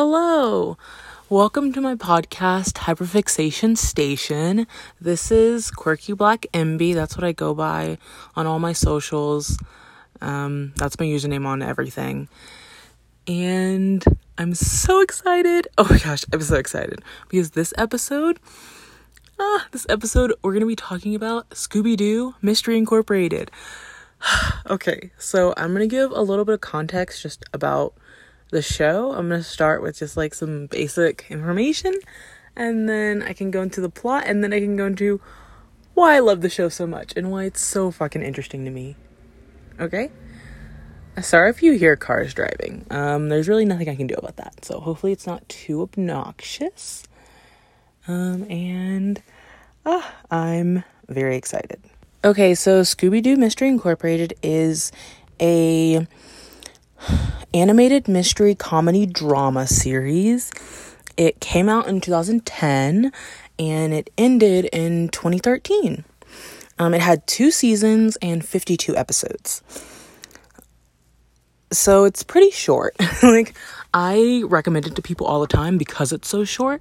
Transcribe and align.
Hello. 0.00 0.78
Welcome 1.28 1.72
to 1.72 1.80
my 1.80 1.96
podcast, 1.96 2.74
Hyperfixation 2.74 3.76
Station. 3.76 4.68
This 5.00 5.32
is 5.32 5.72
Quirky 5.72 6.12
Black 6.12 6.46
Enby. 6.54 6.94
That's 6.94 7.16
what 7.16 7.24
I 7.24 7.32
go 7.32 7.52
by 7.52 7.98
on 8.36 8.46
all 8.46 8.60
my 8.60 8.72
socials. 8.72 9.58
Um, 10.20 10.72
that's 10.76 11.00
my 11.00 11.04
username 11.04 11.46
on 11.46 11.62
everything. 11.62 12.28
And 13.26 14.04
I'm 14.38 14.54
so 14.54 15.00
excited. 15.00 15.66
Oh 15.76 15.88
my 15.90 15.98
gosh, 15.98 16.24
I'm 16.32 16.42
so 16.42 16.54
excited 16.54 17.02
because 17.28 17.50
this 17.50 17.74
episode, 17.76 18.38
ah, 19.40 19.66
this 19.72 19.84
episode, 19.88 20.32
we're 20.44 20.52
going 20.52 20.60
to 20.60 20.66
be 20.68 20.76
talking 20.76 21.16
about 21.16 21.50
Scooby 21.50 21.96
Doo 21.96 22.36
Mystery 22.40 22.78
Incorporated. 22.78 23.50
okay, 24.70 25.10
so 25.18 25.54
I'm 25.56 25.74
going 25.74 25.80
to 25.80 25.92
give 25.92 26.12
a 26.12 26.22
little 26.22 26.44
bit 26.44 26.54
of 26.54 26.60
context 26.60 27.20
just 27.20 27.44
about 27.52 27.94
the 28.50 28.62
show. 28.62 29.12
I'm 29.12 29.28
going 29.28 29.40
to 29.40 29.44
start 29.44 29.82
with 29.82 29.98
just 29.98 30.16
like 30.16 30.34
some 30.34 30.66
basic 30.66 31.26
information 31.30 31.94
and 32.56 32.88
then 32.88 33.22
I 33.22 33.32
can 33.32 33.50
go 33.50 33.62
into 33.62 33.80
the 33.80 33.88
plot 33.88 34.24
and 34.26 34.42
then 34.42 34.52
I 34.52 34.60
can 34.60 34.76
go 34.76 34.86
into 34.86 35.20
why 35.94 36.16
I 36.16 36.18
love 36.18 36.40
the 36.40 36.50
show 36.50 36.68
so 36.68 36.86
much 36.86 37.12
and 37.16 37.30
why 37.30 37.44
it's 37.44 37.60
so 37.60 37.90
fucking 37.90 38.22
interesting 38.22 38.64
to 38.64 38.70
me. 38.70 38.96
Okay? 39.80 40.10
Sorry 41.22 41.50
if 41.50 41.62
you 41.62 41.72
hear 41.72 41.96
cars 41.96 42.34
driving. 42.34 42.86
Um, 42.90 43.28
there's 43.28 43.48
really 43.48 43.64
nothing 43.64 43.88
I 43.88 43.96
can 43.96 44.06
do 44.06 44.14
about 44.14 44.36
that. 44.36 44.64
So 44.64 44.80
hopefully 44.80 45.12
it's 45.12 45.26
not 45.26 45.48
too 45.48 45.82
obnoxious. 45.82 47.04
Um, 48.06 48.44
and 48.50 49.22
ah, 49.84 50.14
I'm 50.30 50.84
very 51.08 51.36
excited. 51.36 51.80
Okay, 52.24 52.54
so 52.54 52.82
Scooby 52.82 53.22
Doo 53.22 53.36
Mystery 53.36 53.68
Incorporated 53.68 54.34
is 54.42 54.90
a 55.40 56.06
animated 57.54 58.08
mystery 58.08 58.54
comedy 58.54 59.06
drama 59.06 59.66
series. 59.66 60.50
It 61.16 61.40
came 61.40 61.68
out 61.68 61.88
in 61.88 62.00
2010 62.00 63.12
and 63.58 63.92
it 63.92 64.10
ended 64.16 64.66
in 64.72 65.08
2013. 65.08 66.04
Um, 66.78 66.94
it 66.94 67.00
had 67.00 67.26
two 67.26 67.50
seasons 67.50 68.16
and 68.22 68.44
52 68.44 68.96
episodes. 68.96 69.62
So 71.72 72.04
it's 72.04 72.22
pretty 72.22 72.50
short. 72.50 72.94
like, 73.22 73.54
I 73.92 74.44
recommend 74.46 74.86
it 74.86 74.94
to 74.96 75.02
people 75.02 75.26
all 75.26 75.40
the 75.40 75.46
time 75.46 75.76
because 75.76 76.12
it's 76.12 76.28
so 76.28 76.44
short. 76.44 76.80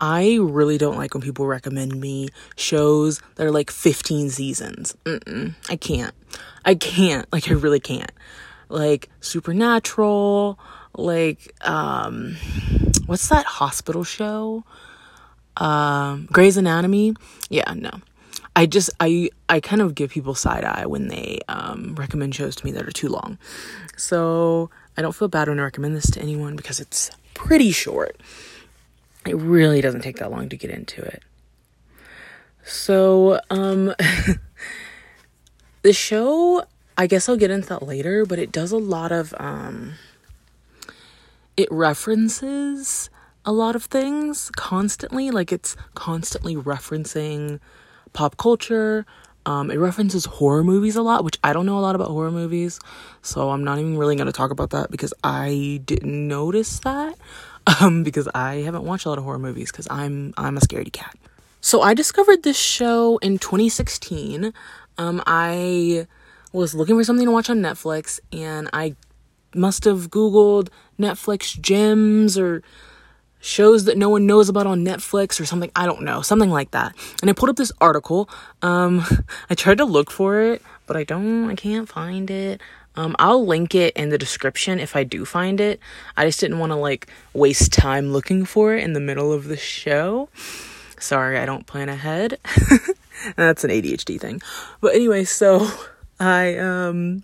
I 0.00 0.38
really 0.40 0.78
don't 0.78 0.96
like 0.96 1.14
when 1.14 1.22
people 1.22 1.46
recommend 1.46 2.00
me 2.00 2.28
shows 2.56 3.20
that 3.34 3.46
are 3.46 3.50
like 3.50 3.70
15 3.70 4.30
seasons. 4.30 4.96
Mm-mm, 5.04 5.54
I 5.68 5.76
can't. 5.76 6.14
I 6.64 6.74
can't. 6.74 7.30
Like, 7.32 7.50
I 7.50 7.54
really 7.54 7.80
can't 7.80 8.12
like 8.68 9.08
Supernatural, 9.20 10.58
like 10.94 11.54
um 11.66 12.36
what's 13.06 13.28
that 13.28 13.46
hospital 13.46 14.04
show? 14.04 14.64
Um 15.56 16.28
Grey's 16.32 16.56
Anatomy. 16.56 17.14
Yeah, 17.48 17.72
no. 17.74 17.90
I 18.58 18.66
just 18.66 18.90
I 18.98 19.30
I 19.48 19.60
kind 19.60 19.80
of 19.80 19.94
give 19.94 20.10
people 20.10 20.34
side 20.34 20.64
eye 20.64 20.86
when 20.86 21.08
they 21.08 21.40
um 21.48 21.94
recommend 21.96 22.34
shows 22.34 22.56
to 22.56 22.64
me 22.64 22.72
that 22.72 22.86
are 22.86 22.90
too 22.90 23.08
long. 23.08 23.38
So, 23.96 24.70
I 24.96 25.02
don't 25.02 25.14
feel 25.14 25.28
bad 25.28 25.48
when 25.48 25.60
I 25.60 25.62
recommend 25.62 25.96
this 25.96 26.10
to 26.12 26.20
anyone 26.20 26.56
because 26.56 26.80
it's 26.80 27.10
pretty 27.34 27.70
short. 27.70 28.16
It 29.26 29.36
really 29.36 29.80
doesn't 29.80 30.02
take 30.02 30.16
that 30.16 30.30
long 30.30 30.48
to 30.48 30.56
get 30.56 30.70
into 30.70 31.02
it. 31.02 31.22
So, 32.64 33.40
um 33.50 33.94
the 35.82 35.92
show 35.92 36.64
I 36.98 37.06
guess 37.06 37.28
I'll 37.28 37.36
get 37.36 37.52
into 37.52 37.68
that 37.68 37.82
later, 37.82 38.26
but 38.26 38.40
it 38.40 38.50
does 38.50 38.72
a 38.72 38.76
lot 38.76 39.12
of 39.12 39.32
um 39.38 39.94
it 41.56 41.68
references 41.70 43.08
a 43.44 43.52
lot 43.52 43.74
of 43.74 43.84
things 43.84 44.50
constantly, 44.56 45.30
like 45.30 45.52
it's 45.52 45.76
constantly 45.94 46.54
referencing 46.56 47.60
pop 48.12 48.36
culture. 48.36 49.06
Um, 49.46 49.70
it 49.70 49.76
references 49.76 50.26
horror 50.26 50.62
movies 50.62 50.96
a 50.96 51.02
lot, 51.02 51.24
which 51.24 51.38
I 51.42 51.52
don't 51.52 51.64
know 51.64 51.78
a 51.78 51.80
lot 51.80 51.94
about 51.94 52.08
horror 52.08 52.30
movies, 52.30 52.78
so 53.22 53.50
I'm 53.50 53.64
not 53.64 53.78
even 53.78 53.96
really 53.96 54.14
going 54.14 54.26
to 54.26 54.32
talk 54.32 54.50
about 54.50 54.70
that 54.70 54.90
because 54.90 55.14
I 55.24 55.80
didn't 55.84 56.28
notice 56.28 56.80
that. 56.80 57.16
Um, 57.82 58.02
because 58.02 58.26
I 58.34 58.62
haven't 58.62 58.84
watched 58.84 59.04
a 59.04 59.10
lot 59.10 59.18
of 59.18 59.24
horror 59.24 59.38
movies 59.38 59.70
because 59.70 59.86
I'm 59.90 60.32
I'm 60.38 60.56
a 60.56 60.60
scaredy 60.60 60.90
cat. 60.90 61.14
So 61.60 61.82
I 61.82 61.92
discovered 61.92 62.42
this 62.42 62.56
show 62.56 63.18
in 63.18 63.36
2016. 63.36 64.54
Um, 64.96 65.22
I 65.26 66.06
was 66.52 66.74
looking 66.74 66.96
for 66.96 67.04
something 67.04 67.26
to 67.26 67.32
watch 67.32 67.50
on 67.50 67.60
Netflix 67.60 68.20
and 68.32 68.68
I 68.72 68.96
must 69.54 69.84
have 69.84 70.10
Googled 70.10 70.68
Netflix 70.98 71.58
gems 71.60 72.38
or 72.38 72.62
shows 73.40 73.84
that 73.84 73.96
no 73.96 74.08
one 74.08 74.26
knows 74.26 74.48
about 74.48 74.66
on 74.66 74.84
Netflix 74.84 75.40
or 75.40 75.46
something. 75.46 75.70
I 75.76 75.86
don't 75.86 76.02
know, 76.02 76.22
something 76.22 76.50
like 76.50 76.72
that. 76.72 76.94
And 77.20 77.30
I 77.30 77.32
pulled 77.32 77.50
up 77.50 77.56
this 77.56 77.72
article. 77.80 78.28
Um, 78.62 79.04
I 79.50 79.54
tried 79.54 79.78
to 79.78 79.84
look 79.84 80.10
for 80.10 80.40
it, 80.40 80.62
but 80.86 80.96
I 80.96 81.04
don't, 81.04 81.50
I 81.50 81.54
can't 81.54 81.88
find 81.88 82.30
it. 82.30 82.60
Um, 82.96 83.14
I'll 83.20 83.46
link 83.46 83.76
it 83.76 83.96
in 83.96 84.08
the 84.08 84.18
description 84.18 84.80
if 84.80 84.96
I 84.96 85.04
do 85.04 85.24
find 85.24 85.60
it. 85.60 85.78
I 86.16 86.26
just 86.26 86.40
didn't 86.40 86.58
want 86.58 86.72
to 86.72 86.76
like 86.76 87.06
waste 87.32 87.72
time 87.72 88.12
looking 88.12 88.44
for 88.44 88.74
it 88.74 88.82
in 88.82 88.92
the 88.92 89.00
middle 89.00 89.32
of 89.32 89.44
the 89.44 89.56
show. 89.56 90.28
Sorry, 90.98 91.38
I 91.38 91.46
don't 91.46 91.64
plan 91.64 91.88
ahead. 91.88 92.38
That's 93.36 93.62
an 93.62 93.70
ADHD 93.70 94.20
thing. 94.20 94.42
But 94.80 94.96
anyway, 94.96 95.24
so 95.24 95.70
I 96.20 96.56
um 96.58 97.22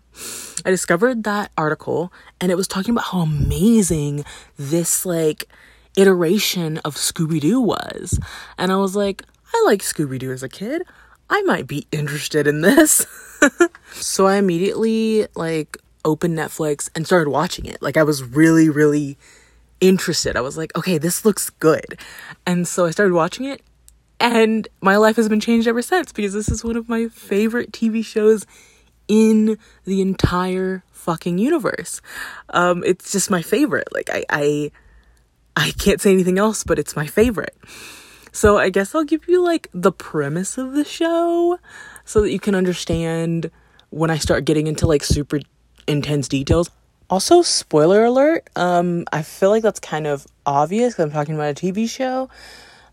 I 0.64 0.70
discovered 0.70 1.24
that 1.24 1.50
article 1.56 2.12
and 2.40 2.52
it 2.52 2.56
was 2.56 2.68
talking 2.68 2.94
about 2.94 3.06
how 3.06 3.20
amazing 3.20 4.24
this 4.56 5.04
like 5.04 5.48
iteration 5.96 6.78
of 6.78 6.96
Scooby 6.96 7.40
Doo 7.40 7.60
was. 7.60 8.18
And 8.58 8.72
I 8.72 8.76
was 8.76 8.96
like, 8.96 9.22
I 9.52 9.62
like 9.66 9.80
Scooby 9.80 10.18
Doo 10.18 10.32
as 10.32 10.42
a 10.42 10.48
kid. 10.48 10.82
I 11.30 11.42
might 11.42 11.66
be 11.66 11.86
interested 11.90 12.46
in 12.46 12.60
this. 12.60 13.06
so 13.92 14.26
I 14.26 14.36
immediately 14.36 15.26
like 15.34 15.76
opened 16.04 16.38
Netflix 16.38 16.90
and 16.94 17.06
started 17.06 17.30
watching 17.30 17.64
it. 17.64 17.82
Like 17.82 17.96
I 17.96 18.02
was 18.02 18.22
really 18.22 18.68
really 18.68 19.18
interested. 19.80 20.36
I 20.36 20.40
was 20.40 20.56
like, 20.56 20.74
okay, 20.76 20.98
this 20.98 21.24
looks 21.24 21.50
good. 21.50 21.98
And 22.46 22.66
so 22.66 22.86
I 22.86 22.90
started 22.90 23.12
watching 23.12 23.44
it 23.44 23.60
and 24.20 24.68
my 24.80 24.96
life 24.96 25.16
has 25.16 25.28
been 25.28 25.40
changed 25.40 25.66
ever 25.66 25.82
since 25.82 26.12
because 26.12 26.32
this 26.32 26.48
is 26.48 26.64
one 26.64 26.76
of 26.76 26.88
my 26.88 27.08
favorite 27.08 27.72
TV 27.72 28.04
shows 28.04 28.46
in 29.08 29.58
the 29.84 30.00
entire 30.00 30.82
fucking 30.92 31.38
universe. 31.38 32.00
Um, 32.50 32.82
it's 32.84 33.12
just 33.12 33.30
my 33.30 33.42
favorite. 33.42 33.88
Like 33.92 34.10
I, 34.10 34.24
I, 34.30 34.70
I 35.56 35.72
can't 35.72 36.00
say 36.00 36.12
anything 36.12 36.38
else, 36.38 36.64
but 36.64 36.78
it's 36.78 36.96
my 36.96 37.06
favorite. 37.06 37.56
So 38.32 38.58
I 38.58 38.70
guess 38.70 38.94
I'll 38.94 39.04
give 39.04 39.28
you 39.28 39.42
like 39.42 39.68
the 39.72 39.92
premise 39.92 40.58
of 40.58 40.72
the 40.72 40.84
show 40.84 41.58
so 42.04 42.22
that 42.22 42.32
you 42.32 42.40
can 42.40 42.54
understand 42.54 43.50
when 43.90 44.10
I 44.10 44.18
start 44.18 44.44
getting 44.44 44.66
into 44.66 44.86
like 44.86 45.04
super 45.04 45.40
intense 45.86 46.26
details. 46.26 46.70
Also, 47.10 47.42
spoiler 47.42 48.04
alert, 48.04 48.48
um, 48.56 49.04
I 49.12 49.22
feel 49.22 49.50
like 49.50 49.62
that's 49.62 49.78
kind 49.78 50.06
of 50.06 50.26
obvious 50.46 50.94
because 50.94 51.04
I'm 51.04 51.12
talking 51.12 51.34
about 51.34 51.50
a 51.50 51.54
TV 51.54 51.88
show. 51.88 52.28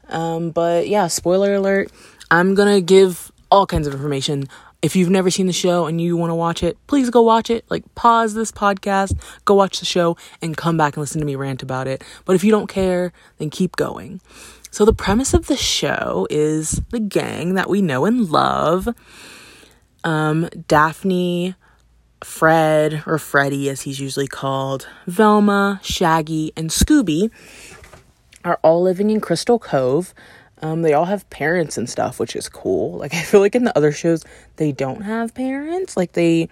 Um, 0.09 0.51
but 0.51 0.87
yeah, 0.87 1.07
spoiler 1.07 1.55
alert, 1.55 1.91
I'm 2.29 2.53
gonna 2.53 2.81
give 2.81 3.31
all 3.49 3.65
kinds 3.65 3.87
of 3.87 3.93
information 3.93 4.47
if 4.81 4.95
you've 4.95 5.09
never 5.09 5.29
seen 5.29 5.47
the 5.47 5.53
show 5.53 5.85
and 5.85 6.01
you 6.01 6.17
want 6.17 6.31
to 6.31 6.35
watch 6.35 6.63
it, 6.63 6.77
please 6.87 7.09
go 7.09 7.21
watch 7.21 7.49
it. 7.49 7.65
Like, 7.69 7.83
pause 7.95 8.33
this 8.33 8.51
podcast, 8.51 9.19
go 9.45 9.53
watch 9.53 9.79
the 9.79 9.85
show, 9.85 10.17
and 10.41 10.57
come 10.57 10.77
back 10.77 10.95
and 10.95 11.01
listen 11.01 11.19
to 11.19 11.25
me 11.25 11.35
rant 11.35 11.61
about 11.61 11.87
it. 11.87 12.03
But 12.25 12.35
if 12.35 12.43
you 12.43 12.51
don't 12.51 12.67
care, 12.67 13.13
then 13.37 13.49
keep 13.49 13.75
going. 13.75 14.21
So, 14.71 14.85
the 14.85 14.93
premise 14.93 15.33
of 15.33 15.47
the 15.47 15.57
show 15.57 16.27
is 16.29 16.81
the 16.89 16.99
gang 16.99 17.55
that 17.55 17.69
we 17.69 17.81
know 17.81 18.05
and 18.05 18.29
love 18.29 18.87
um, 20.03 20.49
Daphne, 20.67 21.55
Fred, 22.23 23.03
or 23.05 23.19
Freddy 23.19 23.69
as 23.69 23.81
he's 23.81 23.99
usually 23.99 24.27
called, 24.27 24.87
Velma, 25.05 25.79
Shaggy, 25.83 26.53
and 26.55 26.69
Scooby 26.69 27.29
are 28.43 28.59
all 28.63 28.81
living 28.81 29.09
in 29.09 29.21
Crystal 29.21 29.59
Cove 29.59 30.13
um, 30.61 30.83
they 30.83 30.93
all 30.93 31.05
have 31.05 31.29
parents 31.29 31.77
and 31.77 31.89
stuff, 31.89 32.19
which 32.19 32.35
is 32.35 32.47
cool. 32.47 32.97
Like 32.97 33.13
I 33.13 33.21
feel 33.21 33.39
like 33.39 33.55
in 33.55 33.63
the 33.63 33.75
other 33.77 33.91
shows 33.91 34.23
they 34.57 34.71
don't 34.71 35.01
have 35.01 35.33
parents. 35.33 35.97
Like 35.97 36.13
they 36.13 36.49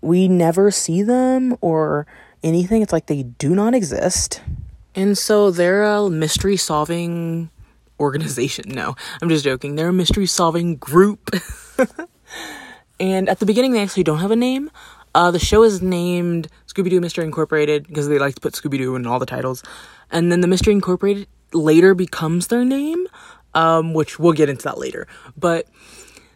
we 0.00 0.28
never 0.28 0.70
see 0.70 1.02
them 1.02 1.56
or 1.60 2.06
anything. 2.42 2.82
It's 2.82 2.92
like 2.92 3.06
they 3.06 3.24
do 3.24 3.54
not 3.54 3.74
exist. 3.74 4.40
And 4.94 5.18
so 5.18 5.50
they're 5.50 5.84
a 5.84 6.08
mystery 6.08 6.56
solving 6.56 7.50
organization. 8.00 8.66
No, 8.68 8.96
I'm 9.20 9.28
just 9.28 9.44
joking. 9.44 9.76
They're 9.76 9.88
a 9.88 9.92
mystery 9.92 10.26
solving 10.26 10.76
group. 10.76 11.30
and 13.00 13.28
at 13.28 13.40
the 13.40 13.46
beginning 13.46 13.72
they 13.72 13.82
actually 13.82 14.04
don't 14.04 14.18
have 14.18 14.30
a 14.30 14.36
name. 14.36 14.70
Uh, 15.14 15.30
the 15.30 15.38
show 15.38 15.62
is 15.62 15.80
named 15.80 16.48
Scooby 16.66 16.90
Doo 16.90 17.00
Mystery 17.00 17.24
Incorporated 17.24 17.86
because 17.86 18.08
they 18.08 18.18
like 18.18 18.34
to 18.34 18.40
put 18.40 18.52
Scooby 18.52 18.78
Doo 18.78 18.96
in 18.96 19.06
all 19.06 19.18
the 19.18 19.26
titles. 19.26 19.62
And 20.10 20.30
then 20.30 20.40
the 20.40 20.46
Mystery 20.46 20.74
Incorporated 20.74 21.26
later 21.52 21.94
becomes 21.94 22.48
their 22.48 22.64
name, 22.64 23.06
um, 23.54 23.94
which 23.94 24.18
we'll 24.18 24.32
get 24.32 24.48
into 24.48 24.64
that 24.64 24.78
later. 24.78 25.06
But 25.36 25.66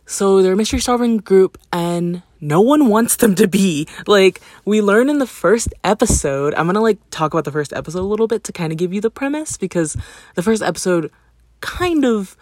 so 0.06 0.42
they're 0.42 0.54
a 0.54 0.56
mystery 0.56 0.80
solving 0.80 1.18
group, 1.18 1.58
and 1.72 2.22
no 2.40 2.60
one 2.60 2.88
wants 2.88 3.16
them 3.16 3.34
to 3.36 3.46
be. 3.46 3.86
Like, 4.06 4.40
we 4.64 4.82
learn 4.82 5.08
in 5.08 5.18
the 5.18 5.26
first 5.26 5.72
episode, 5.84 6.54
I'm 6.54 6.66
gonna 6.66 6.80
like 6.80 6.98
talk 7.10 7.32
about 7.32 7.44
the 7.44 7.52
first 7.52 7.72
episode 7.72 8.00
a 8.00 8.02
little 8.02 8.26
bit 8.26 8.44
to 8.44 8.52
kind 8.52 8.72
of 8.72 8.78
give 8.78 8.92
you 8.92 9.00
the 9.00 9.10
premise 9.10 9.56
because 9.56 9.96
the 10.34 10.42
first 10.42 10.62
episode 10.62 11.12
kind 11.60 12.04
of 12.04 12.36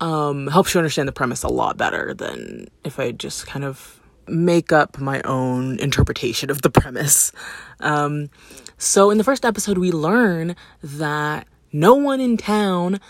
um, 0.00 0.46
helps 0.46 0.74
you 0.74 0.78
understand 0.78 1.08
the 1.08 1.12
premise 1.12 1.42
a 1.42 1.48
lot 1.48 1.76
better 1.76 2.14
than 2.14 2.68
if 2.84 2.98
I 2.98 3.12
just 3.12 3.46
kind 3.46 3.64
of 3.64 4.00
make 4.28 4.72
up 4.72 4.98
my 4.98 5.20
own 5.22 5.78
interpretation 5.80 6.50
of 6.50 6.62
the 6.62 6.70
premise. 6.70 7.32
Um, 7.80 8.30
so, 8.76 9.10
in 9.10 9.18
the 9.18 9.24
first 9.24 9.44
episode, 9.44 9.78
we 9.78 9.90
learn 9.90 10.54
that 10.82 11.48
no 11.72 11.94
one 11.94 12.20
in 12.20 12.36
town, 12.36 13.00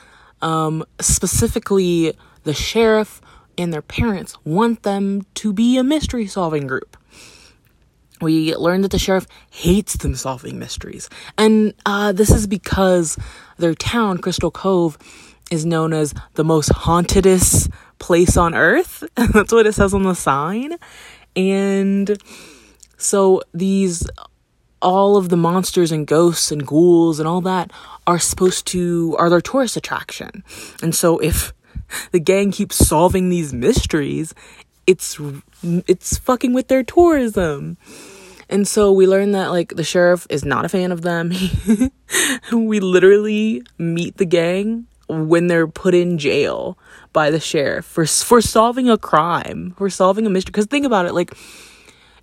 um, 0.41 0.85
specifically 1.01 2.15
the 2.45 2.55
sheriff 2.55 3.21
and 3.57 3.73
their 3.73 3.83
parents, 3.83 4.37
want 4.45 4.83
them 4.83 5.27
to 5.35 5.53
be 5.53 5.77
a 5.77 5.85
mystery 5.85 6.27
solving 6.27 6.67
group. 6.67 6.97
We 8.21 8.55
learn 8.57 8.83
that 8.83 8.91
the 8.91 8.99
sheriff 8.99 9.27
hates 9.51 9.97
them 9.97 10.15
solving 10.15 10.59
mysteries. 10.59 11.09
And 11.37 11.75
uh, 11.87 12.13
this 12.13 12.31
is 12.31 12.47
because 12.47 13.17
their 13.59 13.75
town, 13.75 14.19
Crystal 14.19 14.51
Cove, 14.51 14.99
is 15.51 15.65
known 15.65 15.93
as 15.93 16.15
the 16.35 16.45
most 16.45 16.71
hauntedest 16.71 17.71
place 17.99 18.37
on 18.37 18.55
earth. 18.55 19.05
That's 19.33 19.53
what 19.53 19.67
it 19.67 19.75
says 19.75 19.95
on 19.95 20.03
the 20.03 20.15
sign. 20.15 20.75
And 21.37 22.21
so 22.97 23.43
these 23.55 24.09
all 24.81 25.17
of 25.17 25.29
the 25.29 25.37
monsters 25.37 25.93
and 25.93 26.07
ghosts 26.07 26.53
and 26.53 26.67
ghouls 26.67 27.19
and 27.19 27.29
all 27.29 27.41
that 27.43 27.71
are 28.07 28.19
supposed 28.19 28.67
to 28.69 29.17
are 29.19 29.31
their 29.31 29.41
tourist 29.41 29.77
attraction. 29.77 30.45
And 30.83 30.95
so 30.95 31.19
if 31.19 31.53
the 32.13 32.21
gang 32.21 32.51
keeps 32.51 32.77
solving 32.77 33.29
these 33.29 33.53
mysteries, 33.53 34.35
it's 34.87 35.21
it's 35.63 36.19
fucking 36.19 36.53
with 36.53 36.69
their 36.69 36.83
tourism. 36.83 37.77
And 38.51 38.67
so 38.67 38.93
we 38.93 39.07
learn 39.07 39.33
that 39.33 39.49
like 39.49 39.77
the 39.77 39.85
sheriff 39.85 40.27
is 40.31 40.45
not 40.45 40.65
a 40.65 40.69
fan 40.69 40.91
of 40.91 41.03
them. 41.03 41.33
we 42.53 42.81
literally 42.81 43.63
meet 43.77 44.17
the 44.17 44.25
gang 44.25 44.87
when 45.09 45.47
they're 45.47 45.67
put 45.67 45.95
in 45.95 46.19
jail 46.19 46.79
by 47.13 47.31
the 47.31 47.41
sheriff 47.41 47.85
for 47.85 48.07
for 48.07 48.41
solving 48.41 48.89
a 48.89 48.97
crime, 48.97 49.75
for 49.77 49.91
solving 49.91 50.27
a 50.27 50.31
mystery. 50.31 50.53
Because 50.53 50.67
think 50.67 50.87
about 50.87 51.07
it, 51.07 51.13
like 51.13 51.35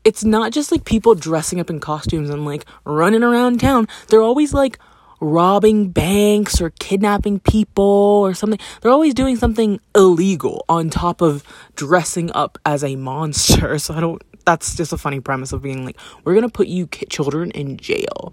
it's 0.05 0.23
not 0.23 0.53
just 0.53 0.71
like 0.71 0.85
people 0.85 1.15
dressing 1.15 1.59
up 1.59 1.69
in 1.69 1.79
costumes 1.79 2.29
and 2.29 2.45
like 2.45 2.65
running 2.85 3.23
around 3.23 3.59
town. 3.59 3.87
They're 4.07 4.21
always 4.21 4.53
like 4.53 4.79
robbing 5.19 5.89
banks 5.89 6.61
or 6.61 6.69
kidnapping 6.79 7.39
people 7.39 7.83
or 7.83 8.33
something. 8.35 8.59
They're 8.81 8.91
always 8.91 9.15
doing 9.15 9.35
something 9.35 9.79
illegal 9.95 10.63
on 10.69 10.89
top 10.91 11.21
of 11.21 11.43
dressing 11.75 12.31
up 12.33 12.57
as 12.65 12.83
a 12.83 12.95
monster. 12.95 13.79
So 13.85 13.93
I 13.93 13.99
don't. 13.99 14.21
That's 14.45 14.75
just 14.75 14.93
a 14.93 14.97
funny 14.97 15.19
premise 15.19 15.51
of 15.51 15.63
being 15.63 15.85
like, 15.85 15.97
we're 16.23 16.35
gonna 16.35 16.49
put 16.49 16.67
you 16.67 16.87
children 16.87 17.51
in 17.51 17.77
jail. 17.77 18.31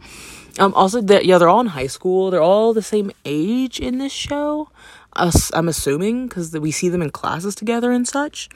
Um, 0.58 0.74
also, 0.74 1.00
yeah, 1.00 1.38
they're 1.38 1.48
all 1.48 1.60
in 1.60 1.68
high 1.68 1.86
school. 1.86 2.30
They're 2.30 2.42
all 2.42 2.74
the 2.74 2.82
same 2.82 3.10
age 3.24 3.80
in 3.80 3.98
this 3.98 4.12
show. 4.12 4.68
Us, 5.14 5.50
I'm 5.54 5.68
assuming 5.68 6.28
because 6.28 6.52
we 6.52 6.70
see 6.70 6.88
them 6.88 7.02
in 7.02 7.10
classes 7.10 7.54
together 7.54 7.92
and 7.92 8.06
such. 8.06 8.48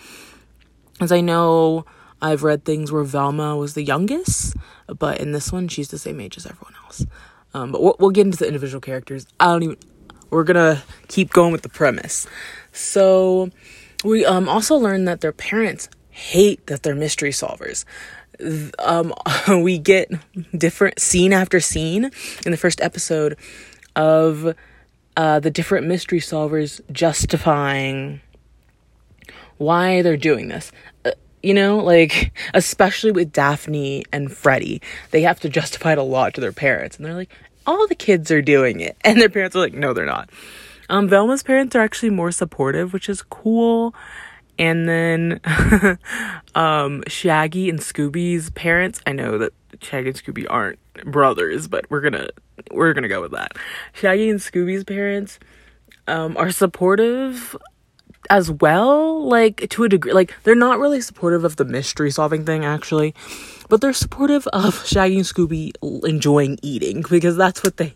As 1.00 1.12
I 1.12 1.20
know, 1.20 1.84
I've 2.20 2.42
read 2.42 2.64
things 2.64 2.90
where 2.90 3.04
Velma 3.04 3.56
was 3.56 3.74
the 3.74 3.82
youngest, 3.82 4.56
but 4.86 5.20
in 5.20 5.32
this 5.32 5.52
one, 5.52 5.68
she's 5.68 5.88
the 5.88 5.98
same 5.98 6.20
age 6.20 6.36
as 6.36 6.46
everyone 6.46 6.74
else. 6.84 7.04
Um, 7.54 7.72
but 7.72 7.82
we'll, 7.82 7.96
we'll 7.98 8.10
get 8.10 8.26
into 8.26 8.38
the 8.38 8.46
individual 8.46 8.80
characters. 8.80 9.26
I 9.40 9.46
don't 9.46 9.62
even. 9.62 9.76
We're 10.30 10.44
gonna 10.44 10.82
keep 11.08 11.30
going 11.30 11.52
with 11.52 11.62
the 11.62 11.68
premise. 11.68 12.26
So, 12.72 13.50
we 14.04 14.24
um 14.24 14.48
also 14.48 14.76
learn 14.76 15.04
that 15.04 15.20
their 15.20 15.32
parents 15.32 15.88
hate 16.10 16.66
that 16.66 16.82
they're 16.82 16.94
mystery 16.94 17.30
solvers 17.30 17.84
um, 18.78 19.14
we 19.62 19.78
get 19.78 20.10
different 20.56 21.00
scene 21.00 21.32
after 21.32 21.60
scene 21.60 22.10
in 22.44 22.50
the 22.50 22.56
first 22.56 22.80
episode 22.80 23.36
of 23.94 24.54
uh, 25.16 25.40
the 25.40 25.50
different 25.50 25.86
mystery 25.86 26.20
solvers 26.20 26.80
justifying 26.92 28.20
why 29.56 30.02
they're 30.02 30.16
doing 30.16 30.48
this. 30.48 30.70
Uh, 31.04 31.12
you 31.46 31.54
know, 31.54 31.78
like, 31.78 32.32
especially 32.54 33.12
with 33.12 33.32
Daphne 33.32 34.04
and 34.12 34.32
Freddie, 34.32 34.82
they 35.12 35.22
have 35.22 35.38
to 35.40 35.48
justify 35.48 35.92
it 35.92 35.98
a 35.98 36.02
lot 36.02 36.34
to 36.34 36.40
their 36.40 36.52
parents. 36.52 36.96
And 36.96 37.06
they're 37.06 37.14
like, 37.14 37.32
all 37.66 37.86
the 37.86 37.94
kids 37.94 38.30
are 38.30 38.42
doing 38.42 38.80
it. 38.80 38.96
And 39.04 39.20
their 39.20 39.28
parents 39.28 39.54
are 39.54 39.60
like, 39.60 39.74
no, 39.74 39.92
they're 39.92 40.04
not. 40.04 40.28
Um, 40.88 41.08
Velma's 41.08 41.44
parents 41.44 41.76
are 41.76 41.80
actually 41.80 42.10
more 42.10 42.32
supportive, 42.32 42.92
which 42.92 43.08
is 43.08 43.22
cool 43.22 43.94
and 44.58 44.88
then 44.88 45.40
um, 46.54 47.02
Shaggy 47.06 47.68
and 47.68 47.78
Scooby's 47.78 48.50
parents. 48.50 49.00
I 49.06 49.12
know 49.12 49.38
that 49.38 49.52
Shaggy 49.80 50.08
and 50.08 50.16
Scooby 50.16 50.46
aren't 50.48 50.78
brothers, 51.04 51.68
but 51.68 51.88
we're 51.90 52.00
gonna 52.00 52.28
we're 52.70 52.94
gonna 52.94 53.08
go 53.08 53.20
with 53.20 53.32
that. 53.32 53.52
Shaggy 53.92 54.30
and 54.30 54.40
Scooby's 54.40 54.84
parents 54.84 55.38
um, 56.08 56.36
are 56.36 56.50
supportive 56.50 57.56
as 58.30 58.50
well, 58.50 59.26
like 59.26 59.68
to 59.70 59.84
a 59.84 59.88
degree. 59.88 60.12
Like 60.12 60.34
they're 60.42 60.54
not 60.54 60.78
really 60.78 61.00
supportive 61.00 61.44
of 61.44 61.56
the 61.56 61.64
mystery 61.64 62.10
solving 62.10 62.44
thing, 62.44 62.64
actually, 62.64 63.14
but 63.68 63.80
they're 63.80 63.92
supportive 63.92 64.46
of 64.48 64.86
Shaggy 64.86 65.16
and 65.16 65.24
Scooby 65.24 65.72
enjoying 66.04 66.58
eating 66.62 67.02
because 67.08 67.36
that's 67.36 67.62
what 67.62 67.76
they 67.76 67.94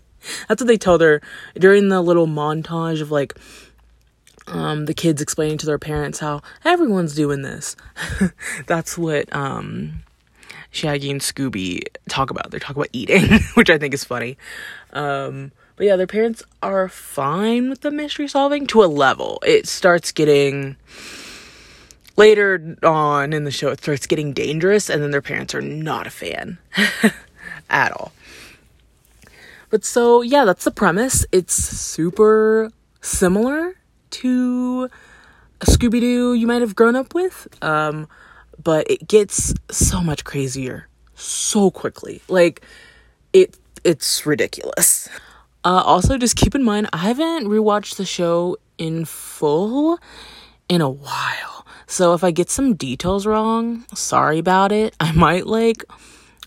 that's 0.49 0.61
what 0.61 0.69
they 0.69 0.77
tell 0.77 0.99
their 0.99 1.21
during 1.55 1.89
the 1.89 2.01
little 2.01 2.27
montage 2.27 3.01
of 3.01 3.11
like 3.11 3.35
um, 4.47 4.87
the 4.87 4.95
kids 4.95 5.23
explaining 5.23 5.59
to 5.59 5.67
their 5.67 5.79
parents 5.79 6.19
how 6.19 6.43
everyone's 6.65 7.15
doing 7.15 7.43
this. 7.43 7.77
That's 8.67 8.99
what 8.99 9.35
um, 9.35 10.03
Shaggy 10.71 11.11
and 11.11 11.21
Scooby 11.21 11.83
talk 12.09 12.31
about. 12.31 12.51
They 12.51 12.59
talk 12.59 12.77
about 12.77 12.89
eating, 12.93 13.41
which 13.55 13.71
I 13.71 13.79
think 13.79 13.95
is 13.95 14.05
funny. 14.05 14.37
Um, 14.93 15.53
but 15.81 15.87
yeah, 15.87 15.97
their 15.97 16.07
parents 16.07 16.43
are 16.63 16.91
fine 16.91 17.71
with 17.71 17.81
the 17.81 17.91
mystery 17.91 18.29
solving 18.29 18.67
to 18.67 18.85
a 18.85 18.85
level. 18.85 19.43
It 19.47 19.67
starts 19.67 20.13
getting 20.13 20.77
later 22.19 22.77
on 22.83 23.33
in 23.33 23.45
the 23.45 23.51
show, 23.51 23.71
it 23.71 23.81
starts 23.81 24.07
getting 24.07 24.35
dangerous, 24.35 24.91
and 24.91 25.03
then 25.03 25.11
their 25.11 25.23
parents 25.23 25.55
are 25.55 25.63
not 25.63 26.07
a 26.07 26.11
fan 26.11 26.59
at 27.71 27.93
all. 27.93 28.13
But 29.71 29.87
so, 29.87 30.21
yeah, 30.21 30.45
that's 30.45 30.65
the 30.65 30.71
premise. 30.71 31.25
It's 31.33 31.55
super 31.55 32.71
similar 33.01 33.75
to 34.11 34.91
a 35.63 35.65
Scooby 35.65 36.01
Doo 36.03 36.35
you 36.35 36.47
might 36.47 36.61
have 36.61 36.77
grown 36.77 36.95
up 36.95 37.15
with. 37.15 37.49
Um, 37.65 38.07
but 38.63 38.87
it 38.91 39.09
gets 39.09 39.55
so 39.71 40.03
much 40.03 40.25
crazier 40.25 40.89
so 41.15 41.71
quickly. 41.71 42.21
Like 42.29 42.61
it 43.33 43.57
it's 43.83 44.27
ridiculous. 44.27 45.09
Uh, 45.65 45.83
also, 45.85 46.17
just 46.17 46.37
keep 46.37 46.55
in 46.55 46.63
mind, 46.65 46.89
I 46.93 46.99
haven't 46.99 47.47
rewatched 47.47 47.97
the 47.97 48.07
show 48.07 48.57
in 48.79 49.05
full 49.05 49.99
in 50.69 50.81
a 50.81 50.89
while. 50.89 51.67
So 51.87 52.15
if 52.15 52.23
I 52.25 52.31
get 52.31 52.49
some 52.49 52.75
details 52.75 53.27
wrong, 53.27 53.85
sorry 53.95 54.39
about 54.39 54.73
it. 54.73 54.95
I 55.01 55.13
might 55.13 55.47
like 55.47 55.85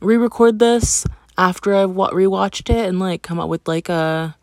re-record 0.01 0.60
this 0.60 1.05
after 1.38 1.75
I've 1.75 1.91
wa- 1.91 2.12
rewatched 2.12 2.70
it 2.70 2.88
and 2.88 3.00
like 3.00 3.22
come 3.22 3.39
up 3.39 3.50
with 3.50 3.67
like 3.67 3.89
a 3.89 4.36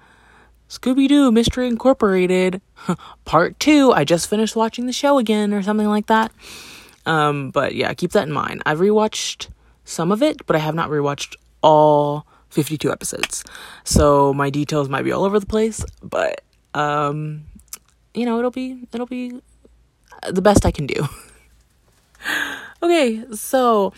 Scooby 0.69 1.09
Doo 1.09 1.33
Mystery 1.33 1.67
Incorporated 1.67 2.61
Part 3.25 3.59
2. 3.59 3.93
I 3.93 4.05
just 4.05 4.29
finished 4.29 4.55
watching 4.55 4.87
the 4.87 4.93
show 4.93 5.19
again 5.19 5.53
or 5.53 5.63
something 5.63 5.89
like 5.89 6.07
that. 6.07 6.33
Um, 7.07 7.51
but 7.51 7.75
yeah, 7.75 7.93
keep 7.95 8.13
that 8.13 8.29
in 8.29 8.33
mind. 8.33 8.63
I've 8.67 8.79
rewatched 8.79 9.49
some 9.85 10.13
of 10.13 10.23
it, 10.23 10.47
but 10.47 10.55
I 10.55 10.61
have 10.61 10.75
not 10.75 10.91
rewatched 10.91 11.35
all 11.63 12.27
52 12.51 12.91
episodes. 12.91 13.45
So 13.85 14.35
my 14.35 14.51
details 14.51 14.89
might 14.89 15.03
be 15.03 15.13
all 15.13 15.25
over 15.25 15.39
the 15.41 15.47
place, 15.47 15.85
but 16.03 16.43
um, 16.75 17.45
you 18.15 18.27
know, 18.27 18.39
it'll 18.39 18.51
be 18.51 18.87
it'll 18.93 19.07
be 19.07 19.41
the 20.29 20.43
best 20.43 20.67
I 20.67 20.71
can 20.71 20.87
do. 20.87 21.09
okay, 22.83 23.25
so 23.33 23.93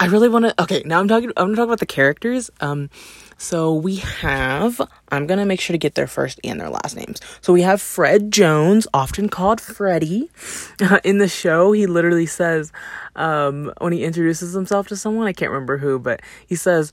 I 0.00 0.06
really 0.06 0.28
want 0.28 0.46
to 0.46 0.62
Okay, 0.62 0.82
now 0.84 1.00
I'm 1.00 1.08
talking 1.08 1.30
I'm 1.36 1.46
going 1.46 1.50
to 1.50 1.56
talk 1.56 1.66
about 1.66 1.80
the 1.80 1.86
characters. 1.86 2.50
Um 2.60 2.90
so 3.38 3.74
we 3.74 3.96
have, 3.96 4.80
I'm 5.10 5.26
going 5.26 5.38
to 5.38 5.44
make 5.44 5.60
sure 5.60 5.74
to 5.74 5.78
get 5.78 5.94
their 5.94 6.06
first 6.06 6.40
and 6.42 6.58
their 6.58 6.70
last 6.70 6.96
names. 6.96 7.20
So 7.42 7.52
we 7.52 7.62
have 7.62 7.82
Fred 7.82 8.32
Jones, 8.32 8.86
often 8.94 9.28
called 9.28 9.60
Freddy. 9.60 10.30
In 11.04 11.18
the 11.18 11.28
show, 11.28 11.72
he 11.72 11.86
literally 11.86 12.26
says, 12.26 12.72
um, 13.14 13.72
when 13.78 13.92
he 13.92 14.04
introduces 14.04 14.54
himself 14.54 14.88
to 14.88 14.96
someone, 14.96 15.26
I 15.26 15.34
can't 15.34 15.50
remember 15.50 15.76
who, 15.76 15.98
but 15.98 16.22
he 16.46 16.54
says, 16.54 16.92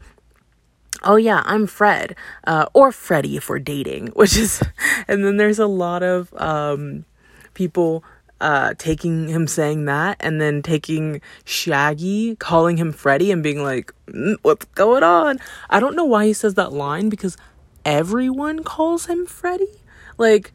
Oh 1.03 1.17
yeah, 1.17 1.41
I'm 1.45 1.67
Fred, 1.67 2.15
uh, 2.45 2.67
or 2.73 2.91
Freddy 2.91 3.37
if 3.37 3.49
we're 3.49 3.59
dating, 3.59 4.07
which 4.15 4.37
is, 4.37 4.61
and 5.07 5.25
then 5.25 5.37
there's 5.37 5.59
a 5.59 5.67
lot 5.67 6.03
of 6.03 6.33
um, 6.35 7.05
people 7.53 8.03
uh, 8.41 8.73
taking 8.77 9.29
him 9.29 9.47
saying 9.47 9.85
that 9.85 10.17
and 10.19 10.41
then 10.41 10.61
taking 10.61 11.21
Shaggy, 11.45 12.35
calling 12.35 12.77
him 12.77 12.91
Freddy, 12.91 13.31
and 13.31 13.41
being 13.41 13.63
like, 13.63 13.93
mm, 14.07 14.35
what's 14.41 14.65
going 14.65 15.03
on? 15.03 15.39
I 15.69 15.79
don't 15.79 15.95
know 15.95 16.05
why 16.05 16.25
he 16.25 16.33
says 16.33 16.55
that 16.55 16.73
line 16.73 17.09
because 17.09 17.37
everyone 17.85 18.63
calls 18.63 19.05
him 19.05 19.25
Freddy. 19.25 19.81
Like, 20.17 20.53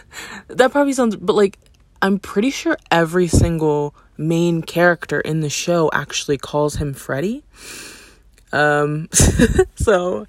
that 0.48 0.72
probably 0.72 0.92
sounds, 0.92 1.16
but 1.16 1.36
like, 1.36 1.58
I'm 2.02 2.18
pretty 2.18 2.50
sure 2.50 2.76
every 2.90 3.28
single 3.28 3.94
main 4.16 4.62
character 4.62 5.20
in 5.20 5.40
the 5.40 5.50
show 5.50 5.90
actually 5.92 6.38
calls 6.38 6.76
him 6.76 6.92
Freddy. 6.92 7.44
Um, 8.52 9.08
so 9.76 10.26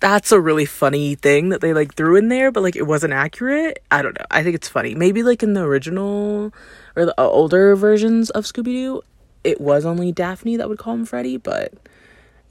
that's 0.00 0.32
a 0.32 0.40
really 0.40 0.66
funny 0.66 1.14
thing 1.14 1.48
that 1.50 1.60
they 1.60 1.72
like 1.72 1.94
threw 1.94 2.16
in 2.16 2.28
there, 2.28 2.50
but 2.50 2.62
like 2.62 2.76
it 2.76 2.86
wasn't 2.86 3.12
accurate. 3.12 3.82
I 3.90 4.02
don't 4.02 4.18
know. 4.18 4.26
I 4.30 4.42
think 4.42 4.54
it's 4.54 4.68
funny. 4.68 4.94
Maybe 4.94 5.22
like 5.22 5.42
in 5.42 5.54
the 5.54 5.62
original 5.62 6.52
or 6.94 7.06
the 7.06 7.14
uh, 7.20 7.26
older 7.28 7.76
versions 7.76 8.30
of 8.30 8.44
Scooby 8.44 8.64
Doo, 8.64 9.02
it 9.44 9.60
was 9.60 9.84
only 9.84 10.12
Daphne 10.12 10.56
that 10.56 10.68
would 10.68 10.78
call 10.78 10.94
him 10.94 11.04
Freddy, 11.04 11.36
but 11.36 11.72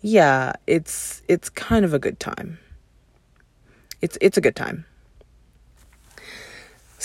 yeah, 0.01 0.53
it's 0.67 1.21
it's 1.27 1.49
kind 1.49 1.83
of 1.85 1.93
a 1.93 1.99
good 1.99 2.19
time. 2.19 2.59
It's 4.01 4.17
it's 4.21 4.37
a 4.37 4.41
good 4.41 4.55
time. 4.55 4.85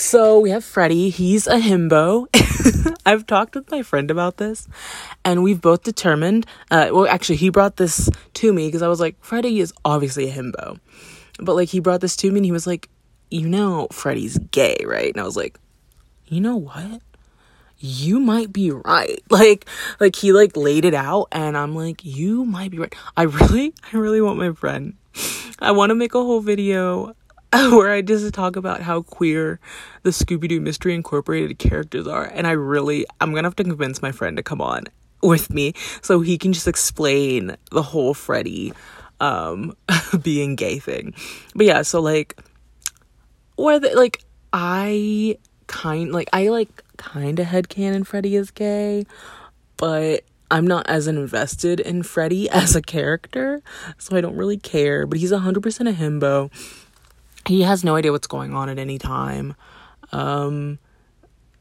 So 0.01 0.39
we 0.39 0.49
have 0.49 0.63
Freddie. 0.63 1.11
He's 1.11 1.45
a 1.45 1.57
himbo. 1.57 2.25
I've 3.05 3.27
talked 3.27 3.53
with 3.53 3.69
my 3.69 3.83
friend 3.83 4.09
about 4.09 4.37
this, 4.37 4.67
and 5.23 5.43
we've 5.43 5.61
both 5.61 5.83
determined. 5.83 6.47
Uh, 6.71 6.89
well, 6.91 7.07
actually, 7.07 7.35
he 7.35 7.49
brought 7.49 7.77
this 7.77 8.09
to 8.33 8.51
me 8.51 8.67
because 8.67 8.81
I 8.81 8.87
was 8.87 8.99
like, 8.99 9.15
Freddie 9.23 9.59
is 9.59 9.71
obviously 9.85 10.27
a 10.27 10.33
himbo, 10.33 10.79
but 11.39 11.53
like 11.53 11.69
he 11.69 11.79
brought 11.79 12.01
this 12.01 12.15
to 12.17 12.31
me 12.31 12.39
and 12.39 12.45
he 12.45 12.51
was 12.51 12.65
like, 12.65 12.89
you 13.29 13.47
know, 13.47 13.87
Freddie's 13.91 14.39
gay, 14.49 14.83
right? 14.87 15.13
And 15.13 15.21
I 15.21 15.23
was 15.23 15.37
like, 15.37 15.59
you 16.25 16.41
know 16.41 16.57
what? 16.57 17.03
You 17.77 18.19
might 18.19 18.51
be 18.51 18.71
right. 18.71 19.21
Like, 19.29 19.67
like 19.99 20.15
he 20.15 20.33
like 20.33 20.57
laid 20.57 20.83
it 20.83 20.95
out, 20.95 21.27
and 21.31 21.55
I'm 21.55 21.75
like, 21.75 22.03
you 22.03 22.43
might 22.43 22.71
be 22.71 22.79
right. 22.79 22.95
I 23.15 23.23
really, 23.23 23.75
I 23.93 23.97
really 23.97 24.19
want 24.19 24.39
my 24.39 24.51
friend. 24.51 24.95
I 25.59 25.71
want 25.71 25.91
to 25.91 25.95
make 25.95 26.15
a 26.15 26.23
whole 26.23 26.41
video 26.41 27.15
where 27.71 27.91
I 27.91 28.01
just 28.01 28.33
talk 28.33 28.55
about 28.55 28.81
how 28.81 29.01
queer 29.01 29.59
the 30.03 30.11
Scooby 30.11 30.47
Doo 30.47 30.61
Mystery 30.61 30.95
Incorporated 30.95 31.59
characters 31.59 32.07
are. 32.07 32.23
And 32.23 32.47
I 32.47 32.51
really, 32.51 33.05
I'm 33.19 33.33
gonna 33.33 33.47
have 33.47 33.57
to 33.57 33.63
convince 33.63 34.01
my 34.01 34.13
friend 34.13 34.37
to 34.37 34.43
come 34.43 34.61
on 34.61 34.85
with 35.21 35.49
me 35.49 35.73
so 36.01 36.21
he 36.21 36.37
can 36.37 36.53
just 36.53 36.67
explain 36.67 37.57
the 37.71 37.83
whole 37.83 38.13
Freddy 38.13 38.71
um, 39.19 39.75
being 40.21 40.55
gay 40.55 40.79
thing. 40.79 41.13
But 41.53 41.65
yeah, 41.65 41.81
so 41.81 41.99
like, 41.99 42.41
whether 43.57 43.93
like 43.95 44.23
I 44.53 45.37
kind 45.67 46.13
like 46.13 46.29
I 46.31 46.47
like 46.49 46.83
kind 46.95 47.37
of 47.37 47.47
headcanon 47.47 48.05
Freddy 48.07 48.37
is 48.37 48.49
gay, 48.51 49.05
but 49.75 50.23
I'm 50.49 50.67
not 50.67 50.87
as 50.87 51.07
invested 51.07 51.79
in 51.81 52.03
Freddy 52.03 52.49
as 52.51 52.77
a 52.77 52.81
character, 52.81 53.61
so 53.97 54.15
I 54.15 54.21
don't 54.21 54.35
really 54.35 54.57
care. 54.57 55.05
But 55.05 55.19
he's 55.19 55.31
100% 55.33 55.89
a 55.89 55.93
himbo 55.93 56.49
he 57.47 57.61
has 57.61 57.83
no 57.83 57.95
idea 57.95 58.11
what's 58.11 58.27
going 58.27 58.53
on 58.53 58.69
at 58.69 58.79
any 58.79 58.97
time. 58.97 59.55
Um, 60.11 60.79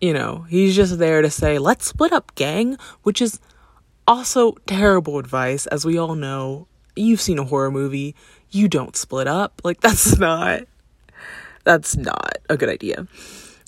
you 0.01 0.13
know, 0.13 0.47
he's 0.49 0.75
just 0.75 0.99
there 0.99 1.23
to 1.23 1.31
say, 1.31 1.59
let's 1.59 1.87
split 1.87 2.13
up, 2.13 2.35
gang, 2.35 2.77
which 3.03 3.21
is 3.21 3.39
also 4.07 4.53
terrible 4.67 5.19
advice. 5.19 5.67
As 5.67 5.85
we 5.85 5.99
all 5.99 6.15
know, 6.15 6.67
you've 6.97 7.21
seen 7.21 7.39
a 7.39 7.45
horror 7.45 7.71
movie, 7.71 8.15
you 8.51 8.69
don't 8.69 8.97
split 8.97 9.27
up. 9.27 9.61
Like, 9.65 9.81
that's 9.81 10.19
not, 10.19 10.63
that's 11.65 11.97
not 11.97 12.39
a 12.49 12.57
good 12.57 12.69
idea. 12.69 13.07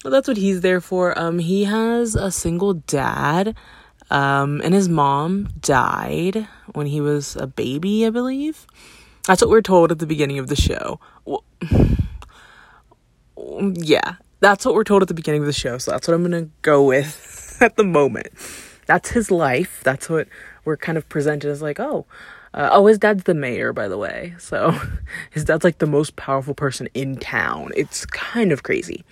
Well, 0.02 0.10
that's 0.10 0.26
what 0.26 0.36
he's 0.36 0.62
there 0.62 0.80
for. 0.80 1.16
Um, 1.18 1.38
he 1.38 1.64
has 1.64 2.16
a 2.16 2.30
single 2.32 2.74
dad, 2.74 3.54
um, 4.10 4.60
and 4.64 4.74
his 4.74 4.88
mom 4.88 5.50
died 5.60 6.48
when 6.72 6.86
he 6.86 7.00
was 7.00 7.36
a 7.36 7.46
baby, 7.46 8.04
I 8.04 8.10
believe. 8.10 8.66
That's 9.26 9.40
what 9.40 9.50
we're 9.50 9.62
told 9.62 9.92
at 9.92 9.98
the 9.98 10.06
beginning 10.06 10.38
of 10.38 10.48
the 10.48 10.56
show. 10.56 10.98
Well, 11.24 11.44
yeah, 13.36 14.16
that's 14.40 14.66
what 14.66 14.74
we're 14.74 14.84
told 14.84 15.02
at 15.02 15.08
the 15.08 15.14
beginning 15.14 15.42
of 15.42 15.46
the 15.46 15.52
show. 15.52 15.78
So 15.78 15.92
that's 15.92 16.08
what 16.08 16.14
I'm 16.14 16.28
going 16.28 16.44
to 16.44 16.50
go 16.62 16.84
with 16.84 17.56
at 17.60 17.76
the 17.76 17.84
moment. 17.84 18.28
That's 18.86 19.10
his 19.10 19.30
life. 19.30 19.80
That's 19.84 20.10
what 20.10 20.28
we're 20.64 20.76
kind 20.76 20.98
of 20.98 21.08
presented 21.08 21.50
as 21.50 21.62
like, 21.62 21.78
oh, 21.78 22.06
uh, 22.54 22.68
oh, 22.72 22.86
his 22.86 22.98
dad's 22.98 23.24
the 23.24 23.34
mayor, 23.34 23.72
by 23.72 23.88
the 23.88 23.96
way. 23.96 24.34
So 24.38 24.78
his 25.30 25.44
dad's 25.44 25.64
like 25.64 25.78
the 25.78 25.86
most 25.86 26.16
powerful 26.16 26.54
person 26.54 26.88
in 26.94 27.16
town. 27.16 27.70
It's 27.76 28.04
kind 28.06 28.52
of 28.52 28.62
crazy. 28.62 29.04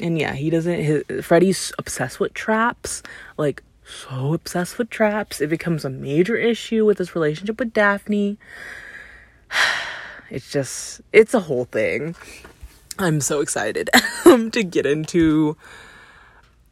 And 0.00 0.18
yeah, 0.18 0.32
he 0.32 0.48
doesn't, 0.48 0.80
his, 0.80 1.04
Freddy's 1.24 1.72
obsessed 1.78 2.20
with 2.20 2.32
traps. 2.32 3.02
Like, 3.36 3.62
so 3.84 4.34
obsessed 4.34 4.78
with 4.78 4.88
traps. 4.88 5.40
It 5.40 5.50
becomes 5.50 5.84
a 5.84 5.90
major 5.90 6.36
issue 6.36 6.86
with 6.86 6.98
his 6.98 7.14
relationship 7.14 7.58
with 7.58 7.72
Daphne. 7.72 8.38
It's 10.32 10.48
just, 10.48 11.00
it's 11.12 11.34
a 11.34 11.40
whole 11.40 11.64
thing. 11.64 12.14
I'm 13.00 13.20
so 13.20 13.40
excited 13.40 13.90
um, 14.24 14.52
to 14.52 14.62
get 14.62 14.86
into 14.86 15.56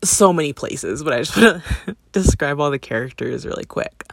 so 0.05 0.33
many 0.33 0.53
places, 0.53 1.03
but 1.03 1.13
I 1.13 1.19
just 1.23 1.37
want 1.43 1.65
to 1.87 1.97
describe 2.13 2.61
all 2.61 2.71
the 2.71 2.79
characters 2.79 3.45
really 3.45 3.65
quick. 3.65 4.05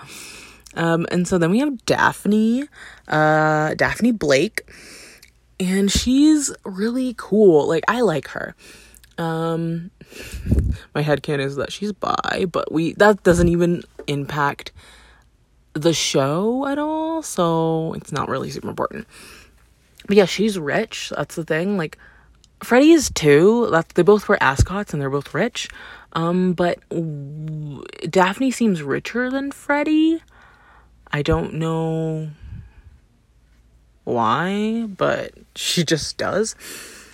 Um, 0.75 1.05
and 1.11 1.27
so 1.27 1.37
then 1.37 1.51
we 1.51 1.59
have 1.59 1.85
Daphne, 1.85 2.67
uh, 3.07 3.75
Daphne 3.75 4.11
Blake, 4.11 4.69
and 5.59 5.91
she's 5.91 6.53
really 6.63 7.13
cool. 7.17 7.67
Like 7.67 7.83
I 7.87 8.01
like 8.01 8.29
her. 8.29 8.55
Um, 9.17 9.91
my 10.95 11.03
headcanon 11.03 11.45
is 11.45 11.55
that 11.55 11.71
she's 11.71 11.93
bi, 11.93 12.45
but 12.51 12.71
we 12.71 12.93
that 12.93 13.23
doesn't 13.23 13.47
even 13.47 13.83
impact 14.07 14.71
the 15.75 15.93
show 15.93 16.65
at 16.67 16.79
all, 16.79 17.21
so 17.21 17.93
it's 17.93 18.11
not 18.11 18.29
really 18.29 18.49
super 18.49 18.69
important. 18.69 19.07
But 20.07 20.17
yeah, 20.17 20.25
she's 20.25 20.57
rich. 20.57 21.11
That's 21.15 21.35
the 21.35 21.43
thing. 21.43 21.77
Like 21.77 21.97
Freddie 22.63 22.91
is 22.91 23.11
too. 23.11 23.67
That 23.71 23.89
they 23.89 24.01
both 24.01 24.27
wear 24.27 24.41
ascots 24.41 24.93
and 24.93 25.01
they're 25.01 25.09
both 25.09 25.33
rich. 25.33 25.69
Um, 26.13 26.53
but 26.53 26.79
w- 26.89 27.83
Daphne 28.09 28.49
seems 28.51 28.81
richer 28.81 29.29
than 29.29 29.51
Freddie. 29.51 30.21
I 31.11 31.21
don't 31.21 31.55
know 31.55 32.29
why, 34.05 34.85
but 34.87 35.31
she 35.55 35.83
just 35.83 36.17
does. 36.17 36.55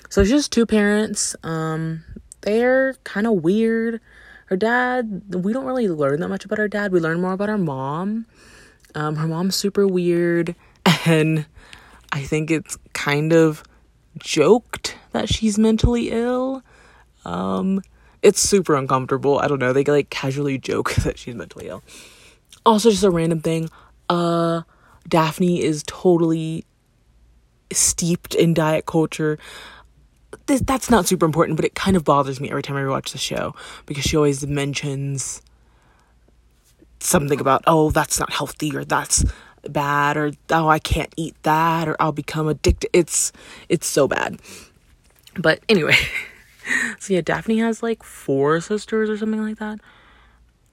So 0.09 0.23
she 0.23 0.33
has 0.33 0.47
two 0.47 0.65
parents. 0.65 1.35
Um, 1.43 2.03
they're 2.41 2.95
kind 3.03 3.25
of 3.25 3.43
weird. 3.43 4.01
Her 4.47 4.57
dad, 4.57 5.33
we 5.33 5.53
don't 5.53 5.65
really 5.65 5.87
learn 5.87 6.19
that 6.19 6.27
much 6.27 6.45
about 6.45 6.57
her 6.57 6.67
dad. 6.67 6.91
We 6.91 6.99
learn 6.99 7.21
more 7.21 7.33
about 7.33 7.49
her 7.49 7.57
mom. 7.57 8.25
Um, 8.95 9.15
her 9.15 9.27
mom's 9.27 9.55
super 9.55 9.87
weird, 9.87 10.55
and 11.05 11.45
I 12.11 12.23
think 12.23 12.51
it's 12.51 12.77
kind 12.93 13.33
of 13.33 13.63
joked 14.17 14.95
that 15.11 15.29
she's 15.29 15.57
mentally 15.57 16.11
ill. 16.11 16.63
Um, 17.25 17.81
it's 18.21 18.39
super 18.39 18.75
uncomfortable. 18.75 19.39
I 19.39 19.47
don't 19.47 19.59
know. 19.59 19.73
They 19.73 19.83
like 19.83 20.09
casually 20.09 20.57
joke 20.69 20.93
that 20.95 21.17
she's 21.17 21.35
mentally 21.35 21.67
ill. 21.67 21.83
Also, 22.65 22.91
just 22.91 23.03
a 23.03 23.09
random 23.09 23.41
thing. 23.41 23.69
Uh, 24.09 24.61
Daphne 25.07 25.63
is 25.63 25.83
totally 25.87 26.65
steeped 27.71 28.35
in 28.35 28.53
diet 28.53 28.85
culture. 28.85 29.39
This, 30.45 30.61
that's 30.61 30.89
not 30.89 31.07
super 31.07 31.25
important, 31.25 31.55
but 31.55 31.65
it 31.65 31.75
kind 31.75 31.97
of 31.97 32.03
bothers 32.03 32.39
me 32.39 32.49
every 32.49 32.61
time 32.61 32.75
I 32.75 32.85
watch 32.85 33.11
the 33.11 33.17
show 33.17 33.55
because 33.85 34.03
she 34.03 34.15
always 34.15 34.45
mentions 34.45 35.41
something 37.03 37.39
about, 37.39 37.63
oh, 37.67 37.91
that's 37.91 38.19
not 38.19 38.31
healthy 38.31 38.75
or 38.75 38.83
that's 38.85 39.25
bad 39.69 40.17
or 40.17 40.31
oh 40.49 40.67
I 40.67 40.79
can't 40.79 41.13
eat 41.17 41.35
that 41.43 41.87
or 41.87 41.95
I'll 41.99 42.11
become 42.11 42.47
addicted. 42.47 42.89
It's 42.93 43.31
it's 43.69 43.87
so 43.87 44.07
bad. 44.07 44.39
But 45.35 45.61
anyway, 45.69 45.97
so 46.99 47.13
yeah, 47.13 47.21
Daphne 47.21 47.59
has 47.59 47.83
like 47.83 48.03
four 48.03 48.59
sisters 48.61 49.09
or 49.09 49.17
something 49.17 49.41
like 49.41 49.59
that. 49.59 49.79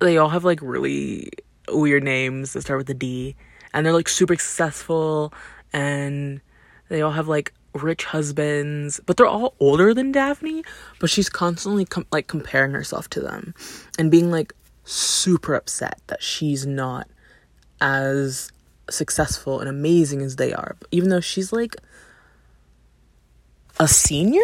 They 0.01 0.17
all 0.17 0.29
have 0.29 0.45
like 0.45 0.61
really 0.63 1.31
weird 1.71 2.03
names 2.03 2.53
that 2.53 2.63
start 2.63 2.79
with 2.79 2.91
a 2.91 2.95
D 2.95 3.37
and 3.73 3.85
they're 3.85 3.93
like 3.93 4.09
super 4.09 4.35
successful 4.35 5.33
and 5.73 6.41
they 6.89 7.03
all 7.03 7.13
have 7.13 7.29
like 7.29 7.53
rich 7.75 8.05
husbands, 8.05 9.01
but 9.07 9.17
they're 9.17 9.27
all 9.27 9.55
older 9.61 9.93
than 9.93 10.11
Daphne, 10.11 10.65
but 11.01 11.11
she's 11.11 11.29
constantly 11.29 11.85
com- 11.85 12.07
like 12.11 12.27
comparing 12.27 12.73
herself 12.73 13.11
to 13.11 13.21
them 13.21 13.55
and 13.99 14.11
being 14.11 14.31
like 14.31 14.53
super 14.89 15.55
upset 15.55 16.01
that 16.07 16.23
she's 16.23 16.67
not 16.67 17.09
as 17.81 18.51
successful 18.89 19.61
and 19.61 19.69
amazing 19.69 20.23
as 20.23 20.37
they 20.37 20.53
are. 20.53 20.77
Even 20.91 21.11
though 21.11 21.21
she's 21.21 21.53
like 21.53 21.77
a 23.79 23.87
senior, 23.87 24.41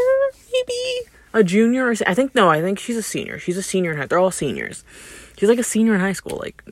maybe 0.53 1.09
a 1.33 1.43
junior. 1.43 1.87
Or, 1.87 1.95
I 2.07 2.15
think 2.15 2.35
no, 2.35 2.51
I 2.51 2.61
think 2.61 2.79
she's 2.79 2.97
a 2.97 3.03
senior. 3.03 3.39
She's 3.39 3.57
a 3.57 3.63
senior 3.63 3.93
in 3.93 3.99
high. 3.99 4.07
They're 4.07 4.19
all 4.19 4.31
seniors. 4.31 4.85
She's 5.39 5.49
like 5.49 5.59
a 5.59 5.65
senior 5.65 5.95
in 5.95 6.01
high 6.01 6.13
school. 6.13 6.39
Like, 6.39 6.63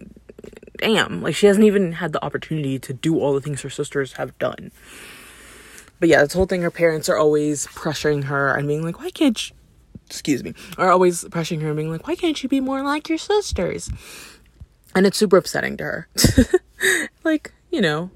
damn, 0.76 1.23
like 1.23 1.35
she 1.35 1.47
hasn't 1.47 1.64
even 1.64 1.93
had 1.93 2.12
the 2.12 2.23
opportunity 2.25 2.79
to 2.79 2.93
do 2.93 3.19
all 3.19 3.33
the 3.33 3.41
things 3.41 3.62
her 3.62 3.71
sisters 3.71 4.14
have 4.14 4.37
done. 4.38 4.71
But 5.99 6.09
yeah, 6.09 6.23
this 6.23 6.35
whole 6.35 6.47
thing, 6.47 6.62
her 6.62 6.71
parents 6.71 7.09
are 7.09 7.17
always 7.17 7.67
pressuring 7.69 8.25
her 8.25 8.55
and 8.55 8.69
being 8.69 8.83
like, 8.83 8.99
"Why 8.99 9.11
can't 9.11 9.49
you?" 9.49 9.57
Excuse 10.12 10.45
me, 10.45 10.52
are 10.76 10.92
always 10.92 11.25
pressuring 11.25 11.62
her 11.62 11.69
and 11.69 11.76
being 11.76 11.90
like, 11.90 12.07
"Why 12.07 12.14
can't 12.14 12.42
you 12.42 12.49
be 12.50 12.61
more 12.61 12.83
like 12.83 13.09
your 13.09 13.16
sisters?" 13.16 13.88
And 14.95 15.07
it's 15.07 15.16
super 15.16 15.38
upsetting 15.38 15.78
to 15.78 15.85
her. 15.85 16.09
like, 17.25 17.54
you 17.71 17.81
know, 17.81 18.11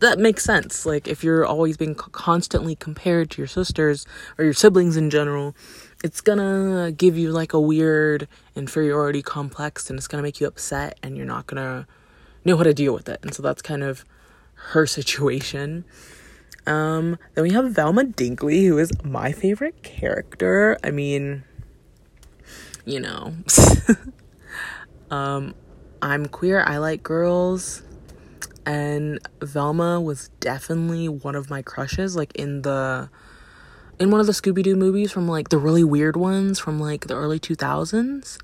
that 0.00 0.18
makes 0.18 0.44
sense. 0.44 0.84
Like, 0.84 1.08
if 1.08 1.24
you're 1.24 1.46
always 1.46 1.78
being 1.78 1.94
constantly 1.94 2.76
compared 2.76 3.30
to 3.30 3.40
your 3.40 3.48
sisters 3.48 4.04
or 4.36 4.44
your 4.44 4.52
siblings 4.52 4.98
in 4.98 5.08
general, 5.08 5.56
it's 6.04 6.20
gonna 6.20 6.92
give 6.92 7.16
you 7.16 7.32
like 7.32 7.54
a 7.54 7.60
weird 7.60 8.28
inferiority 8.54 9.22
complex 9.22 9.88
and 9.88 9.98
it's 9.98 10.06
gonna 10.06 10.22
make 10.22 10.40
you 10.42 10.46
upset 10.46 10.98
and 11.02 11.16
you're 11.16 11.24
not 11.24 11.46
gonna 11.46 11.86
know 12.44 12.58
how 12.58 12.64
to 12.64 12.74
deal 12.74 12.92
with 12.92 13.08
it. 13.08 13.20
And 13.22 13.32
so 13.32 13.42
that's 13.42 13.62
kind 13.62 13.82
of 13.82 14.04
her 14.72 14.86
situation. 14.86 15.86
Um, 16.66 17.18
then 17.34 17.44
we 17.44 17.50
have 17.50 17.70
Velma 17.72 18.04
Dinkley, 18.04 18.66
who 18.66 18.78
is 18.78 18.90
my 19.04 19.32
favorite 19.32 19.82
character. 19.82 20.78
I 20.82 20.90
mean, 20.90 21.44
you 22.84 23.00
know, 23.00 23.34
um, 25.10 25.54
I'm 26.00 26.26
queer, 26.26 26.62
I 26.66 26.78
like 26.78 27.02
girls, 27.02 27.82
and 28.66 29.18
Velma 29.40 30.00
was 30.00 30.28
definitely 30.40 31.08
one 31.08 31.34
of 31.34 31.50
my 31.50 31.62
crushes, 31.62 32.16
like 32.16 32.34
in 32.34 32.62
the 32.62 33.10
in 33.98 34.10
one 34.10 34.20
of 34.20 34.26
the 34.26 34.32
Scooby 34.32 34.62
Doo 34.62 34.76
movies 34.76 35.12
from 35.12 35.28
like 35.28 35.50
the 35.50 35.58
really 35.58 35.84
weird 35.84 36.16
ones 36.16 36.58
from 36.58 36.80
like 36.80 37.06
the 37.06 37.14
early 37.14 37.38
2000s. 37.38 38.38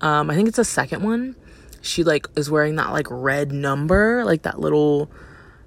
Um, 0.00 0.30
I 0.30 0.34
think 0.34 0.48
it's 0.48 0.56
the 0.56 0.64
second 0.64 1.02
one. 1.02 1.36
She 1.80 2.02
like 2.02 2.26
is 2.36 2.50
wearing 2.50 2.76
that 2.76 2.90
like 2.90 3.06
red 3.10 3.52
number, 3.52 4.24
like 4.24 4.42
that 4.42 4.58
little. 4.58 5.10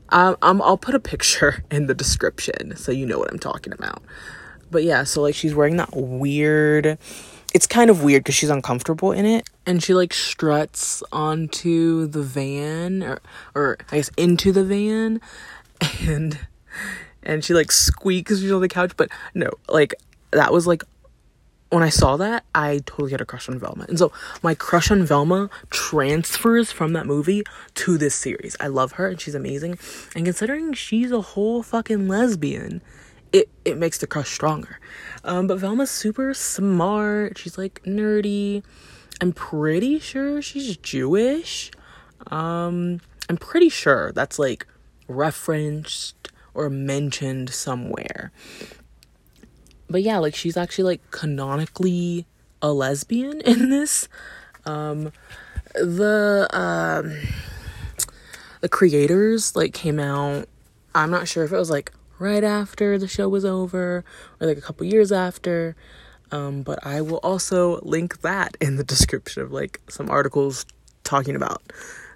Um, 0.09 0.37
um, 0.41 0.61
I'll 0.61 0.77
put 0.77 0.95
a 0.95 0.99
picture 0.99 1.63
in 1.71 1.87
the 1.87 1.93
description 1.93 2.75
so 2.75 2.91
you 2.91 3.05
know 3.05 3.19
what 3.19 3.31
I'm 3.31 3.39
talking 3.39 3.73
about. 3.73 4.03
But 4.71 4.83
yeah, 4.83 5.03
so 5.03 5.21
like 5.21 5.35
she's 5.35 5.55
wearing 5.55 5.77
that 5.77 5.95
weird. 5.95 6.97
It's 7.53 7.67
kind 7.67 7.89
of 7.89 8.03
weird 8.03 8.23
because 8.23 8.35
she's 8.35 8.49
uncomfortable 8.49 9.11
in 9.11 9.25
it, 9.25 9.49
and 9.65 9.81
she 9.81 9.93
like 9.93 10.13
struts 10.13 11.01
onto 11.11 12.07
the 12.07 12.21
van, 12.21 13.01
or 13.01 13.19
or 13.53 13.77
I 13.91 13.97
guess 13.97 14.09
into 14.17 14.51
the 14.51 14.63
van, 14.63 15.21
and 16.01 16.39
and 17.23 17.45
she 17.45 17.53
like 17.53 17.71
squeaks 17.71 18.39
she's 18.39 18.51
on 18.51 18.61
the 18.61 18.67
couch. 18.67 18.91
But 18.97 19.09
no, 19.33 19.51
like 19.69 19.93
that 20.31 20.51
was 20.51 20.67
like 20.67 20.83
when 21.69 21.83
I 21.83 21.89
saw 21.89 22.15
that, 22.17 22.45
I 22.53 22.81
totally 22.85 23.11
had 23.11 23.21
a 23.21 23.25
crush 23.25 23.49
on 23.49 23.59
Velma. 23.59 23.85
And 23.89 23.97
so 23.97 24.11
my 24.43 24.53
crush 24.55 24.91
on 24.91 25.03
Velma 25.03 25.49
transfers 25.69 26.71
from 26.71 26.93
that 26.93 27.05
movie 27.05 27.43
to 27.75 27.97
this 27.97 28.15
series. 28.15 28.55
I 28.59 28.67
love 28.67 28.93
her 28.93 29.09
and 29.09 29.19
she's 29.19 29.35
amazing. 29.35 29.77
And 30.15 30.25
considering 30.25 30.73
she's 30.73 31.11
a 31.11 31.21
whole 31.21 31.63
fucking 31.63 32.07
lesbian, 32.07 32.81
it, 33.33 33.49
it 33.65 33.77
makes 33.77 33.97
the 33.97 34.07
crush 34.07 34.29
stronger. 34.29 34.79
Um, 35.23 35.47
but 35.47 35.57
Velma's 35.57 35.91
super 35.91 36.33
smart. 36.33 37.37
She's 37.37 37.57
like 37.57 37.81
nerdy. 37.83 38.63
I'm 39.19 39.33
pretty 39.33 39.99
sure 39.99 40.41
she's 40.41 40.77
Jewish. 40.77 41.71
Um, 42.27 43.01
I'm 43.27 43.37
pretty 43.37 43.69
sure 43.69 44.11
that's 44.11 44.37
like 44.37 44.67
referenced 45.07 46.31
or 46.53 46.69
mentioned 46.69 47.49
somewhere. 47.49 48.31
But 49.89 50.01
yeah, 50.01 50.17
like 50.17 50.35
she's 50.35 50.57
actually 50.57 50.85
like 50.85 51.11
canonically 51.11 52.25
a 52.61 52.71
lesbian 52.71 53.41
in 53.41 53.69
this. 53.69 54.07
Um 54.65 55.11
the 55.73 56.47
um 56.51 57.17
the 58.61 58.69
creators 58.69 59.55
like 59.55 59.73
came 59.73 59.99
out 59.99 60.47
I'm 60.95 61.11
not 61.11 61.27
sure 61.27 61.43
if 61.43 61.51
it 61.51 61.57
was 61.57 61.69
like 61.69 61.91
right 62.19 62.43
after 62.43 62.97
the 62.97 63.07
show 63.07 63.27
was 63.27 63.43
over 63.43 64.03
or 64.39 64.47
like 64.47 64.57
a 64.57 64.61
couple 64.61 64.85
years 64.85 65.11
after. 65.11 65.75
Um, 66.31 66.63
but 66.63 66.85
I 66.85 67.01
will 67.01 67.17
also 67.17 67.79
link 67.81 68.21
that 68.21 68.57
in 68.59 68.77
the 68.77 68.83
description 68.83 69.43
of 69.43 69.51
like 69.51 69.81
some 69.89 70.09
articles 70.09 70.65
talking 71.03 71.35
about 71.35 71.61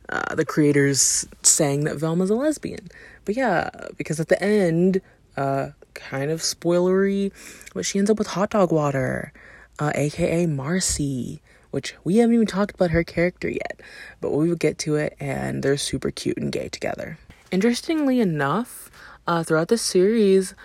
uh, 0.10 0.34
the 0.36 0.46
creators 0.46 1.28
saying 1.44 1.84
that 1.84 1.98
Velma's 1.98 2.30
a 2.30 2.36
lesbian. 2.36 2.88
But 3.26 3.36
yeah, 3.36 3.70
because 3.98 4.20
at 4.20 4.30
the 4.30 4.42
end, 4.42 5.02
uh, 5.38 5.70
kind 6.00 6.32
of 6.32 6.42
spoilery, 6.42 7.32
but 7.74 7.86
she 7.86 8.00
ends 8.00 8.10
up 8.10 8.18
with 8.18 8.28
hot 8.28 8.52
dog 8.52 8.72
water, 8.72 9.32
uh, 9.80 9.92
aka 9.96 10.46
Marcy, 10.46 11.42
which 11.72 11.96
we 12.04 12.18
haven't 12.18 12.36
even 12.36 12.48
talked 12.48 12.76
about 12.76 12.92
her 12.92 13.04
character 13.04 13.50
yet, 13.50 13.80
but 14.22 14.32
we 14.32 14.50
will 14.50 14.56
get 14.56 14.78
to 14.80 14.96
it, 14.96 15.16
and 15.20 15.62
they're 15.62 15.78
super 15.78 16.12
cute 16.12 16.38
and 16.38 16.52
gay 16.52 16.70
together. 16.70 17.18
Interestingly 17.52 18.20
enough, 18.20 18.90
uh, 19.28 19.44
throughout 19.44 19.68
the 19.68 19.78
series, 19.78 20.56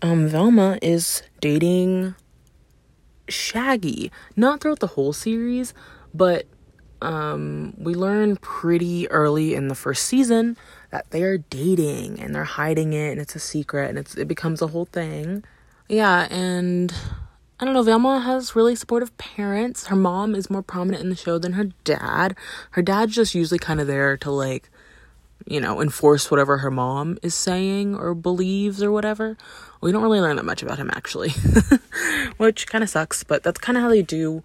um, 0.00 0.28
Velma 0.28 0.78
is 0.82 1.22
dating 1.40 2.14
Shaggy. 3.28 4.10
Not 4.36 4.60
throughout 4.60 4.80
the 4.80 4.88
whole 4.88 5.12
series, 5.12 5.74
but 6.12 6.46
um, 7.00 7.74
we 7.78 7.94
learn 7.94 8.36
pretty 8.36 9.10
early 9.10 9.54
in 9.54 9.68
the 9.68 9.74
first 9.74 10.04
season 10.06 10.56
that 10.92 11.10
they 11.10 11.22
are 11.22 11.38
dating 11.38 12.20
and 12.20 12.34
they're 12.34 12.44
hiding 12.44 12.92
it 12.92 13.10
and 13.10 13.20
it's 13.20 13.34
a 13.34 13.40
secret 13.40 13.88
and 13.88 13.98
it's 13.98 14.14
it 14.14 14.28
becomes 14.28 14.62
a 14.62 14.68
whole 14.68 14.84
thing. 14.84 15.42
Yeah, 15.88 16.28
and 16.30 16.94
I 17.58 17.64
don't 17.64 17.74
know, 17.74 17.82
Velma 17.82 18.20
has 18.20 18.54
really 18.54 18.76
supportive 18.76 19.16
parents. 19.16 19.86
Her 19.86 19.96
mom 19.96 20.34
is 20.34 20.50
more 20.50 20.62
prominent 20.62 21.02
in 21.02 21.08
the 21.08 21.16
show 21.16 21.38
than 21.38 21.54
her 21.54 21.70
dad. 21.84 22.36
Her 22.72 22.82
dad's 22.82 23.14
just 23.14 23.34
usually 23.34 23.58
kind 23.58 23.80
of 23.80 23.86
there 23.86 24.18
to 24.18 24.30
like, 24.30 24.70
you 25.46 25.60
know, 25.60 25.80
enforce 25.80 26.30
whatever 26.30 26.58
her 26.58 26.70
mom 26.70 27.18
is 27.22 27.34
saying 27.34 27.96
or 27.96 28.14
believes 28.14 28.82
or 28.82 28.92
whatever. 28.92 29.38
We 29.80 29.92
don't 29.92 30.02
really 30.02 30.20
learn 30.20 30.36
that 30.36 30.44
much 30.44 30.62
about 30.62 30.78
him 30.78 30.90
actually, 30.92 31.30
which 32.36 32.66
kind 32.66 32.84
of 32.84 32.90
sucks, 32.90 33.24
but 33.24 33.42
that's 33.42 33.58
kind 33.58 33.78
of 33.78 33.82
how 33.82 33.88
they 33.88 34.02
do 34.02 34.44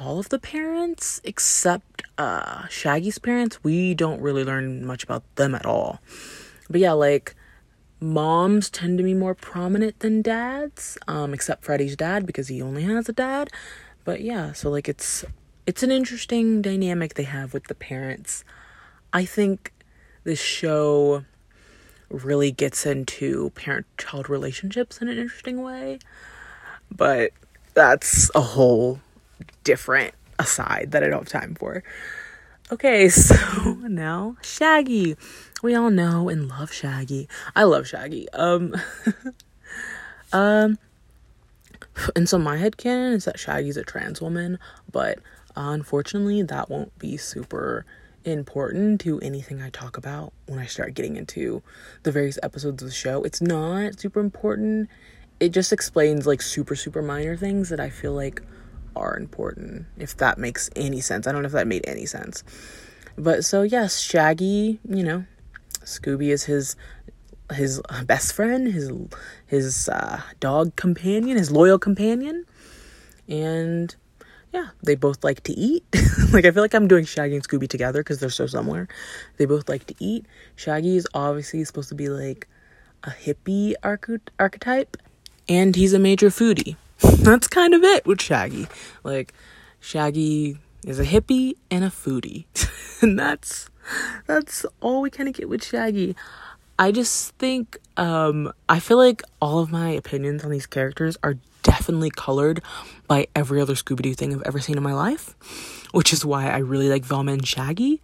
all 0.00 0.18
of 0.18 0.28
the 0.28 0.38
parents 0.38 1.20
except 1.24 2.02
uh 2.16 2.66
Shaggy's 2.68 3.18
parents. 3.18 3.62
We 3.62 3.94
don't 3.94 4.20
really 4.20 4.44
learn 4.44 4.84
much 4.84 5.04
about 5.04 5.22
them 5.36 5.54
at 5.54 5.66
all. 5.66 6.00
But 6.70 6.80
yeah, 6.80 6.92
like 6.92 7.34
moms 8.00 8.70
tend 8.70 8.98
to 8.98 9.04
be 9.04 9.14
more 9.14 9.34
prominent 9.34 9.98
than 10.00 10.22
dads, 10.22 10.98
um 11.06 11.34
except 11.34 11.64
Freddy's 11.64 11.96
dad 11.96 12.26
because 12.26 12.48
he 12.48 12.62
only 12.62 12.84
has 12.84 13.08
a 13.08 13.12
dad. 13.12 13.50
But 14.04 14.20
yeah, 14.20 14.52
so 14.52 14.70
like 14.70 14.88
it's 14.88 15.24
it's 15.66 15.82
an 15.82 15.90
interesting 15.90 16.62
dynamic 16.62 17.14
they 17.14 17.24
have 17.24 17.52
with 17.52 17.64
the 17.64 17.74
parents. 17.74 18.44
I 19.12 19.24
think 19.24 19.72
this 20.24 20.40
show 20.40 21.24
really 22.10 22.50
gets 22.50 22.86
into 22.86 23.50
parent 23.50 23.86
child 23.98 24.30
relationships 24.30 25.02
in 25.02 25.08
an 25.08 25.18
interesting 25.18 25.62
way. 25.62 25.98
But 26.90 27.32
that's 27.74 28.30
a 28.34 28.40
whole 28.40 29.00
different 29.64 30.14
aside 30.38 30.90
that 30.92 31.02
I 31.02 31.08
don't 31.08 31.30
have 31.30 31.42
time 31.42 31.54
for. 31.54 31.82
Okay, 32.70 33.08
so 33.08 33.36
now 33.82 34.36
Shaggy. 34.42 35.16
We 35.62 35.74
all 35.74 35.90
know 35.90 36.28
and 36.28 36.48
love 36.48 36.72
Shaggy. 36.72 37.28
I 37.56 37.64
love 37.64 37.86
Shaggy. 37.86 38.28
Um 38.30 38.74
um 40.32 40.78
and 42.14 42.28
so 42.28 42.38
my 42.38 42.56
head 42.56 42.76
canon 42.76 43.14
is 43.14 43.24
that 43.24 43.38
Shaggy's 43.38 43.76
a 43.76 43.82
trans 43.82 44.20
woman, 44.20 44.58
but 44.90 45.18
unfortunately 45.56 46.42
that 46.42 46.70
won't 46.70 46.96
be 46.98 47.16
super 47.16 47.84
important 48.24 49.00
to 49.00 49.18
anything 49.20 49.62
I 49.62 49.70
talk 49.70 49.96
about 49.96 50.32
when 50.46 50.58
I 50.58 50.66
start 50.66 50.94
getting 50.94 51.16
into 51.16 51.62
the 52.02 52.12
various 52.12 52.38
episodes 52.42 52.82
of 52.82 52.88
the 52.88 52.94
show. 52.94 53.22
It's 53.22 53.40
not 53.40 53.98
super 53.98 54.20
important. 54.20 54.88
It 55.40 55.50
just 55.50 55.72
explains 55.72 56.26
like 56.26 56.42
super 56.42 56.76
super 56.76 57.02
minor 57.02 57.36
things 57.36 57.68
that 57.70 57.80
I 57.80 57.90
feel 57.90 58.12
like 58.12 58.42
are 58.98 59.16
important, 59.16 59.86
if 59.96 60.16
that 60.18 60.38
makes 60.38 60.68
any 60.76 61.00
sense. 61.00 61.26
I 61.26 61.32
don't 61.32 61.42
know 61.42 61.46
if 61.46 61.52
that 61.52 61.66
made 61.66 61.84
any 61.86 62.06
sense. 62.06 62.42
But 63.16 63.44
so 63.44 63.62
yes, 63.62 63.98
Shaggy, 63.98 64.80
you 64.88 65.02
know, 65.02 65.24
Scooby 65.84 66.28
is 66.28 66.44
his 66.44 66.76
his 67.52 67.80
best 68.04 68.32
friend, 68.34 68.72
his 68.72 68.90
his 69.46 69.88
uh, 69.88 70.20
dog 70.40 70.76
companion, 70.76 71.36
his 71.36 71.50
loyal 71.50 71.78
companion, 71.78 72.44
and 73.28 73.94
yeah, 74.52 74.68
they 74.82 74.94
both 74.94 75.24
like 75.24 75.42
to 75.44 75.52
eat. 75.52 75.84
like 76.32 76.44
I 76.44 76.50
feel 76.50 76.62
like 76.62 76.74
I'm 76.74 76.88
doing 76.88 77.04
Shaggy 77.04 77.34
and 77.34 77.46
Scooby 77.46 77.68
together 77.68 78.00
because 78.00 78.20
they're 78.20 78.30
so 78.30 78.46
similar. 78.46 78.88
They 79.36 79.46
both 79.46 79.68
like 79.68 79.86
to 79.86 79.94
eat. 79.98 80.26
Shaggy 80.56 80.96
is 80.96 81.06
obviously 81.14 81.64
supposed 81.64 81.88
to 81.90 81.94
be 81.94 82.08
like 82.08 82.46
a 83.04 83.10
hippie 83.10 83.74
arch- 83.82 84.30
archetype, 84.38 84.96
and 85.48 85.74
he's 85.74 85.92
a 85.92 85.98
major 85.98 86.28
foodie. 86.28 86.76
that's 87.22 87.46
kind 87.46 87.74
of 87.74 87.82
it 87.82 88.06
with 88.06 88.20
Shaggy. 88.20 88.66
Like, 89.04 89.32
Shaggy 89.80 90.58
is 90.84 90.98
a 90.98 91.04
hippie 91.04 91.54
and 91.70 91.84
a 91.84 91.88
foodie. 91.88 92.46
and 93.02 93.18
that's 93.18 93.70
that's 94.26 94.66
all 94.80 95.00
we 95.00 95.10
kind 95.10 95.28
of 95.28 95.34
get 95.34 95.48
with 95.48 95.64
Shaggy. 95.64 96.16
I 96.78 96.92
just 96.92 97.34
think 97.36 97.78
um 97.96 98.52
I 98.68 98.80
feel 98.80 98.98
like 98.98 99.22
all 99.40 99.58
of 99.60 99.70
my 99.70 99.90
opinions 99.90 100.44
on 100.44 100.50
these 100.50 100.66
characters 100.66 101.16
are 101.22 101.36
definitely 101.62 102.10
colored 102.10 102.62
by 103.06 103.26
every 103.34 103.60
other 103.60 103.74
Scooby 103.74 104.02
Doo 104.02 104.14
thing 104.14 104.34
I've 104.34 104.42
ever 104.42 104.60
seen 104.60 104.76
in 104.76 104.82
my 104.82 104.94
life, 104.94 105.34
which 105.92 106.12
is 106.12 106.24
why 106.24 106.48
I 106.48 106.58
really 106.58 106.88
like 106.88 107.04
Velma 107.04 107.32
and 107.32 107.46
Shaggy 107.46 108.00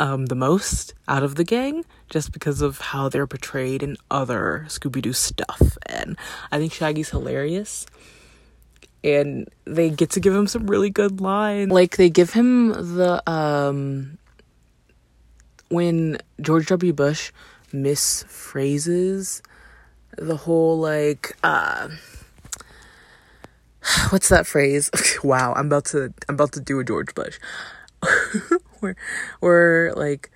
um, 0.00 0.26
the 0.26 0.34
most 0.34 0.94
out 1.06 1.22
of 1.22 1.34
the 1.34 1.44
gang 1.44 1.84
just 2.10 2.32
because 2.32 2.60
of 2.60 2.78
how 2.78 3.08
they're 3.08 3.26
portrayed 3.26 3.82
in 3.82 3.96
other 4.10 4.64
Scooby 4.68 5.02
Doo 5.02 5.12
stuff. 5.12 5.76
And 5.86 6.16
I 6.50 6.58
think 6.58 6.72
Shaggy's 6.72 7.10
hilarious. 7.10 7.86
And 9.04 9.48
they 9.64 9.90
get 9.90 10.10
to 10.10 10.20
give 10.20 10.34
him 10.34 10.46
some 10.46 10.66
really 10.66 10.90
good 10.90 11.20
lines. 11.20 11.70
Like, 11.70 11.96
they 11.96 12.10
give 12.10 12.32
him 12.32 12.70
the, 12.96 13.22
um, 13.30 14.18
when 15.68 16.18
George 16.40 16.66
W. 16.66 16.92
Bush 16.92 17.30
misphrases 17.72 19.40
the 20.16 20.36
whole, 20.36 20.78
like, 20.78 21.36
uh, 21.44 21.88
what's 24.10 24.28
that 24.28 24.46
phrase? 24.46 24.90
wow, 25.24 25.52
I'm 25.54 25.66
about 25.66 25.86
to 25.86 26.12
I'm 26.28 26.34
about 26.34 26.52
to 26.52 26.60
do 26.60 26.78
a 26.80 26.84
George 26.84 27.14
Bush. 27.14 27.38
where 28.80 28.96
where 29.40 29.92
like 29.94 30.30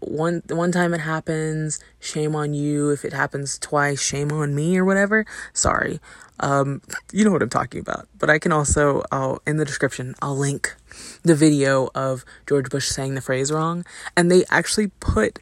one 0.00 0.42
one 0.48 0.72
time 0.72 0.94
it 0.94 1.00
happens, 1.00 1.78
shame 1.98 2.34
on 2.34 2.54
you. 2.54 2.90
If 2.90 3.04
it 3.04 3.12
happens 3.12 3.58
twice, 3.58 4.02
shame 4.02 4.32
on 4.32 4.54
me 4.54 4.78
or 4.78 4.84
whatever. 4.84 5.26
Sorry. 5.52 6.00
Um, 6.40 6.80
you 7.12 7.24
know 7.24 7.30
what 7.30 7.42
I'm 7.42 7.50
talking 7.50 7.80
about. 7.80 8.08
But 8.18 8.30
I 8.30 8.38
can 8.38 8.50
also, 8.50 9.02
I'll 9.12 9.42
in 9.46 9.58
the 9.58 9.64
description, 9.64 10.14
I'll 10.22 10.36
link 10.36 10.74
the 11.22 11.34
video 11.34 11.90
of 11.94 12.24
George 12.46 12.70
Bush 12.70 12.88
saying 12.88 13.14
the 13.14 13.20
phrase 13.20 13.52
wrong, 13.52 13.84
and 14.16 14.30
they 14.30 14.44
actually 14.50 14.88
put 15.00 15.38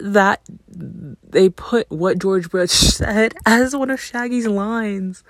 that 0.00 0.42
they 0.68 1.48
put 1.48 1.90
what 1.90 2.18
George 2.18 2.50
Bush 2.50 2.70
said 2.72 3.34
as 3.44 3.74
one 3.74 3.90
of 3.90 4.00
Shaggy's 4.00 4.46
lines. 4.46 5.24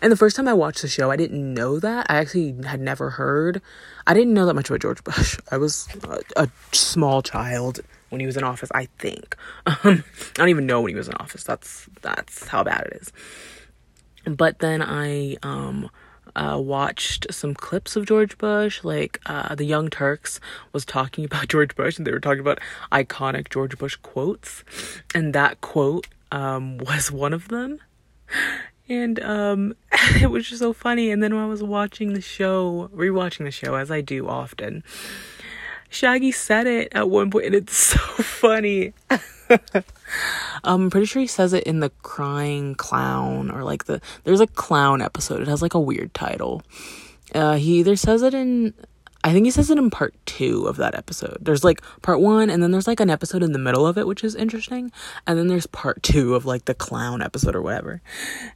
And 0.00 0.12
the 0.12 0.16
first 0.16 0.36
time 0.36 0.48
I 0.48 0.54
watched 0.54 0.82
the 0.82 0.88
show, 0.88 1.10
I 1.10 1.16
didn't 1.16 1.54
know 1.54 1.80
that. 1.80 2.06
I 2.08 2.16
actually 2.16 2.54
had 2.64 2.80
never 2.80 3.10
heard. 3.10 3.60
I 4.06 4.14
didn't 4.14 4.34
know 4.34 4.46
that 4.46 4.54
much 4.54 4.68
about 4.68 4.80
George 4.80 5.02
Bush. 5.04 5.38
I 5.50 5.56
was 5.56 5.88
a, 6.04 6.44
a 6.44 6.48
small 6.72 7.22
child 7.22 7.80
when 8.10 8.20
he 8.20 8.26
was 8.26 8.36
in 8.36 8.44
office, 8.44 8.70
I 8.74 8.88
think. 8.98 9.36
Um, 9.84 10.04
I 10.18 10.32
don't 10.34 10.48
even 10.48 10.66
know 10.66 10.80
when 10.80 10.90
he 10.90 10.94
was 10.96 11.08
in 11.08 11.14
office. 11.14 11.44
That's 11.44 11.88
that's 12.02 12.48
how 12.48 12.64
bad 12.64 12.88
it 12.92 13.02
is. 13.02 13.12
But 14.24 14.58
then 14.58 14.82
I 14.82 15.36
um 15.42 15.90
uh, 16.34 16.58
watched 16.62 17.26
some 17.32 17.54
clips 17.54 17.96
of 17.96 18.06
George 18.06 18.38
Bush. 18.38 18.82
Like 18.84 19.20
uh, 19.26 19.54
the 19.54 19.64
Young 19.64 19.88
Turks 19.88 20.40
was 20.72 20.84
talking 20.84 21.24
about 21.30 21.48
George 21.48 21.74
Bush, 21.74 21.98
and 21.98 22.06
they 22.06 22.12
were 22.12 22.20
talking 22.20 22.40
about 22.40 22.60
iconic 22.90 23.50
George 23.50 23.78
Bush 23.78 23.96
quotes, 23.96 24.64
and 25.14 25.34
that 25.34 25.60
quote 25.60 26.08
um, 26.30 26.78
was 26.78 27.10
one 27.10 27.32
of 27.32 27.48
them. 27.48 27.78
And 28.92 29.22
um, 29.22 29.74
it 30.20 30.30
was 30.30 30.46
just 30.46 30.60
so 30.60 30.74
funny. 30.74 31.10
And 31.10 31.22
then 31.22 31.34
when 31.34 31.42
I 31.42 31.46
was 31.46 31.62
watching 31.62 32.12
the 32.12 32.20
show, 32.20 32.90
rewatching 32.94 33.44
the 33.44 33.50
show 33.50 33.74
as 33.74 33.90
I 33.90 34.02
do 34.02 34.28
often, 34.28 34.84
Shaggy 35.88 36.30
said 36.30 36.66
it 36.66 36.88
at 36.92 37.08
one 37.08 37.30
point, 37.30 37.46
and 37.46 37.54
it's 37.54 37.74
so 37.76 37.98
funny. 37.98 38.92
I'm 40.64 40.90
pretty 40.90 41.06
sure 41.06 41.20
he 41.20 41.26
says 41.26 41.54
it 41.54 41.64
in 41.64 41.80
the 41.80 41.90
crying 42.02 42.74
clown 42.74 43.50
or 43.50 43.64
like 43.64 43.84
the 43.84 44.00
there's 44.24 44.40
a 44.40 44.46
clown 44.46 45.00
episode. 45.00 45.40
It 45.40 45.48
has 45.48 45.62
like 45.62 45.74
a 45.74 45.80
weird 45.80 46.12
title. 46.12 46.62
Uh, 47.34 47.54
he 47.54 47.78
either 47.80 47.96
says 47.96 48.22
it 48.22 48.34
in 48.34 48.74
I 49.24 49.32
think 49.32 49.44
he 49.44 49.50
says 49.50 49.70
it 49.70 49.78
in 49.78 49.90
part 49.90 50.14
two 50.26 50.66
of 50.66 50.76
that 50.78 50.96
episode. 50.96 51.38
There's 51.40 51.62
like 51.62 51.80
part 52.02 52.20
one, 52.20 52.50
and 52.50 52.62
then 52.62 52.72
there's 52.72 52.88
like 52.88 52.98
an 52.98 53.10
episode 53.10 53.42
in 53.42 53.52
the 53.52 53.58
middle 53.58 53.86
of 53.86 53.96
it, 53.96 54.06
which 54.06 54.24
is 54.24 54.34
interesting. 54.34 54.90
And 55.26 55.38
then 55.38 55.46
there's 55.46 55.66
part 55.66 56.02
two 56.02 56.34
of 56.34 56.44
like 56.44 56.64
the 56.64 56.74
clown 56.74 57.22
episode 57.22 57.54
or 57.54 57.62
whatever. 57.62 58.02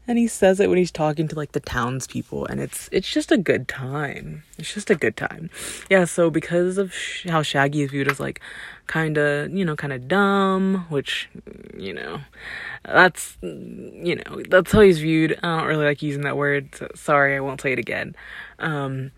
And 0.08 0.18
he 0.18 0.26
says 0.26 0.58
it 0.58 0.68
when 0.68 0.78
he's 0.78 0.90
talking 0.90 1.28
to 1.28 1.36
like 1.36 1.52
the 1.52 1.60
townspeople, 1.60 2.46
and 2.46 2.60
it's 2.60 2.88
it's 2.90 3.10
just 3.10 3.30
a 3.30 3.38
good 3.38 3.68
time. 3.68 4.42
It's 4.58 4.74
just 4.74 4.90
a 4.90 4.96
good 4.96 5.16
time. 5.16 5.50
Yeah. 5.88 6.04
So 6.04 6.30
because 6.30 6.78
of 6.78 6.92
sh- 6.92 7.26
how 7.28 7.42
Shaggy 7.42 7.82
is 7.82 7.90
viewed 7.90 8.10
as 8.10 8.18
like 8.18 8.40
kind 8.86 9.18
of 9.18 9.52
you 9.52 9.64
know 9.64 9.76
kind 9.76 9.92
of 9.92 10.08
dumb, 10.08 10.86
which 10.88 11.28
you 11.76 11.92
know 11.92 12.20
that's 12.84 13.36
you 13.42 14.16
know 14.16 14.42
that's 14.48 14.72
how 14.72 14.80
he's 14.80 14.98
viewed. 14.98 15.38
I 15.42 15.58
don't 15.58 15.68
really 15.68 15.84
like 15.84 16.02
using 16.02 16.22
that 16.22 16.36
word. 16.36 16.74
So 16.74 16.88
sorry, 16.94 17.36
I 17.36 17.40
won't 17.40 17.60
say 17.60 17.72
it 17.72 17.78
again. 17.78 18.16
Um, 18.58 19.12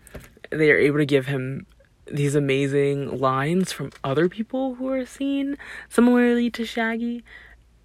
they 0.49 0.71
are 0.71 0.77
able 0.77 0.97
to 0.97 1.05
give 1.05 1.27
him 1.27 1.65
these 2.11 2.35
amazing 2.35 3.19
lines 3.19 3.71
from 3.71 3.91
other 4.03 4.27
people 4.29 4.75
who 4.75 4.89
are 4.89 5.05
seen 5.05 5.57
similarly 5.89 6.49
to 6.51 6.65
Shaggy, 6.65 7.23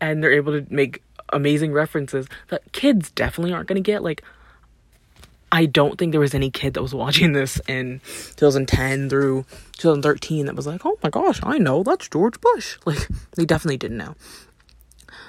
and 0.01 0.23
they're 0.23 0.33
able 0.33 0.59
to 0.59 0.67
make 0.73 1.03
amazing 1.31 1.73
references 1.73 2.27
that 2.49 2.73
kids 2.73 3.11
definitely 3.11 3.53
aren't 3.53 3.69
going 3.69 3.83
to 3.83 3.87
get. 3.87 4.03
Like, 4.03 4.23
I 5.53 5.67
don't 5.67 5.99
think 5.99 6.13
there 6.13 6.21
was 6.21 6.35
any 6.35 6.51
kid 6.51 6.75
that 6.75 6.83
was 6.83 6.95
watching 6.95 7.33
this 7.33 7.61
in 7.69 8.01
2010 8.37 9.09
through 9.09 9.45
2013 9.77 10.47
that 10.47 10.57
was 10.57 10.67
like, 10.67 10.85
oh 10.85 10.99
my 11.03 11.11
gosh, 11.11 11.41
I 11.43 11.59
know 11.59 11.83
that's 11.83 12.09
George 12.09 12.41
Bush. 12.41 12.79
Like, 12.87 13.09
they 13.37 13.45
definitely 13.45 13.77
didn't 13.77 13.99
know. 13.99 14.15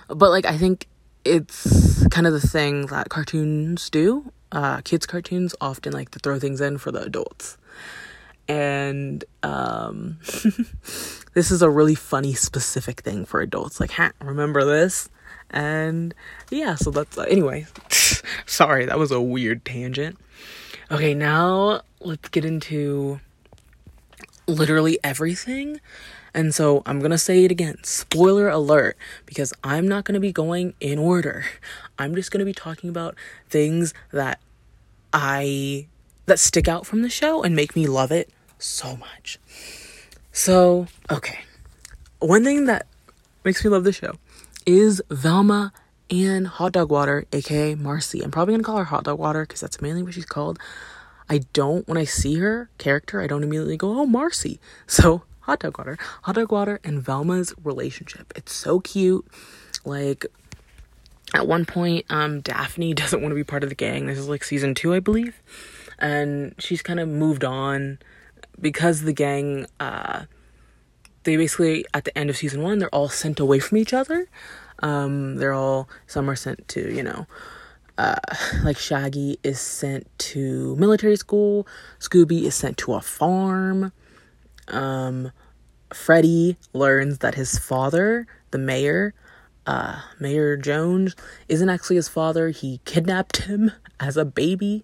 But, 0.07 0.29
like, 0.29 0.45
I 0.45 0.57
think 0.57 0.87
it's 1.23 2.07
kind 2.07 2.27
of 2.27 2.33
the 2.33 2.45
thing 2.45 2.87
that 2.87 3.09
cartoons 3.09 3.89
do 3.89 4.31
uh, 4.51 4.81
kids 4.81 5.05
cartoons 5.05 5.55
often 5.61 5.93
like 5.93 6.11
to 6.11 6.19
throw 6.19 6.39
things 6.39 6.61
in 6.61 6.77
for 6.77 6.91
the 6.91 7.01
adults. 7.01 7.57
And 8.47 9.23
um, 9.43 10.19
this 11.33 11.51
is 11.51 11.61
a 11.61 11.69
really 11.69 11.95
funny 11.95 12.33
specific 12.33 13.01
thing 13.01 13.25
for 13.25 13.41
adults. 13.41 13.79
Like 13.79 13.91
ha, 13.91 14.11
remember 14.21 14.63
this? 14.63 15.09
And 15.51 16.13
yeah 16.49 16.75
so 16.75 16.91
that's 16.91 17.17
uh, 17.17 17.23
anyway 17.23 17.65
sorry 18.45 18.85
that 18.85 18.99
was 18.99 19.11
a 19.11 19.21
weird 19.21 19.63
tangent. 19.63 20.17
Okay 20.91 21.13
now 21.13 21.81
let's 21.99 22.29
get 22.29 22.45
into 22.45 23.19
literally 24.47 24.99
everything 25.03 25.79
and 26.35 26.53
so 26.53 26.83
I'm 26.85 26.99
going 26.99 27.11
to 27.11 27.17
say 27.17 27.45
it 27.45 27.51
again 27.51 27.77
spoiler 27.83 28.47
alert, 28.49 28.97
because 29.25 29.53
I'm 29.63 29.87
not 29.87 30.03
going 30.03 30.13
to 30.13 30.19
be 30.19 30.31
going 30.31 30.75
in 30.79 30.99
order. 30.99 31.45
I'm 31.97 32.13
just 32.13 32.29
going 32.29 32.39
to 32.39 32.45
be 32.45 32.53
talking 32.53 32.89
about 32.89 33.15
things 33.49 33.93
that 34.11 34.39
I 35.13 35.87
that 36.27 36.39
stick 36.39 36.67
out 36.67 36.85
from 36.85 37.01
the 37.01 37.09
show 37.09 37.41
and 37.41 37.55
make 37.55 37.75
me 37.75 37.87
love 37.87 38.11
it 38.11 38.29
so 38.59 38.97
much. 38.97 39.39
So, 40.31 40.87
okay. 41.09 41.39
One 42.19 42.43
thing 42.43 42.65
that 42.65 42.87
makes 43.43 43.63
me 43.63 43.69
love 43.69 43.83
the 43.83 43.93
show 43.93 44.15
is 44.65 45.01
Velma 45.09 45.71
and 46.09 46.47
Hot 46.47 46.73
Dog 46.73 46.89
Water, 46.89 47.25
aka 47.31 47.75
Marcy. 47.75 48.21
I'm 48.21 48.31
probably 48.31 48.53
gonna 48.53 48.63
call 48.63 48.77
her 48.77 48.83
Hot 48.83 49.05
Dog 49.05 49.19
Water 49.19 49.43
because 49.43 49.61
that's 49.61 49.81
mainly 49.81 50.03
what 50.03 50.13
she's 50.13 50.25
called. 50.25 50.59
I 51.29 51.39
don't, 51.53 51.87
when 51.87 51.97
I 51.97 52.03
see 52.03 52.35
her 52.35 52.69
character, 52.77 53.21
I 53.21 53.27
don't 53.27 53.43
immediately 53.43 53.77
go, 53.77 53.99
oh, 53.99 54.05
Marcy. 54.05 54.59
So, 54.85 55.23
Hot 55.45 55.59
Dog 55.59 55.77
Water. 55.77 55.97
Hot 56.23 56.33
Dog 56.33 56.51
Water 56.51 56.79
and 56.83 57.01
Velma's 57.01 57.53
relationship. 57.63 58.33
It's 58.35 58.51
so 58.51 58.79
cute. 58.79 59.25
Like, 59.85 60.25
at 61.35 61.47
one 61.47 61.65
point, 61.65 62.05
um, 62.09 62.41
Daphne 62.41 62.93
doesn't 62.95 63.21
want 63.21 63.31
to 63.31 63.35
be 63.35 63.43
part 63.43 63.63
of 63.63 63.69
the 63.69 63.75
gang. 63.75 64.07
This 64.07 64.17
is 64.17 64.27
like 64.27 64.43
season 64.43 64.73
two, 64.73 64.93
I 64.95 64.99
believe. 64.99 65.41
And 65.99 66.55
she's 66.57 66.81
kind 66.81 66.99
of 66.99 67.07
moved 67.07 67.43
on 67.43 67.99
because 68.59 69.01
the 69.01 69.13
gang, 69.13 69.67
uh, 69.79 70.23
they 71.23 71.37
basically, 71.37 71.85
at 71.93 72.05
the 72.05 72.17
end 72.17 72.31
of 72.31 72.37
season 72.37 72.63
one, 72.63 72.79
they're 72.79 72.93
all 72.93 73.09
sent 73.09 73.39
away 73.39 73.59
from 73.59 73.77
each 73.77 73.93
other. 73.93 74.27
Um, 74.79 75.35
they're 75.35 75.53
all, 75.53 75.87
some 76.07 76.27
are 76.27 76.35
sent 76.35 76.67
to, 76.69 76.91
you 76.91 77.03
know, 77.03 77.27
uh, 77.99 78.15
like 78.63 78.77
Shaggy 78.77 79.39
is 79.43 79.59
sent 79.59 80.07
to 80.17 80.75
military 80.77 81.15
school, 81.15 81.67
Scooby 81.99 82.43
is 82.43 82.55
sent 82.55 82.77
to 82.79 82.95
a 82.95 83.01
farm. 83.01 83.93
Um, 84.67 85.31
Freddie 85.93 86.57
learns 86.73 87.19
that 87.19 87.35
his 87.35 87.57
father, 87.57 88.27
the 88.51 88.57
mayor, 88.57 89.13
uh, 89.65 89.99
Mayor 90.19 90.57
Jones 90.57 91.15
isn't 91.49 91.69
actually 91.69 91.95
his 91.95 92.09
father. 92.09 92.49
He 92.49 92.81
kidnapped 92.85 93.37
him 93.43 93.71
as 93.99 94.17
a 94.17 94.25
baby 94.25 94.83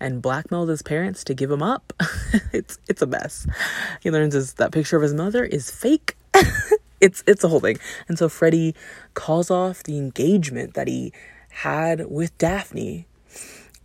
and 0.00 0.20
blackmailed 0.20 0.68
his 0.68 0.82
parents 0.82 1.24
to 1.24 1.34
give 1.34 1.50
him 1.50 1.62
up. 1.62 1.92
it's 2.52 2.78
it's 2.88 3.02
a 3.02 3.06
mess. 3.06 3.46
He 4.02 4.10
learns 4.10 4.34
his, 4.34 4.54
that 4.54 4.72
picture 4.72 4.96
of 4.96 5.02
his 5.02 5.14
mother 5.14 5.44
is 5.44 5.70
fake. 5.70 6.16
it's 7.00 7.22
it's 7.26 7.44
a 7.44 7.48
whole 7.48 7.60
thing. 7.60 7.78
And 8.08 8.18
so 8.18 8.28
Freddie 8.28 8.74
calls 9.14 9.50
off 9.50 9.82
the 9.82 9.96
engagement 9.96 10.74
that 10.74 10.88
he 10.88 11.12
had 11.50 12.10
with 12.10 12.36
Daphne 12.38 13.06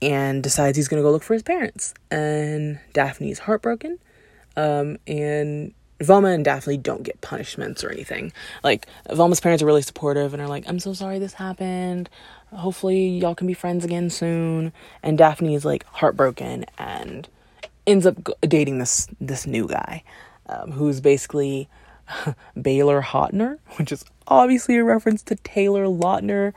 and 0.01 0.43
decides 0.43 0.75
he's 0.75 0.87
going 0.87 1.01
to 1.01 1.03
go 1.03 1.11
look 1.11 1.23
for 1.23 1.33
his 1.33 1.43
parents. 1.43 1.93
And 2.11 2.79
Daphne's 2.91 3.39
heartbroken. 3.39 3.99
Um, 4.55 4.97
and 5.07 5.73
Velma 6.01 6.29
and 6.29 6.43
Daphne 6.43 6.77
don't 6.77 7.03
get 7.03 7.21
punishments 7.21 7.83
or 7.83 7.89
anything. 7.89 8.33
Like 8.63 8.87
Velma's 9.11 9.39
parents 9.39 9.63
are 9.63 9.65
really 9.65 9.81
supportive 9.81 10.33
and 10.33 10.41
are 10.41 10.47
like, 10.47 10.65
"I'm 10.67 10.79
so 10.79 10.93
sorry 10.93 11.19
this 11.19 11.33
happened. 11.33 12.09
Hopefully 12.51 13.07
y'all 13.07 13.35
can 13.35 13.47
be 13.47 13.53
friends 13.53 13.85
again 13.85 14.09
soon." 14.09 14.73
And 15.01 15.17
Daphne 15.17 15.55
is 15.55 15.65
like 15.65 15.85
heartbroken 15.85 16.65
and 16.77 17.27
ends 17.87 18.05
up 18.05 18.15
dating 18.41 18.79
this 18.79 19.07
this 19.19 19.47
new 19.47 19.67
guy, 19.67 20.03
um, 20.47 20.71
who's 20.71 21.01
basically 21.01 21.69
Baylor 22.61 23.01
Hotner, 23.01 23.59
which 23.77 23.91
is 23.91 24.03
obviously 24.27 24.77
a 24.77 24.83
reference 24.83 25.23
to 25.23 25.35
Taylor 25.35 25.85
Lautner. 25.85 26.53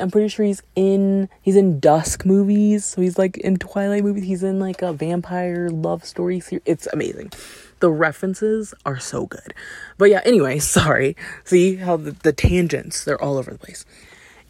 I'm 0.00 0.10
pretty 0.10 0.28
sure 0.28 0.44
he's 0.44 0.62
in 0.74 1.28
he's 1.42 1.56
in 1.56 1.80
Dusk 1.80 2.24
movies, 2.24 2.84
so 2.84 3.00
he's 3.00 3.18
like 3.18 3.36
in 3.38 3.56
Twilight 3.56 4.04
movies. 4.04 4.24
He's 4.24 4.42
in 4.42 4.58
like 4.58 4.82
a 4.82 4.92
vampire 4.92 5.68
love 5.70 6.04
story 6.04 6.40
series. 6.40 6.62
It's 6.66 6.86
amazing 6.92 7.32
the 7.80 7.90
references 7.90 8.74
are 8.84 8.98
so 8.98 9.26
good. 9.26 9.54
But 9.98 10.10
yeah, 10.10 10.20
anyway, 10.24 10.58
sorry. 10.60 11.16
See 11.44 11.76
how 11.76 11.96
the, 11.96 12.12
the 12.12 12.32
tangents, 12.32 13.04
they're 13.04 13.20
all 13.20 13.38
over 13.38 13.50
the 13.50 13.58
place. 13.58 13.84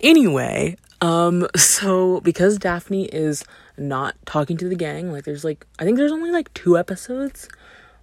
Anyway, 0.00 0.76
um, 1.00 1.46
so 1.56 2.20
because 2.20 2.58
Daphne 2.58 3.06
is 3.06 3.44
not 3.78 4.14
talking 4.26 4.56
to 4.58 4.68
the 4.68 4.74
gang, 4.74 5.10
like 5.12 5.24
there's 5.24 5.44
like 5.44 5.66
I 5.78 5.84
think 5.84 5.96
there's 5.96 6.12
only 6.12 6.30
like 6.30 6.52
two 6.54 6.78
episodes 6.78 7.48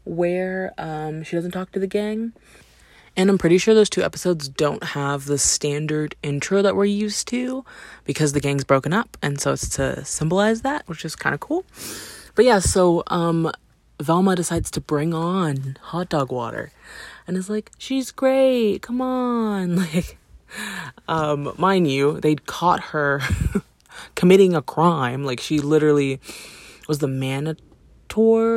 where 0.05 0.73
um 0.77 1.23
she 1.23 1.35
doesn't 1.35 1.51
talk 1.51 1.71
to 1.71 1.79
the 1.79 1.87
gang. 1.87 2.33
And 3.15 3.29
I'm 3.29 3.37
pretty 3.37 3.59
sure 3.59 3.75
those 3.75 3.89
two 3.89 4.01
episodes 4.01 4.49
don't 4.49 4.83
have 4.83 5.25
the 5.25 5.37
standard 5.37 6.15
intro 6.23 6.63
that 6.63 6.75
we're 6.75 6.85
used 6.85 7.27
to 7.27 7.63
because 8.05 8.33
the 8.33 8.39
gang's 8.39 8.63
broken 8.63 8.91
up. 8.91 9.17
And 9.21 9.39
so 9.39 9.53
it's 9.53 9.69
to 9.69 10.03
symbolize 10.03 10.61
that, 10.63 10.87
which 10.87 11.05
is 11.05 11.15
kind 11.15 11.33
of 11.33 11.39
cool. 11.39 11.63
But 12.33 12.45
yeah, 12.45 12.57
so 12.57 13.03
um, 13.07 13.51
Velma 14.01 14.35
decides 14.35 14.71
to 14.71 14.81
bring 14.81 15.13
on 15.13 15.77
hot 15.81 16.09
dog 16.09 16.31
water 16.31 16.71
and 17.27 17.37
is 17.37 17.49
like, 17.49 17.71
she's 17.77 18.11
great, 18.11 18.81
come 18.81 19.01
on. 19.01 19.85
Like, 19.93 20.17
um, 21.07 21.51
mind 21.57 21.89
you, 21.89 22.19
they'd 22.19 22.45
caught 22.45 22.79
her 22.79 23.21
committing 24.15 24.53
a 24.53 24.61
crime. 24.61 25.23
Like, 25.23 25.39
she 25.39 25.59
literally 25.59 26.19
was 26.87 26.99
the 26.99 27.07
Manator, 27.07 27.57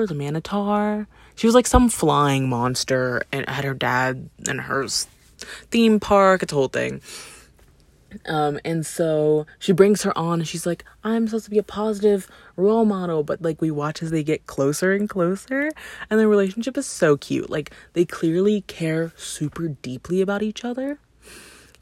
the 0.06 0.14
Manitar. 0.14 1.06
She 1.36 1.46
was 1.46 1.54
like 1.54 1.66
some 1.66 1.88
flying 1.88 2.48
monster 2.48 3.22
and 3.30 3.48
had 3.48 3.64
her 3.64 3.74
dad 3.74 4.28
and 4.48 4.62
her 4.62 4.86
theme 5.70 6.00
park. 6.00 6.42
It's 6.42 6.52
a 6.52 6.56
whole 6.56 6.68
thing. 6.68 7.00
Um, 8.26 8.58
and 8.64 8.86
so 8.86 9.46
she 9.58 9.72
brings 9.72 10.02
her 10.02 10.16
on 10.16 10.40
and 10.40 10.48
she's 10.48 10.66
like, 10.66 10.84
I'm 11.04 11.26
supposed 11.26 11.44
to 11.44 11.50
be 11.50 11.58
a 11.58 11.62
positive 11.62 12.28
role 12.56 12.84
model. 12.84 13.22
But 13.22 13.42
like 13.42 13.60
we 13.60 13.70
watch 13.70 14.02
as 14.02 14.10
they 14.10 14.22
get 14.22 14.46
closer 14.46 14.92
and 14.92 15.08
closer, 15.08 15.70
and 16.08 16.18
their 16.18 16.28
relationship 16.28 16.76
is 16.78 16.86
so 16.86 17.16
cute. 17.16 17.50
Like 17.50 17.70
they 17.92 18.04
clearly 18.04 18.62
care 18.62 19.12
super 19.16 19.68
deeply 19.68 20.20
about 20.20 20.42
each 20.42 20.64
other. 20.64 20.98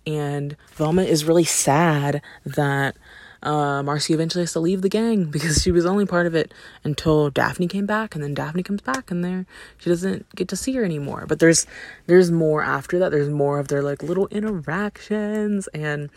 And 0.06 0.56
Velma 0.74 1.02
is 1.02 1.24
really 1.24 1.44
sad 1.44 2.20
that 2.44 2.96
uh, 3.44 3.82
Marcy 3.82 4.14
eventually 4.14 4.42
has 4.42 4.52
to 4.52 4.60
leave 4.60 4.82
the 4.82 4.88
gang 4.88 5.24
because 5.30 5.62
she 5.62 5.70
was 5.70 5.86
only 5.86 6.06
part 6.06 6.26
of 6.26 6.34
it 6.34 6.52
until 6.82 7.30
Daphne 7.30 7.68
came 7.68 7.86
back, 7.86 8.14
and 8.14 8.24
then 8.24 8.34
Daphne 8.34 8.62
comes 8.62 8.80
back, 8.80 9.10
and 9.10 9.24
there 9.24 9.46
she 9.78 9.90
doesn't 9.90 10.26
get 10.34 10.48
to 10.48 10.56
see 10.56 10.72
her 10.74 10.84
anymore. 10.84 11.26
But 11.28 11.38
there's 11.38 11.66
there's 12.06 12.30
more 12.30 12.62
after 12.62 12.98
that. 12.98 13.10
There's 13.10 13.30
more 13.30 13.58
of 13.58 13.68
their 13.68 13.82
like 13.82 14.02
little 14.02 14.26
interactions, 14.28 15.68
and 15.68 16.10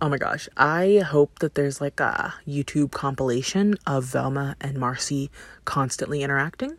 oh 0.00 0.08
my 0.08 0.18
gosh, 0.18 0.48
I 0.56 1.02
hope 1.06 1.40
that 1.40 1.54
there's 1.54 1.80
like 1.80 2.00
a 2.00 2.34
YouTube 2.46 2.90
compilation 2.90 3.76
of 3.86 4.04
Velma 4.04 4.56
and 4.60 4.78
Marcy 4.78 5.30
constantly 5.64 6.22
interacting. 6.22 6.76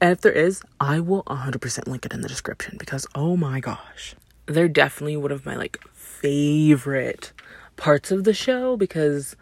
And 0.00 0.12
if 0.12 0.20
there 0.20 0.32
is, 0.32 0.62
I 0.80 1.00
will 1.00 1.22
100% 1.24 1.86
link 1.86 2.04
it 2.04 2.12
in 2.12 2.20
the 2.20 2.28
description 2.28 2.76
because 2.78 3.06
oh 3.14 3.36
my 3.36 3.60
gosh, 3.60 4.14
they're 4.46 4.68
definitely 4.68 5.16
one 5.16 5.32
of 5.32 5.46
my 5.46 5.56
like 5.56 5.78
favorite 5.94 7.32
parts 7.76 8.10
of 8.10 8.24
the 8.24 8.34
show 8.34 8.76
because 8.76 9.36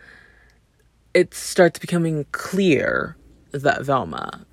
it 1.14 1.34
starts 1.34 1.78
becoming 1.78 2.26
clear 2.32 3.16
that 3.52 3.82
Velma 3.82 4.46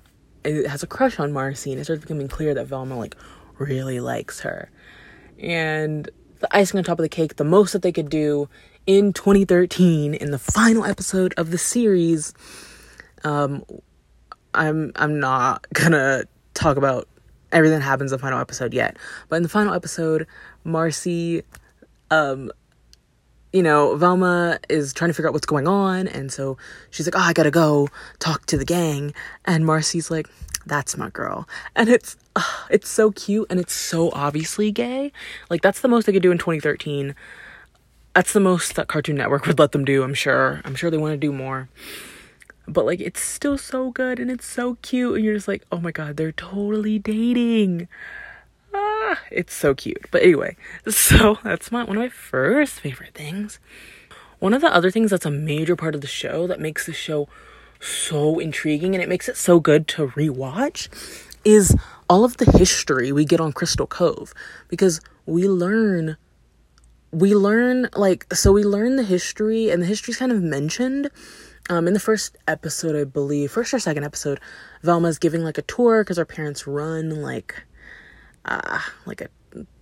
it 0.44 0.66
has 0.66 0.82
a 0.82 0.86
crush 0.86 1.18
on 1.18 1.32
Marcy 1.32 1.72
and 1.72 1.80
it 1.80 1.84
starts 1.84 2.02
becoming 2.02 2.28
clear 2.28 2.54
that 2.54 2.66
Velma 2.66 2.96
like 2.96 3.16
really 3.58 4.00
likes 4.00 4.40
her. 4.40 4.70
And 5.38 6.08
the 6.38 6.48
icing 6.56 6.78
on 6.78 6.84
top 6.84 6.98
of 6.98 7.02
the 7.02 7.08
cake, 7.08 7.36
the 7.36 7.44
most 7.44 7.72
that 7.72 7.82
they 7.82 7.92
could 7.92 8.08
do 8.08 8.48
in 8.86 9.12
2013 9.12 10.14
in 10.14 10.30
the 10.30 10.38
final 10.38 10.84
episode 10.84 11.34
of 11.36 11.50
the 11.50 11.58
series 11.58 12.32
um 13.24 13.62
I'm 14.54 14.92
I'm 14.96 15.20
not 15.20 15.66
gonna 15.74 16.24
talk 16.54 16.76
about 16.76 17.06
everything 17.52 17.78
that 17.78 17.84
happens 17.84 18.12
in 18.12 18.16
the 18.16 18.22
final 18.22 18.40
episode 18.40 18.72
yet. 18.72 18.96
But 19.28 19.36
in 19.36 19.42
the 19.42 19.48
final 19.48 19.74
episode, 19.74 20.26
Marcy 20.64 21.42
um 22.10 22.50
you 23.52 23.62
know, 23.62 23.96
Velma 23.96 24.60
is 24.68 24.92
trying 24.92 25.10
to 25.10 25.14
figure 25.14 25.28
out 25.28 25.32
what's 25.32 25.46
going 25.46 25.66
on, 25.66 26.06
and 26.08 26.32
so 26.32 26.56
she's 26.90 27.06
like, 27.06 27.16
"Oh, 27.16 27.26
I 27.26 27.32
gotta 27.32 27.50
go 27.50 27.88
talk 28.18 28.46
to 28.46 28.56
the 28.56 28.64
gang," 28.64 29.12
and 29.44 29.66
Marcy's 29.66 30.10
like, 30.10 30.28
"That's 30.66 30.96
my 30.96 31.10
girl," 31.10 31.48
and 31.74 31.88
it's 31.88 32.16
uh, 32.36 32.42
it's 32.70 32.88
so 32.88 33.10
cute 33.10 33.46
and 33.50 33.58
it's 33.58 33.72
so 33.72 34.10
obviously 34.12 34.70
gay. 34.70 35.12
Like 35.48 35.62
that's 35.62 35.80
the 35.80 35.88
most 35.88 36.06
they 36.06 36.12
could 36.12 36.22
do 36.22 36.30
in 36.30 36.38
2013. 36.38 37.14
That's 38.14 38.32
the 38.32 38.40
most 38.40 38.74
that 38.76 38.88
Cartoon 38.88 39.16
Network 39.16 39.46
would 39.46 39.58
let 39.58 39.72
them 39.72 39.84
do. 39.84 40.02
I'm 40.02 40.14
sure. 40.14 40.60
I'm 40.64 40.74
sure 40.74 40.90
they 40.90 40.98
want 40.98 41.12
to 41.12 41.16
do 41.16 41.32
more, 41.32 41.68
but 42.68 42.86
like 42.86 43.00
it's 43.00 43.20
still 43.20 43.58
so 43.58 43.90
good 43.90 44.20
and 44.20 44.30
it's 44.30 44.46
so 44.46 44.76
cute, 44.82 45.16
and 45.16 45.24
you're 45.24 45.34
just 45.34 45.48
like, 45.48 45.64
"Oh 45.72 45.80
my 45.80 45.90
god, 45.90 46.16
they're 46.16 46.32
totally 46.32 46.98
dating." 47.00 47.88
Ah, 48.72 49.20
it's 49.30 49.54
so 49.54 49.74
cute. 49.74 50.06
But 50.10 50.22
anyway, 50.22 50.56
so 50.88 51.38
that's 51.42 51.72
my 51.72 51.84
one 51.84 51.96
of 51.96 52.02
my 52.02 52.08
first 52.08 52.80
favorite 52.80 53.14
things. 53.14 53.58
One 54.38 54.54
of 54.54 54.62
the 54.62 54.74
other 54.74 54.90
things 54.90 55.10
that's 55.10 55.26
a 55.26 55.30
major 55.30 55.76
part 55.76 55.94
of 55.94 56.00
the 56.00 56.06
show 56.06 56.46
that 56.46 56.60
makes 56.60 56.86
the 56.86 56.92
show 56.92 57.28
so 57.80 58.38
intriguing 58.38 58.94
and 58.94 59.02
it 59.02 59.08
makes 59.08 59.28
it 59.28 59.36
so 59.36 59.58
good 59.60 59.88
to 59.88 60.08
rewatch 60.08 60.88
is 61.44 61.74
all 62.08 62.24
of 62.24 62.36
the 62.36 62.50
history 62.52 63.12
we 63.12 63.24
get 63.24 63.40
on 63.40 63.52
Crystal 63.52 63.86
Cove 63.86 64.34
because 64.68 65.00
we 65.26 65.48
learn 65.48 66.16
we 67.12 67.34
learn 67.34 67.88
like 67.96 68.32
so 68.32 68.52
we 68.52 68.62
learn 68.62 68.96
the 68.96 69.02
history 69.02 69.70
and 69.70 69.82
the 69.82 69.86
history's 69.86 70.16
kind 70.16 70.30
of 70.30 70.42
mentioned 70.42 71.10
um, 71.68 71.88
in 71.88 71.94
the 71.94 72.00
first 72.00 72.36
episode 72.46 72.94
i 72.94 73.02
believe 73.02 73.50
first 73.50 73.74
or 73.74 73.80
second 73.80 74.04
episode 74.04 74.38
velma's 74.82 75.18
giving 75.18 75.42
like 75.42 75.58
a 75.58 75.62
tour 75.62 76.04
because 76.04 76.18
her 76.18 76.24
parents 76.24 76.68
run 76.68 77.22
like 77.22 77.64
uh, 78.44 78.80
like 79.06 79.20
a 79.20 79.28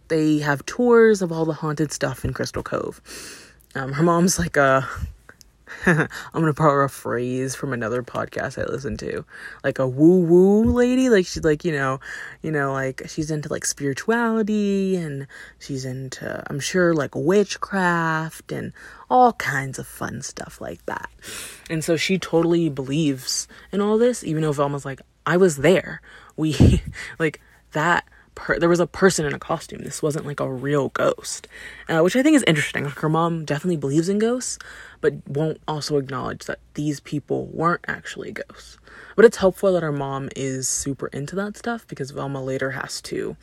they 0.09 0.38
have 0.38 0.64
tours 0.64 1.23
of 1.23 1.31
all 1.31 1.44
the 1.44 1.53
haunted 1.53 1.92
stuff 1.92 2.25
in 2.25 2.33
Crystal 2.33 2.62
Cove. 2.62 3.01
Um, 3.75 3.92
her 3.92 4.03
mom's 4.03 4.38
like 4.38 4.57
a 4.57 4.88
I'm 5.87 6.09
gonna 6.33 6.53
borrow 6.53 6.87
a 6.87 6.88
phrase 6.88 7.55
from 7.55 7.73
another 7.73 8.03
podcast 8.03 8.59
I 8.59 8.71
listen 8.71 8.97
to, 8.99 9.25
like 9.62 9.79
a 9.79 9.87
woo 9.87 10.23
woo 10.23 10.64
lady. 10.64 11.09
Like 11.09 11.27
she's 11.27 11.44
like 11.44 11.64
you 11.64 11.73
know, 11.73 12.01
you 12.42 12.51
know, 12.51 12.73
like 12.73 13.03
she's 13.07 13.31
into 13.31 13.49
like 13.51 13.64
spirituality 13.64 14.97
and 14.97 15.27
she's 15.59 15.85
into 15.85 16.42
I'm 16.49 16.61
sure 16.61 16.94
like 16.94 17.14
witchcraft 17.14 18.51
and 18.51 18.73
all 19.11 19.35
kinds 19.35 19.79
of 19.79 19.87
fun 19.87 20.23
stuff 20.23 20.61
like 20.61 20.85
that. 20.87 21.11
And 21.68 21.85
so 21.85 21.97
she 21.97 22.18
totally 22.18 22.68
believes 22.68 23.47
in 23.73 23.81
all 23.81 23.99
this, 23.99 24.25
even 24.25 24.42
though 24.42 24.53
Velma's 24.53 24.85
like 24.85 25.01
I 25.27 25.37
was 25.37 25.59
there. 25.59 26.01
We 26.37 26.83
like 27.18 27.40
that 27.73 28.07
per- 28.38 28.59
there 28.59 28.68
was 28.68 28.79
a 28.79 28.87
person 28.87 29.27
in 29.27 29.35
a 29.35 29.38
costume. 29.38 29.83
This 29.83 30.01
wasn't 30.01 30.24
like 30.24 30.38
a 30.38 30.51
real 30.51 30.90
ghost, 30.90 31.48
uh, 31.88 32.01
which 32.01 32.14
I 32.14 32.22
think 32.22 32.37
is 32.37 32.44
interesting. 32.46 32.85
Like 32.85 33.01
her 33.01 33.09
mom 33.09 33.44
definitely 33.44 33.77
believes 33.77 34.09
in 34.09 34.20
ghosts, 34.20 34.59
but 35.01 35.14
won't 35.27 35.61
also 35.66 35.96
acknowledge 35.96 36.44
that 36.46 36.61
these 36.74 37.01
people 37.01 37.46
weren't 37.46 37.85
actually 37.88 38.31
ghosts. 38.31 38.79
But 39.16 39.24
it's 39.24 39.38
helpful 39.38 39.72
that 39.72 39.83
her 39.83 39.92
mom 39.92 40.29
is 40.37 40.68
super 40.68 41.09
into 41.09 41.35
that 41.35 41.57
stuff 41.57 41.87
because 41.88 42.12
Velma 42.12 42.42
later 42.42 42.70
has 42.70 43.01
to 43.03 43.37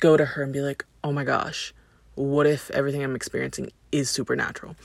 go 0.00 0.16
to 0.16 0.24
her 0.24 0.42
and 0.42 0.52
be 0.52 0.62
like, 0.62 0.86
"Oh 1.04 1.12
my 1.12 1.24
gosh, 1.24 1.74
what 2.14 2.46
if 2.46 2.70
everything 2.70 3.04
I'm 3.04 3.14
experiencing 3.14 3.70
is 3.92 4.08
supernatural?" 4.08 4.76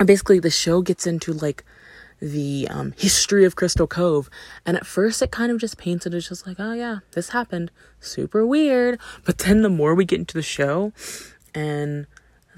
And 0.00 0.06
basically, 0.08 0.40
the 0.40 0.50
show 0.50 0.82
gets 0.82 1.06
into 1.06 1.32
like 1.32 1.64
the 2.20 2.68
um, 2.70 2.92
history 2.96 3.44
of 3.44 3.56
Crystal 3.56 3.86
Cove. 3.86 4.30
And 4.64 4.76
at 4.76 4.86
first, 4.86 5.22
it 5.22 5.30
kind 5.30 5.50
of 5.50 5.58
just 5.58 5.78
paints 5.78 6.06
it 6.06 6.14
as 6.14 6.28
just 6.28 6.46
like, 6.46 6.56
oh, 6.58 6.72
yeah, 6.72 6.98
this 7.12 7.30
happened. 7.30 7.70
Super 8.00 8.46
weird. 8.46 8.98
But 9.24 9.38
then 9.38 9.62
the 9.62 9.68
more 9.68 9.94
we 9.94 10.04
get 10.04 10.18
into 10.18 10.34
the 10.34 10.42
show 10.42 10.92
and 11.54 12.06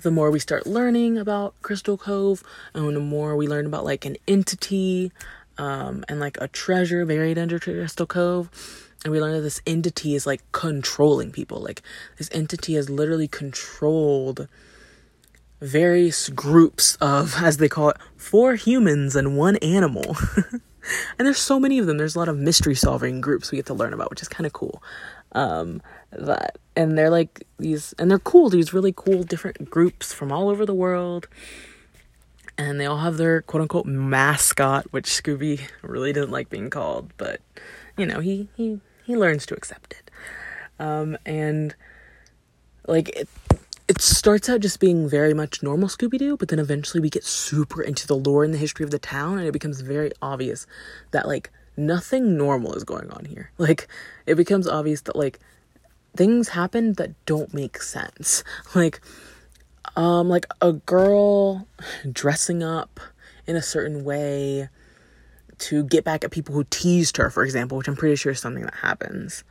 the 0.02 0.10
more 0.10 0.30
we 0.30 0.38
start 0.38 0.66
learning 0.66 1.16
about 1.16 1.54
Crystal 1.62 1.96
Cove, 1.96 2.42
and 2.74 2.96
the 2.96 3.00
more 3.00 3.36
we 3.36 3.46
learn 3.46 3.66
about 3.66 3.84
like 3.84 4.04
an 4.04 4.16
entity 4.26 5.12
um, 5.58 6.04
and 6.08 6.18
like 6.18 6.36
a 6.40 6.48
treasure 6.48 7.06
buried 7.06 7.38
under 7.38 7.58
Crystal 7.60 8.06
Cove. 8.06 8.88
And 9.04 9.12
we 9.12 9.20
learn 9.20 9.32
that 9.32 9.40
this 9.40 9.60
entity 9.66 10.14
is 10.14 10.26
like 10.26 10.42
controlling 10.52 11.32
people. 11.32 11.60
Like, 11.60 11.82
this 12.18 12.28
entity 12.32 12.74
has 12.74 12.88
literally 12.88 13.28
controlled 13.28 14.48
various 15.62 16.28
groups 16.28 16.96
of, 17.00 17.36
as 17.40 17.58
they 17.58 17.68
call 17.68 17.90
it, 17.90 17.96
four 18.16 18.56
humans 18.56 19.14
and 19.14 19.36
one 19.36 19.56
animal. 19.56 20.16
and 21.18 21.26
there's 21.26 21.38
so 21.38 21.60
many 21.60 21.78
of 21.78 21.86
them. 21.86 21.98
There's 21.98 22.16
a 22.16 22.18
lot 22.18 22.28
of 22.28 22.36
mystery 22.36 22.74
solving 22.74 23.20
groups 23.20 23.50
we 23.50 23.56
get 23.56 23.66
to 23.66 23.74
learn 23.74 23.94
about, 23.94 24.10
which 24.10 24.22
is 24.22 24.28
kind 24.28 24.46
of 24.46 24.52
cool. 24.52 24.82
Um, 25.32 25.80
that 26.10 26.58
and 26.76 26.98
they're 26.98 27.10
like 27.10 27.46
these, 27.58 27.94
and 27.98 28.10
they're 28.10 28.18
cool. 28.18 28.50
These 28.50 28.74
really 28.74 28.92
cool 28.94 29.22
different 29.22 29.70
groups 29.70 30.12
from 30.12 30.32
all 30.32 30.48
over 30.48 30.66
the 30.66 30.74
world, 30.74 31.28
and 32.58 32.78
they 32.78 32.86
all 32.86 32.98
have 32.98 33.16
their 33.16 33.40
quote 33.42 33.62
unquote 33.62 33.86
mascot, 33.86 34.86
which 34.90 35.06
Scooby 35.06 35.60
really 35.80 36.12
doesn't 36.12 36.30
like 36.30 36.50
being 36.50 36.70
called, 36.70 37.12
but 37.16 37.40
you 37.96 38.04
know 38.04 38.20
he 38.20 38.48
he 38.56 38.80
he 39.04 39.16
learns 39.16 39.46
to 39.46 39.54
accept 39.54 39.94
it. 39.94 40.10
Um, 40.78 41.16
and 41.24 41.74
like 42.86 43.08
it, 43.10 43.28
it 43.92 44.00
starts 44.00 44.48
out 44.48 44.60
just 44.60 44.80
being 44.80 45.06
very 45.06 45.34
much 45.34 45.62
normal 45.62 45.86
Scooby 45.86 46.18
Doo, 46.18 46.38
but 46.38 46.48
then 46.48 46.58
eventually 46.58 46.98
we 46.98 47.10
get 47.10 47.24
super 47.24 47.82
into 47.82 48.06
the 48.06 48.16
lore 48.16 48.42
and 48.42 48.54
the 48.54 48.58
history 48.58 48.84
of 48.84 48.90
the 48.90 48.98
town, 48.98 49.36
and 49.36 49.46
it 49.46 49.52
becomes 49.52 49.82
very 49.82 50.10
obvious 50.22 50.66
that 51.10 51.28
like 51.28 51.50
nothing 51.76 52.38
normal 52.38 52.72
is 52.72 52.84
going 52.84 53.10
on 53.10 53.26
here. 53.26 53.50
Like 53.58 53.88
it 54.24 54.36
becomes 54.36 54.66
obvious 54.66 55.02
that 55.02 55.14
like 55.14 55.40
things 56.16 56.48
happen 56.48 56.94
that 56.94 57.10
don't 57.26 57.52
make 57.52 57.82
sense. 57.82 58.42
Like 58.74 59.02
um 59.94 60.30
like 60.30 60.46
a 60.62 60.72
girl 60.72 61.68
dressing 62.10 62.62
up 62.62 62.98
in 63.46 63.56
a 63.56 63.62
certain 63.62 64.04
way 64.04 64.70
to 65.58 65.84
get 65.84 66.02
back 66.02 66.24
at 66.24 66.30
people 66.30 66.54
who 66.54 66.64
teased 66.70 67.18
her, 67.18 67.28
for 67.28 67.44
example, 67.44 67.76
which 67.76 67.88
I'm 67.88 67.96
pretty 67.96 68.16
sure 68.16 68.32
is 68.32 68.40
something 68.40 68.64
that 68.64 68.76
happens. 68.76 69.44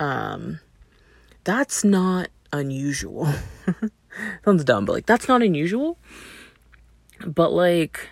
Um 0.00 0.58
that's 1.44 1.84
not 1.84 2.30
unusual. 2.52 3.28
Sounds 4.44 4.64
dumb, 4.64 4.84
but 4.84 4.92
like 4.92 5.06
that's 5.06 5.28
not 5.28 5.42
unusual. 5.42 5.98
But 7.26 7.52
like 7.52 8.08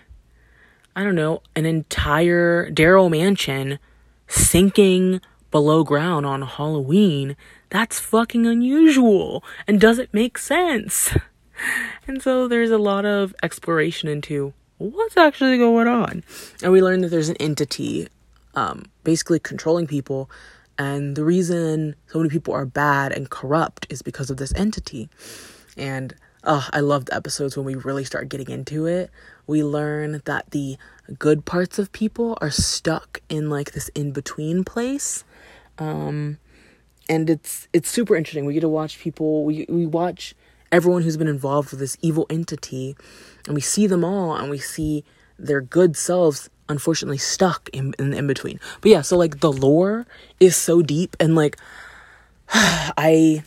I 0.95 1.03
don't 1.03 1.15
know, 1.15 1.41
an 1.55 1.65
entire 1.65 2.69
Darrow 2.69 3.09
mansion 3.09 3.79
sinking 4.27 5.21
below 5.51 5.83
ground 5.83 6.25
on 6.25 6.41
Halloween, 6.41 7.35
that's 7.69 7.99
fucking 7.99 8.45
unusual 8.45 9.43
and 9.67 9.79
doesn't 9.79 10.13
make 10.13 10.37
sense. 10.37 11.15
And 12.05 12.21
so 12.21 12.49
there's 12.49 12.69
a 12.69 12.77
lot 12.77 13.05
of 13.05 13.33
exploration 13.41 14.09
into 14.09 14.53
what's 14.77 15.15
actually 15.15 15.57
going 15.57 15.87
on. 15.87 16.21
And 16.61 16.73
we 16.73 16.81
learn 16.81 16.99
that 16.99 17.07
there's 17.07 17.29
an 17.29 17.37
entity 17.37 18.09
um, 18.55 18.85
basically 19.03 19.39
controlling 19.39 19.87
people. 19.87 20.29
And 20.77 21.15
the 21.15 21.23
reason 21.23 21.95
so 22.07 22.19
many 22.19 22.29
people 22.29 22.53
are 22.53 22.65
bad 22.65 23.11
and 23.11 23.29
corrupt 23.29 23.87
is 23.89 24.01
because 24.01 24.29
of 24.29 24.37
this 24.37 24.53
entity. 24.55 25.09
And 25.77 26.15
uh, 26.43 26.67
I 26.71 26.79
love 26.79 27.05
the 27.05 27.15
episodes 27.15 27.57
when 27.57 27.65
we 27.65 27.75
really 27.75 28.03
start 28.03 28.29
getting 28.29 28.49
into 28.49 28.85
it. 28.85 29.09
We 29.47 29.63
learn 29.63 30.21
that 30.25 30.51
the 30.51 30.77
good 31.17 31.45
parts 31.45 31.79
of 31.79 31.91
people 31.91 32.37
are 32.41 32.51
stuck 32.51 33.21
in 33.29 33.49
like 33.49 33.71
this 33.71 33.89
in 33.89 34.11
between 34.11 34.63
place. 34.63 35.23
Um, 35.77 36.37
and 37.09 37.29
it's 37.29 37.67
it's 37.73 37.89
super 37.89 38.15
interesting. 38.15 38.45
We 38.45 38.53
get 38.53 38.61
to 38.61 38.69
watch 38.69 38.99
people. 38.99 39.43
We 39.43 39.65
we 39.69 39.85
watch 39.85 40.35
everyone 40.71 41.03
who's 41.03 41.17
been 41.17 41.27
involved 41.27 41.71
with 41.71 41.79
this 41.79 41.97
evil 42.01 42.25
entity, 42.29 42.95
and 43.45 43.55
we 43.55 43.61
see 43.61 43.87
them 43.87 44.03
all, 44.03 44.35
and 44.35 44.49
we 44.49 44.57
see 44.57 45.03
their 45.37 45.61
good 45.61 45.95
selves 45.95 46.49
unfortunately 46.69 47.17
stuck 47.17 47.69
in 47.73 47.93
in, 47.99 48.13
in 48.13 48.27
between. 48.27 48.59
But 48.81 48.91
yeah, 48.91 49.01
so 49.01 49.17
like 49.17 49.39
the 49.39 49.51
lore 49.51 50.05
is 50.39 50.55
so 50.55 50.81
deep, 50.81 51.15
and 51.19 51.35
like 51.35 51.57
I 52.49 53.43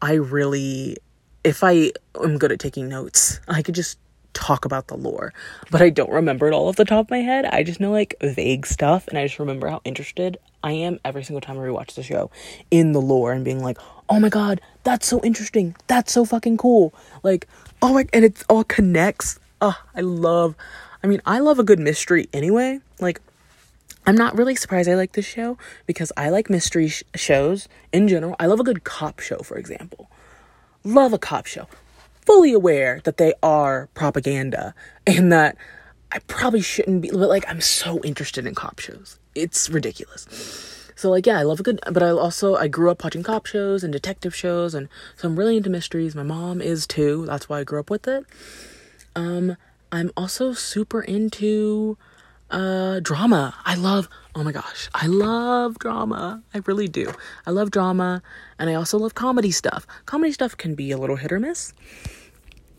I 0.00 0.14
really 0.14 0.96
if 1.44 1.64
I 1.64 1.92
am 2.22 2.38
good 2.38 2.52
at 2.52 2.58
taking 2.58 2.88
notes, 2.88 3.40
I 3.48 3.62
could 3.62 3.74
just 3.74 3.98
talk 4.34 4.64
about 4.64 4.86
the 4.86 4.96
lore, 4.96 5.32
but 5.70 5.82
I 5.82 5.90
don't 5.90 6.10
remember 6.10 6.46
it 6.46 6.54
all 6.54 6.68
off 6.68 6.76
the 6.76 6.84
top 6.84 7.06
of 7.06 7.10
my 7.10 7.18
head. 7.18 7.44
I 7.46 7.62
just 7.62 7.80
know 7.80 7.90
like 7.90 8.14
vague 8.20 8.66
stuff, 8.66 9.08
and 9.08 9.18
I 9.18 9.26
just 9.26 9.38
remember 9.38 9.68
how 9.68 9.80
interested 9.84 10.38
I 10.62 10.72
am 10.72 11.00
every 11.04 11.24
single 11.24 11.40
time 11.40 11.58
I 11.58 11.62
rewatch 11.62 11.94
the 11.94 12.02
show 12.02 12.30
in 12.70 12.92
the 12.92 13.00
lore 13.00 13.32
and 13.32 13.44
being 13.44 13.62
like, 13.62 13.78
oh 14.08 14.20
my 14.20 14.28
god, 14.28 14.60
that's 14.84 15.06
so 15.06 15.20
interesting. 15.22 15.74
That's 15.86 16.12
so 16.12 16.24
fucking 16.24 16.56
cool. 16.56 16.94
Like, 17.22 17.46
oh 17.82 17.94
my, 17.94 18.06
and 18.12 18.24
it 18.24 18.42
all 18.48 18.64
connects. 18.64 19.38
Oh, 19.60 19.76
I 19.94 20.00
love, 20.00 20.54
I 21.02 21.06
mean, 21.06 21.20
I 21.24 21.38
love 21.38 21.58
a 21.58 21.64
good 21.64 21.78
mystery 21.78 22.28
anyway. 22.32 22.80
Like, 23.00 23.20
I'm 24.06 24.16
not 24.16 24.36
really 24.36 24.56
surprised 24.56 24.88
I 24.88 24.94
like 24.94 25.12
this 25.12 25.26
show 25.26 25.58
because 25.86 26.12
I 26.16 26.30
like 26.30 26.50
mystery 26.50 26.88
sh- 26.88 27.02
shows 27.14 27.68
in 27.92 28.08
general. 28.08 28.34
I 28.40 28.46
love 28.46 28.60
a 28.60 28.64
good 28.64 28.84
cop 28.84 29.20
show, 29.20 29.38
for 29.38 29.56
example. 29.56 30.10
Love 30.84 31.12
a 31.12 31.18
cop 31.18 31.46
show 31.46 31.68
fully 32.28 32.52
aware 32.52 33.00
that 33.04 33.16
they 33.16 33.32
are 33.42 33.88
propaganda 33.94 34.74
and 35.06 35.32
that 35.32 35.56
I 36.12 36.18
probably 36.26 36.60
shouldn't 36.60 37.00
be, 37.00 37.08
but 37.08 37.26
like 37.30 37.46
I'm 37.48 37.62
so 37.62 38.02
interested 38.04 38.46
in 38.46 38.54
cop 38.54 38.80
shows. 38.80 39.18
It's 39.34 39.70
ridiculous. 39.70 40.26
So 40.94 41.08
like 41.08 41.24
yeah, 41.24 41.38
I 41.38 41.42
love 41.44 41.60
a 41.60 41.62
good, 41.62 41.80
but 41.90 42.02
I 42.02 42.10
also 42.10 42.54
I 42.54 42.68
grew 42.68 42.90
up 42.90 43.02
watching 43.02 43.22
cop 43.22 43.46
shows 43.46 43.82
and 43.82 43.90
detective 43.94 44.34
shows, 44.34 44.74
and 44.74 44.90
so 45.16 45.26
I'm 45.26 45.38
really 45.38 45.56
into 45.56 45.70
mysteries. 45.70 46.14
My 46.14 46.22
mom 46.22 46.60
is 46.60 46.86
too. 46.86 47.24
That's 47.24 47.48
why 47.48 47.60
I 47.60 47.64
grew 47.64 47.80
up 47.80 47.88
with 47.88 48.06
it. 48.06 48.26
Um, 49.16 49.56
I'm 49.90 50.10
also 50.16 50.52
super 50.52 51.00
into 51.00 51.96
uh 52.50 53.00
drama. 53.00 53.54
I 53.64 53.74
love 53.74 54.08
oh 54.34 54.44
my 54.44 54.52
gosh, 54.52 54.88
I 54.94 55.06
love 55.06 55.78
drama. 55.78 56.42
I 56.54 56.60
really 56.66 56.88
do. 56.88 57.12
I 57.46 57.50
love 57.50 57.70
drama, 57.70 58.22
and 58.58 58.70
I 58.70 58.74
also 58.74 58.98
love 58.98 59.14
comedy 59.14 59.50
stuff. 59.50 59.86
Comedy 60.06 60.32
stuff 60.32 60.56
can 60.56 60.74
be 60.74 60.90
a 60.90 60.98
little 60.98 61.16
hit 61.16 61.32
or 61.32 61.40
miss 61.40 61.72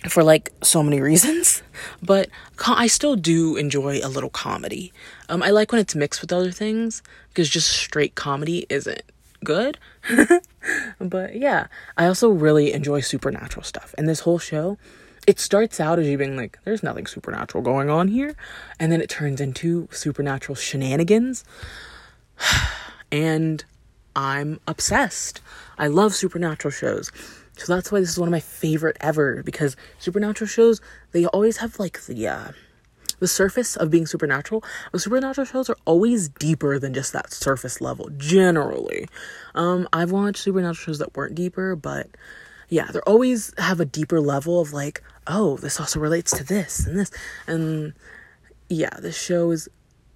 for 0.07 0.23
like 0.23 0.53
so 0.63 0.81
many 0.81 1.01
reasons, 1.11 1.61
but 2.01 2.29
I 2.65 2.87
still 2.87 3.15
do 3.15 3.57
enjoy 3.57 3.99
a 4.03 4.07
little 4.07 4.29
comedy. 4.29 4.93
Um, 5.27 5.43
I 5.43 5.49
like 5.49 5.71
when 5.71 5.81
it's 5.81 5.95
mixed 5.95 6.21
with 6.21 6.31
other 6.31 6.51
things 6.51 7.03
because 7.29 7.49
just 7.49 7.69
straight 7.69 8.15
comedy 8.15 8.65
isn't 8.69 9.03
good. 9.43 9.77
but 10.99 11.35
yeah, 11.35 11.67
I 11.97 12.05
also 12.05 12.29
really 12.29 12.73
enjoy 12.73 13.01
supernatural 13.01 13.63
stuff. 13.63 13.93
And 13.97 14.07
this 14.07 14.21
whole 14.21 14.39
show, 14.39 14.77
it 15.27 15.39
starts 15.39 15.79
out 15.79 15.99
as 15.99 16.07
you 16.07 16.17
being 16.17 16.37
like, 16.37 16.59
there's 16.63 16.83
nothing 16.83 17.05
supernatural 17.05 17.63
going 17.63 17.89
on 17.89 18.07
here. 18.07 18.35
And 18.79 18.91
then 18.91 19.01
it 19.01 19.09
turns 19.09 19.41
into 19.41 19.87
supernatural 19.91 20.55
shenanigans. 20.55 21.43
and 23.11 23.63
I'm 24.15 24.59
obsessed. 24.67 25.41
I 25.77 25.87
love 25.87 26.13
supernatural 26.13 26.71
shows. 26.71 27.11
So 27.57 27.73
that's 27.73 27.91
why 27.91 27.99
this 27.99 28.09
is 28.09 28.19
one 28.19 28.29
of 28.29 28.31
my 28.31 28.39
favorite 28.39 28.97
ever 29.01 29.43
because 29.43 29.75
supernatural 29.97 30.47
shows 30.47 30.79
they 31.11 31.25
always 31.25 31.57
have 31.57 31.77
like 31.77 32.05
the 32.05 32.27
uh, 32.27 32.51
the 33.19 33.27
surface 33.27 33.75
of 33.75 33.91
being 33.91 34.05
supernatural. 34.05 34.63
But 34.91 35.01
supernatural 35.01 35.45
shows 35.45 35.69
are 35.69 35.75
always 35.85 36.29
deeper 36.29 36.79
than 36.79 36.93
just 36.93 37.11
that 37.13 37.33
surface 37.33 37.81
level. 37.81 38.09
Generally, 38.17 39.07
um, 39.55 39.89
I've 39.91 40.11
watched 40.11 40.43
supernatural 40.43 40.75
shows 40.75 40.99
that 40.99 41.15
weren't 41.17 41.35
deeper, 41.35 41.75
but 41.75 42.07
yeah, 42.69 42.85
they're 42.91 43.07
always 43.07 43.53
have 43.57 43.79
a 43.79 43.85
deeper 43.85 44.21
level 44.21 44.61
of 44.61 44.73
like, 44.73 45.03
oh, 45.27 45.57
this 45.57 45.79
also 45.79 45.99
relates 45.99 46.31
to 46.37 46.43
this 46.43 46.85
and 46.85 46.99
this, 46.99 47.11
and 47.47 47.93
yeah, 48.69 48.95
this 49.01 49.19
show 49.19 49.51
is 49.51 49.67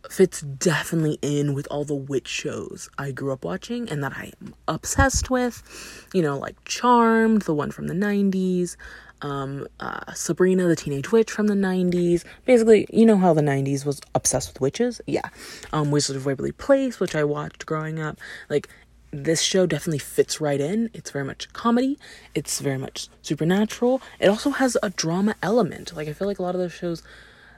fits 0.10 0.42
definitely 0.42 1.18
in 1.22 1.54
with 1.54 1.68
all 1.72 1.86
the 1.86 1.96
witch 1.96 2.28
shows 2.28 2.90
I 2.98 3.12
grew 3.12 3.32
up 3.32 3.46
watching 3.46 3.90
and 3.90 4.04
that 4.04 4.14
I 4.14 4.34
am 4.42 4.54
obsessed 4.68 5.30
with. 5.30 6.08
You 6.14 6.22
know, 6.22 6.38
like 6.38 6.56
Charmed, 6.66 7.44
the 7.44 7.54
one 7.54 7.72
from 7.72 7.88
the 7.88 7.94
90s, 7.94 8.76
um, 9.24 9.68
uh, 9.80 10.14
Sabrina 10.14 10.68
the 10.68 10.76
Teenage 10.76 11.12
Witch 11.12 11.32
from 11.32 11.48
the 11.48 11.56
90s. 11.56 12.24
Basically, 12.46 12.86
you 12.92 13.06
know 13.06 13.18
how 13.18 13.34
the 13.34 13.42
90s 13.42 13.86
was 13.86 14.02
obsessed 14.14 14.50
with 14.54 14.62
witches? 14.62 15.02
Yeah. 15.08 15.30
Um, 15.72 15.92
Wizard 15.92 16.18
of 16.18 16.26
Waverly 16.26 16.52
Place, 16.52 17.00
which 17.00 17.16
I 17.16 17.24
watched 17.24 17.66
growing 17.66 18.00
up. 18.00 18.20
Like, 18.50 18.68
this 19.14 19.42
show 19.42 19.66
definitely 19.68 20.00
fits 20.00 20.42
right 20.42 20.60
in. 20.60 20.90
It's 20.94 21.12
very 21.12 21.24
much 21.24 21.52
comedy. 21.54 22.00
It's 22.34 22.60
very 22.60 22.80
much 22.80 23.10
supernatural. 23.22 24.02
It 24.20 24.28
also 24.28 24.50
has 24.50 24.76
a 24.82 24.90
drama 24.90 25.36
element. 25.42 25.96
Like 25.96 26.08
I 26.08 26.14
feel 26.14 26.28
like 26.28 26.40
a 26.40 26.42
lot 26.42 26.56
of 26.56 26.62
those 26.62 26.74
shows 26.74 27.04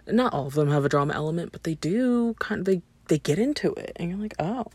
not 0.08 0.34
all 0.34 0.48
of 0.48 0.54
them 0.54 0.70
have 0.70 0.86
a 0.86 0.90
drama 0.90 1.14
element, 1.14 1.52
but 1.52 1.64
they 1.64 1.76
do 1.76 2.36
kind 2.40 2.60
of 2.60 2.66
they 2.66 2.82
they 3.08 3.18
get 3.18 3.40
into 3.40 3.74
it 3.74 3.94
and 3.96 4.10
you're 4.10 4.20
like, 4.20 4.36
"Oh." 4.38 4.66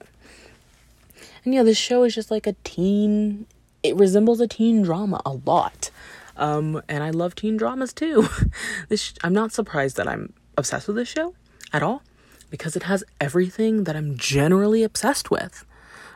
And 1.44 1.54
yeah, 1.54 1.62
this 1.62 1.78
show 1.78 2.02
is 2.04 2.14
just 2.14 2.30
like 2.30 2.46
a 2.46 2.54
teen 2.64 3.46
it 3.82 3.96
resembles 3.96 4.40
a 4.40 4.48
teen 4.48 4.82
drama 4.82 5.20
a 5.24 5.32
lot. 5.32 5.90
Um 6.36 6.82
and 6.88 7.04
I 7.04 7.10
love 7.10 7.34
teen 7.34 7.56
dramas 7.56 7.92
too. 7.92 8.28
this 8.88 9.14
I'm 9.22 9.34
not 9.34 9.52
surprised 9.52 9.96
that 9.98 10.08
I'm 10.08 10.32
obsessed 10.56 10.86
with 10.86 10.96
this 10.96 11.08
show 11.08 11.34
at 11.72 11.82
all 11.82 12.02
because 12.50 12.74
it 12.74 12.84
has 12.84 13.04
everything 13.20 13.84
that 13.84 13.96
I'm 13.96 14.16
generally 14.16 14.82
obsessed 14.82 15.30
with. 15.30 15.64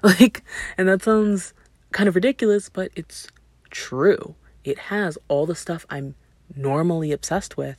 Like 0.20 0.44
and 0.76 0.86
that 0.88 1.02
sounds 1.02 1.54
kind 1.92 2.08
of 2.08 2.14
ridiculous, 2.14 2.68
but 2.68 2.90
it's 2.94 3.28
true. 3.70 4.34
It 4.62 4.78
has 4.78 5.16
all 5.28 5.46
the 5.46 5.54
stuff 5.54 5.86
I'm 5.88 6.14
normally 6.54 7.10
obsessed 7.10 7.56
with 7.56 7.78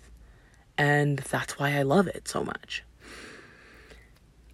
and 0.77 1.19
that's 1.19 1.57
why 1.57 1.77
I 1.77 1.83
love 1.83 2.07
it 2.07 2.27
so 2.27 2.43
much. 2.43 2.83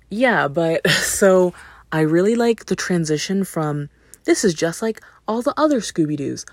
Yeah, 0.09 0.47
but 0.47 0.87
so 0.89 1.53
I 1.91 2.01
really 2.01 2.35
like 2.35 2.65
the 2.65 2.75
transition 2.75 3.43
from 3.43 3.89
this 4.25 4.43
is 4.43 4.53
just 4.53 4.81
like 4.81 5.01
all 5.27 5.41
the 5.41 5.53
other 5.57 5.79
Scooby 5.79 6.17
Doo's. 6.17 6.45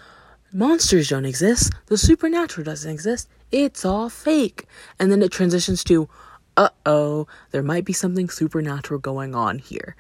Monsters 0.53 1.09
don't 1.09 1.27
exist, 1.27 1.73
the 1.87 1.99
supernatural 1.99 2.65
doesn't 2.65 2.91
exist, 2.91 3.29
it's 3.53 3.85
all 3.85 4.09
fake. 4.09 4.67
And 4.99 5.13
then 5.13 5.23
it 5.23 5.31
transitions 5.31 5.85
to, 5.85 6.09
uh 6.57 6.71
oh, 6.87 7.27
there 7.51 7.63
might 7.63 7.85
be 7.85 7.93
something 7.93 8.31
supernatural 8.31 9.01
going 9.01 9.35
on 9.35 9.59
here. 9.59 9.95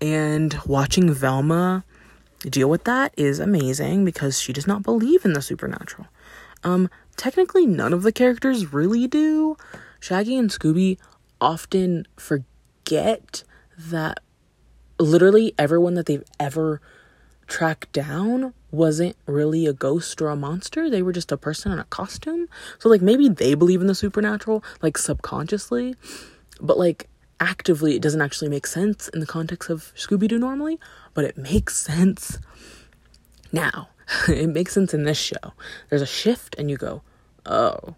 And 0.00 0.58
watching 0.64 1.12
Velma 1.12 1.84
deal 2.40 2.70
with 2.70 2.84
that 2.84 3.12
is 3.16 3.40
amazing 3.40 4.04
because 4.04 4.40
she 4.40 4.52
does 4.52 4.66
not 4.66 4.82
believe 4.82 5.24
in 5.24 5.32
the 5.32 5.42
supernatural. 5.42 6.06
Um, 6.64 6.88
technically 7.16 7.66
none 7.66 7.92
of 7.92 8.02
the 8.02 8.12
characters 8.12 8.72
really 8.72 9.06
do. 9.06 9.56
Shaggy 10.00 10.36
and 10.36 10.50
Scooby 10.50 10.98
often 11.40 12.06
forget 12.16 13.42
that 13.76 14.20
literally 14.98 15.54
everyone 15.58 15.94
that 15.94 16.06
they've 16.06 16.24
ever 16.38 16.80
tracked 17.46 17.92
down 17.92 18.52
wasn't 18.70 19.16
really 19.26 19.66
a 19.66 19.72
ghost 19.72 20.20
or 20.20 20.28
a 20.28 20.36
monster. 20.36 20.90
They 20.90 21.02
were 21.02 21.12
just 21.12 21.32
a 21.32 21.36
person 21.36 21.72
in 21.72 21.78
a 21.78 21.84
costume. 21.84 22.48
So, 22.78 22.88
like, 22.88 23.00
maybe 23.00 23.28
they 23.28 23.54
believe 23.54 23.80
in 23.80 23.86
the 23.86 23.94
supernatural, 23.94 24.62
like, 24.82 24.98
subconsciously, 24.98 25.94
but, 26.60 26.78
like, 26.78 27.08
actively, 27.40 27.96
it 27.96 28.02
doesn't 28.02 28.20
actually 28.20 28.48
make 28.48 28.66
sense 28.66 29.08
in 29.08 29.20
the 29.20 29.26
context 29.26 29.70
of 29.70 29.92
Scooby 29.96 30.28
Doo 30.28 30.38
normally, 30.38 30.78
but 31.14 31.24
it 31.24 31.36
makes 31.36 31.76
sense 31.76 32.38
now. 33.52 33.88
it 34.28 34.48
makes 34.48 34.72
sense 34.72 34.94
in 34.94 35.04
this 35.04 35.18
show. 35.18 35.52
There's 35.90 36.02
a 36.02 36.06
shift, 36.06 36.54
and 36.58 36.70
you 36.70 36.76
go, 36.76 37.02
oh. 37.46 37.96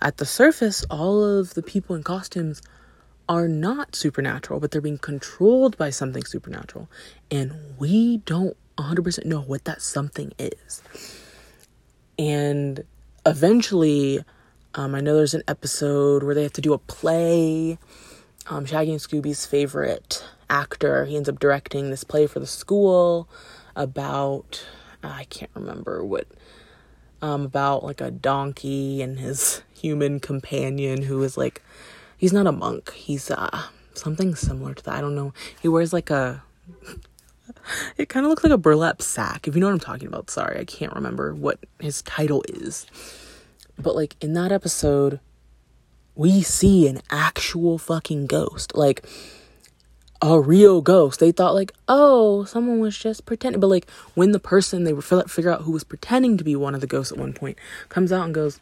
At 0.00 0.16
the 0.16 0.26
surface, 0.26 0.84
all 0.90 1.22
of 1.22 1.54
the 1.54 1.62
people 1.62 1.94
in 1.94 2.02
costumes 2.02 2.60
are 3.28 3.46
not 3.46 3.94
supernatural, 3.94 4.58
but 4.58 4.70
they're 4.70 4.80
being 4.80 4.98
controlled 4.98 5.76
by 5.76 5.90
something 5.90 6.24
supernatural. 6.24 6.88
And 7.30 7.54
we 7.78 8.18
don't 8.18 8.56
100% 8.78 9.24
know 9.24 9.40
what 9.40 9.64
that 9.64 9.80
something 9.80 10.32
is. 10.38 10.82
And 12.18 12.84
eventually, 13.24 14.24
um, 14.74 14.94
I 14.94 15.00
know 15.00 15.16
there's 15.16 15.34
an 15.34 15.44
episode 15.48 16.22
where 16.22 16.34
they 16.34 16.42
have 16.42 16.52
to 16.54 16.60
do 16.60 16.72
a 16.72 16.78
play. 16.78 17.78
Um, 18.48 18.64
Shaggy 18.64 18.90
and 18.90 19.00
Scooby's 19.00 19.46
favorite 19.46 20.24
actor, 20.50 21.04
he 21.04 21.16
ends 21.16 21.28
up 21.28 21.38
directing 21.38 21.90
this 21.90 22.04
play 22.04 22.26
for 22.26 22.40
the 22.40 22.46
school 22.46 23.28
about, 23.76 24.64
I 25.02 25.24
can't 25.24 25.50
remember 25.54 26.04
what, 26.04 26.26
um, 27.20 27.44
about 27.44 27.84
like 27.84 28.00
a 28.00 28.10
donkey 28.10 29.00
and 29.00 29.18
his 29.18 29.62
human 29.72 30.18
companion 30.18 31.02
who 31.02 31.22
is 31.22 31.36
like, 31.36 31.62
he's 32.18 32.32
not 32.32 32.46
a 32.46 32.52
monk, 32.52 32.92
he's 32.94 33.30
uh, 33.30 33.62
something 33.94 34.34
similar 34.34 34.74
to 34.74 34.82
that. 34.84 34.94
I 34.94 35.00
don't 35.00 35.14
know. 35.14 35.32
He 35.60 35.68
wears 35.68 35.92
like 35.92 36.10
a 36.10 36.42
it 37.96 38.08
kind 38.08 38.24
of 38.24 38.30
looks 38.30 38.44
like 38.44 38.52
a 38.52 38.58
burlap 38.58 39.02
sack, 39.02 39.46
if 39.46 39.54
you 39.54 39.60
know 39.60 39.66
what 39.66 39.74
I'm 39.74 39.80
talking 39.80 40.08
about. 40.08 40.30
Sorry, 40.30 40.58
I 40.58 40.64
can't 40.64 40.94
remember 40.94 41.34
what 41.34 41.58
his 41.80 42.02
title 42.02 42.44
is. 42.48 42.86
But 43.78 43.94
like 43.94 44.16
in 44.20 44.32
that 44.34 44.52
episode, 44.52 45.20
we 46.14 46.42
see 46.42 46.86
an 46.86 47.00
actual 47.10 47.78
fucking 47.78 48.26
ghost. 48.26 48.76
Like 48.76 49.04
a 50.22 50.40
real 50.40 50.80
ghost. 50.80 51.20
They 51.20 51.32
thought 51.32 51.54
like, 51.54 51.72
oh, 51.88 52.44
someone 52.44 52.78
was 52.78 52.96
just 52.96 53.26
pretending. 53.26 53.60
But 53.60 53.68
like 53.68 53.90
when 54.14 54.32
the 54.32 54.38
person 54.38 54.84
they 54.84 54.92
were 54.92 55.02
figure 55.02 55.50
out 55.50 55.62
who 55.62 55.72
was 55.72 55.84
pretending 55.84 56.38
to 56.38 56.44
be 56.44 56.56
one 56.56 56.74
of 56.74 56.80
the 56.80 56.86
ghosts 56.86 57.12
at 57.12 57.18
one 57.18 57.32
point 57.32 57.58
comes 57.88 58.12
out 58.12 58.24
and 58.24 58.34
goes, 58.34 58.58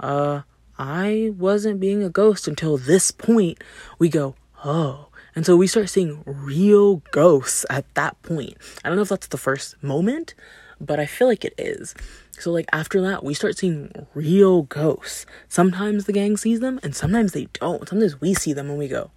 uh, 0.00 0.42
I 0.78 1.32
wasn't 1.38 1.80
being 1.80 2.02
a 2.02 2.10
ghost 2.10 2.48
until 2.48 2.76
this 2.76 3.10
point. 3.10 3.62
We 3.98 4.08
go, 4.08 4.34
oh, 4.64 5.08
and 5.34 5.46
so 5.46 5.56
we 5.56 5.66
start 5.66 5.88
seeing 5.88 6.22
real 6.26 6.96
ghosts 7.12 7.64
at 7.70 7.92
that 7.94 8.20
point. 8.22 8.56
I 8.84 8.88
don't 8.88 8.96
know 8.96 9.02
if 9.02 9.08
that's 9.08 9.28
the 9.28 9.38
first 9.38 9.82
moment, 9.82 10.34
but 10.80 11.00
I 11.00 11.06
feel 11.06 11.28
like 11.28 11.44
it 11.44 11.54
is. 11.58 11.94
So, 12.38 12.52
like, 12.52 12.66
after 12.72 13.00
that, 13.02 13.24
we 13.24 13.34
start 13.34 13.56
seeing 13.56 13.90
real 14.14 14.62
ghosts. 14.62 15.24
Sometimes 15.48 16.04
the 16.04 16.12
gang 16.12 16.36
sees 16.36 16.60
them, 16.60 16.78
and 16.82 16.94
sometimes 16.94 17.32
they 17.32 17.46
don't. 17.54 17.88
Sometimes 17.88 18.20
we 18.20 18.34
see 18.34 18.52
them 18.52 18.68
and 18.68 18.78
we 18.78 18.88
go, 18.88 19.10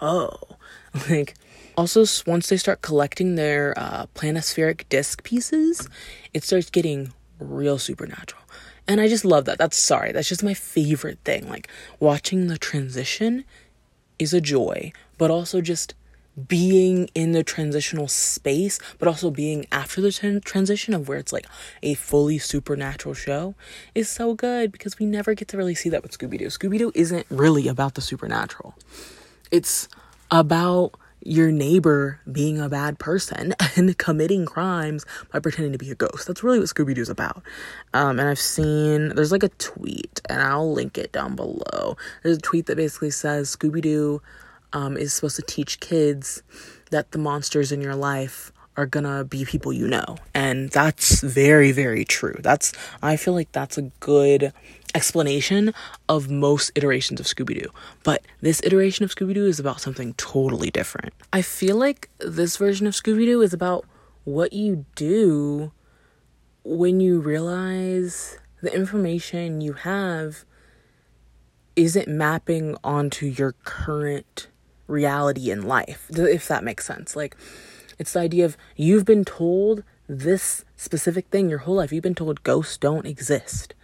oh. 0.00 0.36
Like, 1.10 1.34
also, 1.76 2.04
once 2.26 2.48
they 2.48 2.56
start 2.56 2.80
collecting 2.80 3.34
their 3.34 3.74
uh, 3.76 4.06
planispheric 4.14 4.88
disc 4.88 5.22
pieces, 5.22 5.88
it 6.32 6.42
starts 6.42 6.70
getting 6.70 7.12
real 7.38 7.78
supernatural. 7.78 8.42
And 8.88 9.00
I 9.00 9.08
just 9.08 9.24
love 9.24 9.44
that. 9.46 9.58
That's 9.58 9.76
sorry, 9.76 10.12
that's 10.12 10.28
just 10.28 10.42
my 10.42 10.54
favorite 10.54 11.18
thing. 11.24 11.48
Like, 11.48 11.68
watching 12.00 12.46
the 12.46 12.56
transition 12.56 13.44
is 14.18 14.32
a 14.32 14.40
joy, 14.40 14.92
but 15.18 15.30
also 15.30 15.60
just 15.60 15.94
being 16.48 17.08
in 17.14 17.32
the 17.32 17.42
transitional 17.42 18.08
space, 18.08 18.78
but 18.98 19.08
also 19.08 19.30
being 19.30 19.66
after 19.72 20.00
the 20.00 20.12
t- 20.12 20.40
transition 20.40 20.92
of 20.94 21.08
where 21.08 21.18
it's 21.18 21.32
like 21.32 21.46
a 21.82 21.94
fully 21.94 22.38
supernatural 22.38 23.14
show 23.14 23.54
is 23.94 24.08
so 24.08 24.34
good 24.34 24.70
because 24.70 24.98
we 24.98 25.06
never 25.06 25.34
get 25.34 25.48
to 25.48 25.56
really 25.56 25.74
see 25.74 25.88
that 25.88 26.02
with 26.02 26.16
Scooby 26.16 26.38
Doo. 26.38 26.46
Scooby 26.46 26.78
Doo 26.78 26.92
isn't 26.94 27.26
really 27.30 27.68
about 27.68 27.94
the 27.94 28.00
supernatural, 28.00 28.74
it's 29.50 29.88
about 30.30 30.94
your 31.22 31.50
neighbor 31.50 32.20
being 32.30 32.60
a 32.60 32.68
bad 32.68 32.98
person 32.98 33.52
and 33.76 33.98
committing 33.98 34.46
crimes 34.46 35.04
by 35.32 35.40
pretending 35.40 35.72
to 35.72 35.78
be 35.78 35.90
a 35.90 35.94
ghost. 35.94 36.26
That's 36.26 36.42
really 36.42 36.60
what 36.60 36.68
Scooby 36.68 36.94
Doo's 36.94 37.08
about. 37.08 37.42
Um, 37.92 38.20
and 38.20 38.28
I've 38.28 38.38
seen, 38.38 39.08
there's 39.08 39.32
like 39.32 39.42
a 39.42 39.48
tweet, 39.48 40.20
and 40.28 40.40
I'll 40.40 40.72
link 40.72 40.96
it 40.98 41.12
down 41.12 41.34
below. 41.34 41.96
There's 42.22 42.38
a 42.38 42.40
tweet 42.40 42.66
that 42.66 42.76
basically 42.76 43.10
says 43.10 43.54
Scooby 43.54 43.82
Doo 43.82 44.22
um, 44.76 44.98
is 44.98 45.14
supposed 45.14 45.36
to 45.36 45.42
teach 45.42 45.80
kids 45.80 46.42
that 46.90 47.12
the 47.12 47.18
monsters 47.18 47.72
in 47.72 47.80
your 47.80 47.96
life 47.96 48.52
are 48.76 48.84
gonna 48.84 49.24
be 49.24 49.46
people 49.46 49.72
you 49.72 49.88
know. 49.88 50.18
And 50.34 50.68
that's 50.68 51.22
very, 51.22 51.72
very 51.72 52.04
true. 52.04 52.36
That's, 52.40 52.74
I 53.02 53.16
feel 53.16 53.32
like 53.32 53.50
that's 53.52 53.78
a 53.78 53.90
good 54.00 54.52
explanation 54.94 55.72
of 56.10 56.30
most 56.30 56.72
iterations 56.74 57.20
of 57.20 57.26
Scooby 57.26 57.62
Doo. 57.62 57.70
But 58.04 58.22
this 58.42 58.60
iteration 58.64 59.06
of 59.06 59.14
Scooby 59.14 59.32
Doo 59.32 59.46
is 59.46 59.58
about 59.58 59.80
something 59.80 60.12
totally 60.14 60.70
different. 60.70 61.14
I 61.32 61.40
feel 61.40 61.76
like 61.76 62.10
this 62.18 62.58
version 62.58 62.86
of 62.86 62.92
Scooby 62.92 63.24
Doo 63.24 63.40
is 63.40 63.54
about 63.54 63.86
what 64.24 64.52
you 64.52 64.84
do 64.94 65.72
when 66.64 67.00
you 67.00 67.20
realize 67.20 68.38
the 68.60 68.74
information 68.74 69.62
you 69.62 69.72
have 69.72 70.44
isn't 71.76 72.08
mapping 72.08 72.76
onto 72.84 73.24
your 73.24 73.52
current 73.64 74.48
reality 74.86 75.50
in 75.50 75.62
life, 75.62 76.06
if 76.10 76.48
that 76.48 76.64
makes 76.64 76.86
sense. 76.86 77.16
Like, 77.16 77.36
it's 77.98 78.12
the 78.12 78.20
idea 78.20 78.44
of 78.44 78.56
you've 78.76 79.04
been 79.04 79.24
told 79.24 79.82
this 80.08 80.64
specific 80.76 81.28
thing 81.28 81.48
your 81.48 81.60
whole 81.60 81.76
life. 81.76 81.92
You've 81.92 82.02
been 82.02 82.14
told 82.14 82.42
ghosts 82.42 82.76
don't 82.76 83.06
exist. 83.06 83.74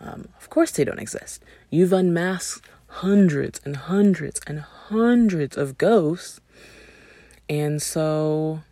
Um, 0.00 0.28
of 0.38 0.50
course, 0.50 0.70
they 0.70 0.84
don't 0.84 0.98
exist. 0.98 1.42
You've 1.70 1.92
unmasked 1.92 2.68
hundreds 2.86 3.60
and 3.64 3.76
hundreds 3.76 4.40
and 4.46 4.60
hundreds 4.60 5.56
of 5.56 5.78
ghosts. 5.78 6.40
And 7.48 7.80
so, 7.80 8.62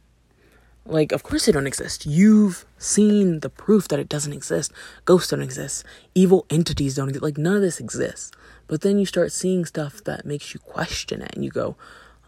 like, 0.84 1.12
of 1.12 1.22
course, 1.22 1.46
they 1.46 1.52
don't 1.52 1.66
exist. 1.66 2.06
You've 2.06 2.64
seen 2.78 3.40
the 3.40 3.50
proof 3.50 3.88
that 3.88 3.98
it 3.98 4.08
doesn't 4.08 4.32
exist. 4.32 4.72
Ghosts 5.04 5.30
don't 5.30 5.42
exist. 5.42 5.84
Evil 6.14 6.46
entities 6.50 6.96
don't 6.96 7.08
exist. 7.08 7.22
Like, 7.22 7.38
none 7.38 7.56
of 7.56 7.62
this 7.62 7.80
exists. 7.80 8.32
But 8.68 8.82
then 8.82 8.98
you 8.98 9.06
start 9.06 9.32
seeing 9.32 9.64
stuff 9.64 10.04
that 10.04 10.24
makes 10.24 10.54
you 10.54 10.60
question 10.60 11.22
it 11.22 11.32
and 11.34 11.44
you 11.44 11.50
go, 11.50 11.76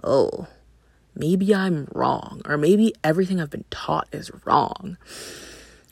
oh, 0.02 0.48
maybe 1.14 1.54
I'm 1.54 1.86
wrong, 1.92 2.42
or 2.46 2.56
maybe 2.56 2.94
everything 3.04 3.40
I've 3.40 3.50
been 3.50 3.66
taught 3.70 4.08
is 4.10 4.30
wrong, 4.44 4.96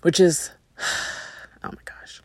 which 0.03 0.19
is, 0.19 0.51
oh 0.81 1.71
my 1.71 1.83
gosh. 1.85 2.23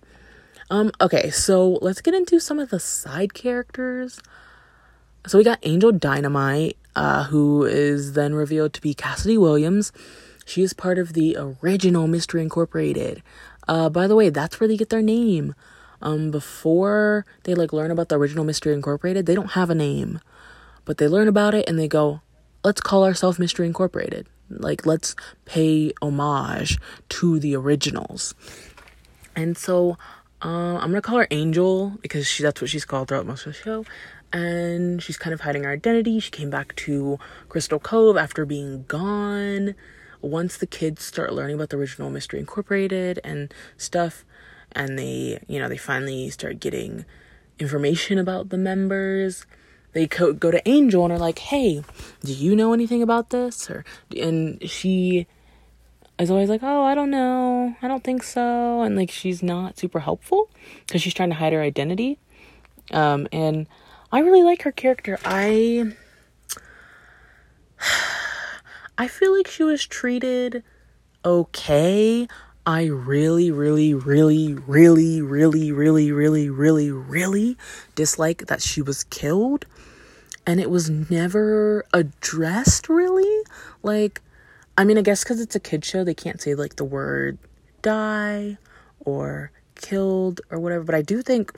Um, 0.70 0.92
okay, 1.02 1.30
so 1.30 1.78
let's 1.82 2.02
get 2.02 2.14
into 2.14 2.40
some 2.40 2.60
of 2.60 2.70
the 2.70 2.80
side 2.80 3.34
characters. 3.34 4.22
So 5.28 5.38
we 5.38 5.44
got 5.44 5.60
Angel 5.64 5.92
Dynamite, 5.92 6.78
uh, 6.96 7.26
who 7.26 7.66
is 7.66 8.14
then 8.14 8.34
revealed 8.34 8.74
to 8.74 8.82
be 8.82 8.94
Cassidy 8.94 9.38
Williams. 9.38 9.92
She 10.46 10.62
is 10.62 10.74
part 10.74 10.98
of 10.98 11.14
the 11.14 11.38
original 11.62 12.08
Mystery 12.08 12.42
Incorporated. 12.42 13.24
Uh, 13.68 13.90
by 13.90 14.08
the 14.08 14.16
way, 14.16 14.30
that's 14.30 14.60
where 14.60 14.68
they 14.68 14.78
get 14.78 14.90
their 14.90 15.02
name. 15.02 15.56
Um, 16.04 16.32
before 16.32 17.26
they 17.44 17.56
like 17.56 17.72
learn 17.72 17.90
about 17.90 18.10
the 18.10 18.18
original 18.20 18.44
Mystery 18.44 18.74
Incorporated, 18.74 19.26
they 19.26 19.36
don't 19.36 19.52
have 19.52 19.70
a 19.70 19.76
name, 19.76 20.20
but 20.84 20.98
they 20.98 21.08
learn 21.08 21.30
about 21.30 21.54
it 21.54 21.68
and 21.68 21.80
they 21.80 21.88
go, 21.88 22.20
let's 22.64 22.82
call 22.82 23.06
ourselves 23.06 23.40
Mystery 23.40 23.66
Incorporated. 23.66 24.28
Like, 24.50 24.86
let's 24.86 25.16
pay 25.46 25.94
homage 26.02 26.78
to 27.10 27.40
the 27.40 27.56
originals. 27.56 28.36
And 29.34 29.58
so, 29.58 29.98
uh, 30.44 30.76
I'm 30.76 30.90
gonna 30.90 31.02
call 31.02 31.20
her 31.20 31.28
Angel 31.32 31.94
because 32.02 32.28
she, 32.28 32.44
that's 32.44 32.60
what 32.60 32.70
she's 32.70 32.86
called 32.86 33.08
throughout 33.08 33.26
most 33.26 33.48
of 33.48 33.54
the 33.54 33.60
show. 33.60 33.86
And 34.34 35.02
she's 35.02 35.18
kind 35.18 35.34
of 35.34 35.42
hiding 35.42 35.64
her 35.64 35.72
identity. 35.72 36.20
She 36.20 36.32
came 36.32 36.50
back 36.50 36.76
to 36.78 37.18
Crystal 37.48 37.80
Cove 37.80 38.18
after 38.18 38.46
being 38.46 38.84
gone. 38.90 39.74
Once 40.22 40.58
the 40.58 40.68
kids 40.68 41.04
start 41.04 41.34
learning 41.34 41.56
about 41.56 41.70
the 41.70 41.78
original 41.78 42.10
Mystery 42.10 42.42
Incorporated 42.42 43.22
and 43.24 43.54
stuff, 43.78 44.26
and 44.76 44.98
they, 44.98 45.40
you 45.48 45.60
know, 45.60 45.70
they 45.70 45.78
finally 45.78 46.30
start 46.30 46.60
getting 46.60 47.06
information 47.60 48.18
about 48.18 48.50
the 48.50 48.58
members 48.58 49.46
they 49.94 50.08
co- 50.08 50.34
go 50.34 50.52
to 50.52 50.68
Angel 50.68 51.04
and 51.04 51.14
are 51.14 51.20
like, 51.20 51.40
"Hey, 51.40 51.84
do 52.24 52.34
you 52.34 52.56
know 52.56 52.74
anything 52.74 53.02
about 53.02 53.30
this?" 53.30 53.70
Or 53.70 53.86
and 54.18 54.60
she 54.70 55.28
is 56.20 56.30
always 56.30 56.50
like, 56.50 56.62
"Oh, 56.64 56.84
I 56.84 56.96
don't 56.96 57.12
know. 57.12 57.76
I 57.82 57.88
don't 57.88 58.04
think 58.04 58.24
so." 58.24 58.82
And 58.82 58.96
like 58.96 59.12
she's 59.12 59.42
not 59.42 59.78
super 59.78 60.00
helpful 60.00 60.50
because 60.86 61.02
she's 61.02 61.14
trying 61.14 61.30
to 61.30 61.36
hide 61.36 61.54
her 61.54 61.62
identity. 61.62 62.20
Um, 62.92 63.28
and 63.32 63.68
I 64.12 64.20
really 64.20 64.44
like 64.44 64.64
her 64.64 64.72
character. 64.72 65.20
I 65.24 65.94
I 68.98 69.08
feel 69.08 69.36
like 69.36 69.48
she 69.48 69.64
was 69.64 69.86
treated 69.86 70.64
okay. 71.24 72.28
I 72.66 72.86
really, 72.86 73.52
really, 73.52 73.94
really, 73.94 74.54
really, 74.54 75.22
really, 75.22 75.72
really, 75.72 76.12
really, 76.12 76.50
really, 76.50 76.92
really 76.92 77.58
dislike 77.96 78.48
that 78.48 78.62
she 78.62 78.82
was 78.82 79.04
killed 79.06 79.66
and 80.46 80.60
it 80.60 80.70
was 80.70 80.90
never 80.90 81.86
addressed 81.94 82.90
really. 82.90 83.44
Like, 83.82 84.22
I 84.78 84.86
mean, 84.86 84.98
I 84.98 85.02
guess 85.02 85.24
because 85.24 85.42
it's 85.42 85.56
a 85.56 85.60
kid 85.60 85.84
show, 85.84 86.04
they 86.04 86.14
can't 86.14 86.42
say 86.42 86.56
like 86.56 86.78
the 86.78 86.86
word 86.86 87.38
die 87.82 88.58
or 89.00 89.52
killed 89.76 90.42
or 90.50 90.60
whatever. 90.60 90.84
But 90.84 90.96
I 90.96 91.02
do 91.02 91.22
think 91.22 91.54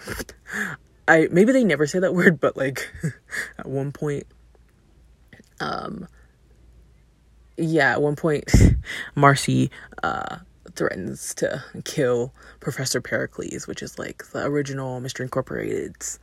I 1.08 1.28
maybe 1.32 1.52
they 1.52 1.64
never 1.64 1.86
say 1.86 2.00
that 2.00 2.14
word, 2.16 2.40
but 2.40 2.58
like 2.58 2.92
at 3.60 3.68
one 3.68 3.92
point, 3.92 4.26
um, 5.60 6.08
yeah, 7.58 7.92
at 7.92 8.02
one 8.02 8.16
point, 8.16 8.52
Marcy 9.16 9.72
uh 10.02 10.38
threatens 10.76 11.34
to 11.36 11.64
kill 11.84 12.34
Professor 12.60 13.02
Pericles, 13.02 13.68
which 13.68 13.82
is 13.82 13.98
like 14.00 14.24
the 14.32 14.46
original 14.46 15.00
Mystery 15.00 15.26
Incorporated's 15.26 16.20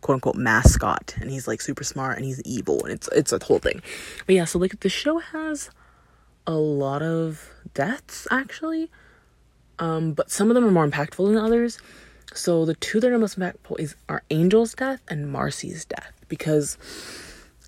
quote 0.00 0.14
unquote 0.16 0.36
mascot 0.36 1.14
and 1.20 1.30
he's 1.30 1.46
like 1.46 1.60
super 1.60 1.84
smart 1.84 2.16
and 2.16 2.24
he's 2.24 2.40
evil 2.42 2.82
and 2.84 2.92
it's 2.92 3.08
it's 3.08 3.32
a 3.32 3.44
whole 3.44 3.58
thing. 3.58 3.82
But 4.26 4.34
yeah, 4.34 4.44
so 4.44 4.58
like 4.58 4.80
the 4.80 4.88
show 4.88 5.18
has 5.18 5.70
a 6.46 6.54
lot 6.54 7.02
of 7.02 7.50
deaths 7.74 8.26
actually. 8.30 8.90
Um, 9.78 10.12
but 10.12 10.30
some 10.30 10.50
of 10.50 10.54
them 10.54 10.64
are 10.64 10.70
more 10.70 10.86
impactful 10.86 11.26
than 11.26 11.38
others. 11.38 11.78
So 12.34 12.64
the 12.64 12.74
two 12.74 13.00
that 13.00 13.10
are 13.10 13.18
most 13.18 13.38
impactful 13.38 13.78
is 13.78 13.96
are 14.08 14.22
Angel's 14.30 14.74
death 14.74 15.00
and 15.08 15.30
Marcy's 15.30 15.84
death 15.84 16.12
because 16.28 16.76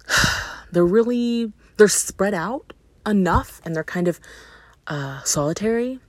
they're 0.72 0.84
really 0.84 1.52
they're 1.76 1.88
spread 1.88 2.34
out 2.34 2.72
enough 3.06 3.60
and 3.64 3.74
they're 3.74 3.84
kind 3.84 4.08
of 4.08 4.20
uh, 4.86 5.22
solitary 5.22 6.00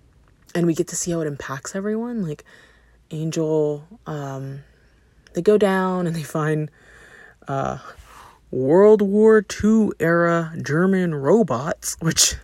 and 0.55 0.65
we 0.65 0.73
get 0.73 0.87
to 0.87 0.95
see 0.95 1.11
how 1.11 1.21
it 1.21 1.27
impacts 1.27 1.75
everyone 1.75 2.23
like 2.23 2.43
angel 3.11 3.85
um, 4.05 4.63
they 5.33 5.41
go 5.41 5.57
down 5.57 6.07
and 6.07 6.15
they 6.15 6.23
find 6.23 6.69
uh, 7.47 7.77
world 8.51 9.01
war 9.01 9.45
ii 9.63 9.89
era 9.99 10.53
german 10.61 11.15
robots 11.15 11.97
which 11.99 12.35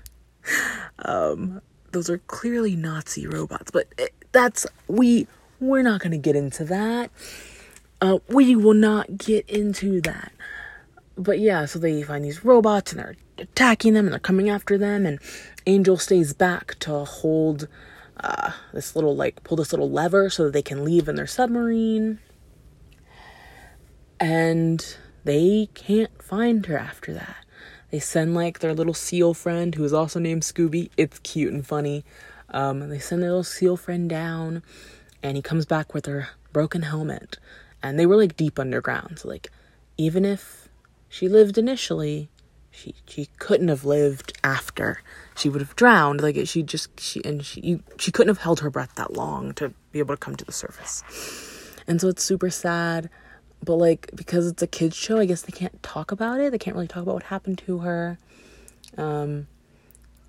um, 0.99 1.61
those 1.91 2.09
are 2.09 2.19
clearly 2.19 2.75
nazi 2.75 3.27
robots 3.27 3.71
but 3.71 3.87
it, 3.97 4.13
that's 4.31 4.65
we 4.87 5.27
we're 5.59 5.81
not 5.81 6.01
going 6.01 6.11
to 6.11 6.17
get 6.17 6.35
into 6.35 6.63
that. 6.65 7.11
Uh, 8.01 8.19
we 8.29 8.55
will 8.55 8.73
not 8.73 9.17
get 9.17 9.49
into 9.49 10.01
that. 10.01 10.31
But 11.17 11.39
yeah, 11.39 11.65
so 11.65 11.79
they 11.79 12.01
find 12.01 12.23
these 12.23 12.45
robots 12.45 12.93
and 12.93 13.01
they're 13.01 13.15
attacking 13.37 13.93
them 13.93 14.05
and 14.05 14.13
they're 14.13 14.19
coming 14.19 14.49
after 14.49 14.77
them, 14.77 15.05
and 15.05 15.19
Angel 15.65 15.97
stays 15.97 16.33
back 16.33 16.79
to 16.79 17.03
hold 17.03 17.67
uh, 18.23 18.51
this 18.73 18.95
little 18.95 19.15
like 19.15 19.43
pull 19.43 19.57
this 19.57 19.71
little 19.71 19.89
lever 19.89 20.29
so 20.29 20.45
that 20.45 20.53
they 20.53 20.61
can 20.61 20.83
leave 20.83 21.07
in 21.07 21.15
their 21.15 21.27
submarine. 21.27 22.19
And 24.19 24.97
they 25.23 25.69
can't 25.73 26.21
find 26.21 26.65
her 26.65 26.77
after 26.77 27.13
that. 27.13 27.45
They 27.91 27.99
send 27.99 28.35
like 28.35 28.59
their 28.59 28.73
little 28.73 28.93
seal 28.93 29.33
friend 29.33 29.73
who 29.73 29.83
is 29.83 29.93
also 29.93 30.19
named 30.19 30.43
Scooby. 30.43 30.89
It's 30.97 31.19
cute 31.19 31.53
and 31.53 31.65
funny. 31.65 32.03
Um, 32.49 32.89
they 32.89 32.99
send 32.99 33.23
their 33.23 33.29
little 33.29 33.43
seal 33.43 33.77
friend 33.77 34.09
down, 34.09 34.63
and 35.21 35.35
he 35.35 35.41
comes 35.41 35.65
back 35.65 35.93
with 35.93 36.05
her 36.05 36.29
broken 36.51 36.83
helmet. 36.83 37.37
And 37.81 37.97
they 37.97 38.05
were 38.05 38.17
like 38.17 38.35
deep 38.35 38.59
underground, 38.59 39.19
so 39.19 39.29
like 39.29 39.51
even 39.97 40.25
if 40.25 40.67
she 41.07 41.27
lived 41.27 41.57
initially, 41.57 42.29
she 42.71 42.95
she 43.07 43.27
couldn't 43.37 43.69
have 43.69 43.85
lived 43.85 44.33
after. 44.43 45.01
She 45.39 45.49
would 45.49 45.61
have 45.61 45.75
drowned. 45.75 46.21
Like 46.21 46.47
she 46.47 46.63
just 46.63 46.99
she 46.99 47.21
and 47.23 47.45
she 47.45 47.61
you, 47.61 47.83
she 47.97 48.11
couldn't 48.11 48.29
have 48.29 48.43
held 48.43 48.59
her 48.59 48.69
breath 48.69 48.95
that 48.95 49.13
long 49.13 49.53
to 49.53 49.73
be 49.91 49.99
able 49.99 50.13
to 50.13 50.19
come 50.19 50.35
to 50.35 50.45
the 50.45 50.51
surface. 50.51 51.03
And 51.87 51.99
so 51.99 52.07
it's 52.07 52.23
super 52.23 52.49
sad. 52.49 53.09
But 53.63 53.75
like 53.75 54.11
because 54.15 54.47
it's 54.47 54.61
a 54.61 54.67
kids 54.67 54.95
show, 54.95 55.17
I 55.17 55.25
guess 55.25 55.41
they 55.41 55.51
can't 55.51 55.81
talk 55.83 56.11
about 56.11 56.39
it. 56.39 56.51
They 56.51 56.57
can't 56.57 56.75
really 56.75 56.87
talk 56.87 57.03
about 57.03 57.15
what 57.15 57.23
happened 57.23 57.57
to 57.59 57.79
her. 57.79 58.17
Um 58.97 59.47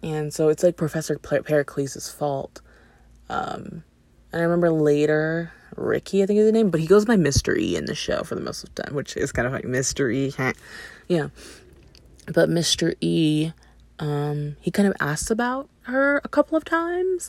and 0.03 0.33
so 0.33 0.49
it's 0.49 0.63
like 0.63 0.77
Professor 0.77 1.19
Pericles' 1.19 2.11
fault. 2.11 2.61
Um 3.29 3.85
and 4.33 4.41
I 4.41 4.45
remember 4.45 4.71
later 4.71 5.53
Ricky, 5.77 6.23
I 6.23 6.27
think 6.27 6.39
is 6.39 6.47
the 6.47 6.53
name, 6.53 6.71
but 6.71 6.81
he 6.81 6.87
goes 6.87 7.05
by. 7.05 7.15
E 7.15 7.77
in 7.77 7.85
the 7.87 7.95
show 7.95 8.23
for 8.23 8.35
the 8.35 8.41
most 8.41 8.65
of 8.65 8.75
the 8.75 8.83
time, 8.83 8.95
which 8.95 9.17
is 9.17 9.33
kind 9.33 9.47
of 9.47 9.53
like. 9.53 9.65
E. 9.65 10.33
yeah. 11.09 11.29
But 12.27 12.49
Mr. 12.49 12.95
E, 13.01 13.53
um, 14.01 14.57
he 14.61 14.71
kind 14.71 14.89
of 14.89 14.95
asks 14.99 15.31
about 15.31 15.69
her 15.83 16.21
a 16.25 16.29
couple 16.29 16.57
of 16.57 16.65
times, 16.65 17.29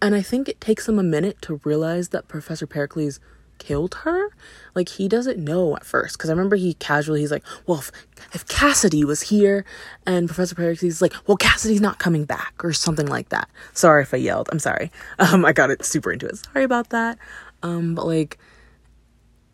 and 0.00 0.14
I 0.14 0.22
think 0.22 0.48
it 0.48 0.60
takes 0.60 0.88
him 0.88 0.98
a 0.98 1.02
minute 1.02 1.40
to 1.42 1.60
realize 1.62 2.08
that 2.08 2.26
Professor 2.26 2.66
Pericles 2.66 3.20
killed 3.58 3.94
her. 4.02 4.30
Like 4.74 4.88
he 4.88 5.08
doesn't 5.08 5.38
know 5.38 5.76
at 5.76 5.84
first 5.84 6.16
because 6.16 6.30
I 6.30 6.32
remember 6.32 6.56
he 6.56 6.74
casually 6.74 7.20
he's 7.20 7.30
like, 7.30 7.44
"Well, 7.66 7.78
if, 7.78 7.92
if 8.32 8.48
Cassidy 8.48 9.04
was 9.04 9.22
here," 9.22 9.64
and 10.06 10.26
Professor 10.26 10.54
Pericles 10.54 10.94
is 10.94 11.02
like, 11.02 11.12
"Well, 11.26 11.36
Cassidy's 11.36 11.82
not 11.82 11.98
coming 11.98 12.24
back," 12.24 12.64
or 12.64 12.72
something 12.72 13.06
like 13.06 13.28
that. 13.28 13.48
Sorry 13.74 14.02
if 14.02 14.14
I 14.14 14.18
yelled. 14.18 14.48
I'm 14.50 14.58
sorry. 14.58 14.90
Um, 15.18 15.44
I 15.44 15.52
got 15.52 15.70
it 15.70 15.84
super 15.84 16.12
into 16.12 16.26
it. 16.26 16.36
Sorry 16.36 16.64
about 16.64 16.90
that. 16.90 17.18
Um, 17.62 17.94
but 17.94 18.06
like, 18.06 18.38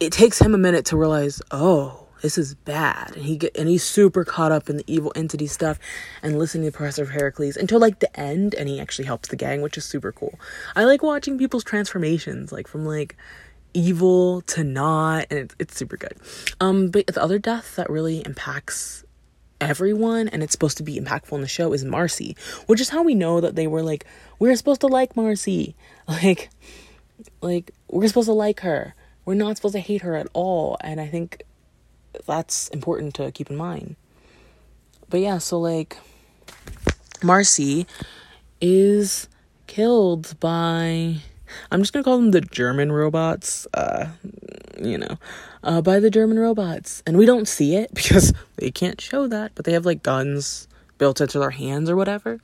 it 0.00 0.12
takes 0.12 0.40
him 0.40 0.54
a 0.54 0.58
minute 0.58 0.86
to 0.86 0.96
realize, 0.96 1.40
oh, 1.50 2.01
this 2.22 2.38
is 2.38 2.54
bad, 2.54 3.14
and 3.16 3.24
he 3.24 3.36
get 3.36 3.56
and 3.56 3.68
he's 3.68 3.84
super 3.84 4.24
caught 4.24 4.52
up 4.52 4.70
in 4.70 4.78
the 4.78 4.84
evil 4.86 5.12
entity 5.14 5.46
stuff, 5.46 5.78
and 6.22 6.38
listening 6.38 6.70
to 6.70 6.76
Professor 6.76 7.04
Pericles 7.04 7.56
until 7.56 7.80
like 7.80 7.98
the 7.98 8.18
end, 8.18 8.54
and 8.54 8.68
he 8.68 8.80
actually 8.80 9.04
helps 9.04 9.28
the 9.28 9.36
gang, 9.36 9.60
which 9.60 9.76
is 9.76 9.84
super 9.84 10.12
cool. 10.12 10.38
I 10.74 10.84
like 10.84 11.02
watching 11.02 11.36
people's 11.36 11.64
transformations, 11.64 12.52
like 12.52 12.66
from 12.66 12.86
like 12.86 13.16
evil 13.74 14.42
to 14.42 14.64
not, 14.64 15.26
and 15.30 15.40
it's 15.40 15.56
it's 15.58 15.76
super 15.76 15.96
good. 15.96 16.16
Um, 16.60 16.88
but 16.88 17.08
the 17.08 17.22
other 17.22 17.38
death 17.38 17.76
that 17.76 17.90
really 17.90 18.20
impacts 18.20 19.04
everyone 19.60 20.26
and 20.26 20.42
it's 20.42 20.50
supposed 20.50 20.76
to 20.76 20.82
be 20.82 20.98
impactful 20.98 21.32
in 21.32 21.40
the 21.40 21.48
show 21.48 21.72
is 21.72 21.84
Marcy, 21.84 22.36
which 22.66 22.80
is 22.80 22.88
how 22.88 23.02
we 23.02 23.14
know 23.14 23.40
that 23.40 23.54
they 23.54 23.68
were 23.68 23.82
like, 23.82 24.04
we're 24.40 24.56
supposed 24.56 24.80
to 24.80 24.88
like 24.88 25.16
Marcy. 25.16 25.76
Like 26.08 26.50
like 27.40 27.70
we're 27.88 28.08
supposed 28.08 28.26
to 28.26 28.32
like 28.32 28.60
her. 28.60 28.94
We're 29.24 29.34
not 29.34 29.56
supposed 29.56 29.74
to 29.74 29.80
hate 29.80 30.02
her 30.02 30.16
at 30.16 30.26
all. 30.32 30.76
And 30.80 31.00
I 31.00 31.06
think 31.06 31.44
that's 32.26 32.68
important 32.68 33.14
to 33.14 33.32
keep 33.32 33.50
in 33.50 33.56
mind. 33.56 33.96
But 35.08 35.20
yeah, 35.20 35.38
so 35.38 35.58
like 35.58 35.98
Marcy 37.22 37.86
is 38.60 39.28
killed 39.66 40.38
by 40.40 41.16
I'm 41.70 41.80
just 41.80 41.92
gonna 41.92 42.04
call 42.04 42.16
them 42.16 42.30
the 42.30 42.40
German 42.40 42.92
robots. 42.92 43.66
Uh, 43.74 44.08
you 44.82 44.98
know, 44.98 45.18
uh, 45.62 45.82
by 45.82 46.00
the 46.00 46.10
German 46.10 46.38
robots, 46.38 47.02
and 47.06 47.16
we 47.16 47.26
don't 47.26 47.48
see 47.48 47.76
it 47.76 47.90
because 47.94 48.32
they 48.56 48.70
can't 48.70 49.00
show 49.00 49.26
that, 49.26 49.52
but 49.54 49.64
they 49.64 49.72
have 49.72 49.86
like 49.86 50.02
guns 50.02 50.68
built 50.98 51.20
into 51.20 51.38
their 51.38 51.50
hands 51.50 51.90
or 51.90 51.96
whatever, 51.96 52.40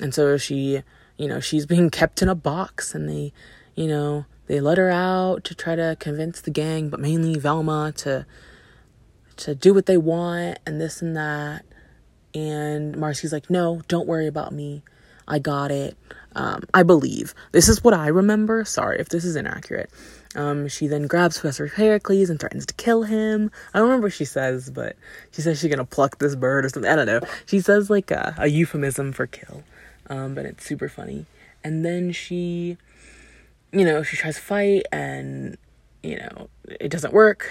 and 0.00 0.14
so 0.14 0.36
she, 0.36 0.82
you 1.16 1.28
know, 1.28 1.40
she's 1.40 1.66
being 1.66 1.90
kept 1.90 2.22
in 2.22 2.28
a 2.28 2.34
box, 2.34 2.94
and 2.94 3.08
they, 3.08 3.32
you 3.74 3.86
know, 3.86 4.24
they 4.46 4.60
let 4.60 4.78
her 4.78 4.90
out 4.90 5.44
to 5.44 5.54
try 5.54 5.74
to 5.74 5.96
convince 5.98 6.40
the 6.40 6.50
gang, 6.50 6.88
but 6.88 7.00
mainly 7.00 7.38
Velma 7.38 7.92
to 7.96 8.26
to 9.38 9.54
do 9.54 9.74
what 9.74 9.86
they 9.86 9.96
want 9.96 10.58
and 10.66 10.80
this 10.80 11.02
and 11.02 11.16
that. 11.16 11.64
And 12.34 12.96
Marcy's 12.96 13.32
like, 13.32 13.50
"No, 13.50 13.82
don't 13.88 14.06
worry 14.06 14.26
about 14.26 14.52
me. 14.52 14.82
I 15.26 15.38
got 15.38 15.70
it. 15.70 15.96
Um, 16.34 16.64
I 16.74 16.82
believe. 16.82 17.34
This 17.52 17.68
is 17.68 17.84
what 17.84 17.94
I 17.94 18.08
remember. 18.08 18.64
Sorry 18.64 18.98
if 18.98 19.08
this 19.08 19.24
is 19.24 19.36
inaccurate." 19.36 19.90
Um, 20.36 20.66
she 20.66 20.88
then 20.88 21.06
grabs 21.06 21.38
Professor 21.38 21.68
Pericles 21.68 22.28
and 22.28 22.40
threatens 22.40 22.66
to 22.66 22.74
kill 22.74 23.04
him. 23.04 23.52
I 23.72 23.78
don't 23.78 23.86
remember 23.86 24.06
what 24.06 24.14
she 24.14 24.24
says, 24.24 24.68
but 24.68 24.96
she 25.30 25.42
says 25.42 25.60
she's 25.60 25.70
gonna 25.70 25.84
pluck 25.84 26.18
this 26.18 26.34
bird 26.34 26.64
or 26.64 26.68
something. 26.68 26.90
I 26.90 26.96
don't 26.96 27.06
know. 27.06 27.20
She 27.46 27.60
says 27.60 27.88
like 27.88 28.10
a, 28.10 28.34
a 28.36 28.48
euphemism 28.48 29.12
for 29.12 29.28
kill, 29.28 29.62
um, 30.08 30.34
but 30.34 30.44
it's 30.44 30.64
super 30.64 30.88
funny. 30.88 31.26
And 31.62 31.84
then 31.84 32.10
she 32.10 32.78
you 33.74 33.84
know, 33.84 34.02
she 34.02 34.16
tries 34.16 34.36
to 34.36 34.40
fight 34.40 34.86
and, 34.92 35.58
you 36.02 36.16
know, 36.16 36.48
it 36.80 36.90
doesn't 36.90 37.12
work. 37.12 37.50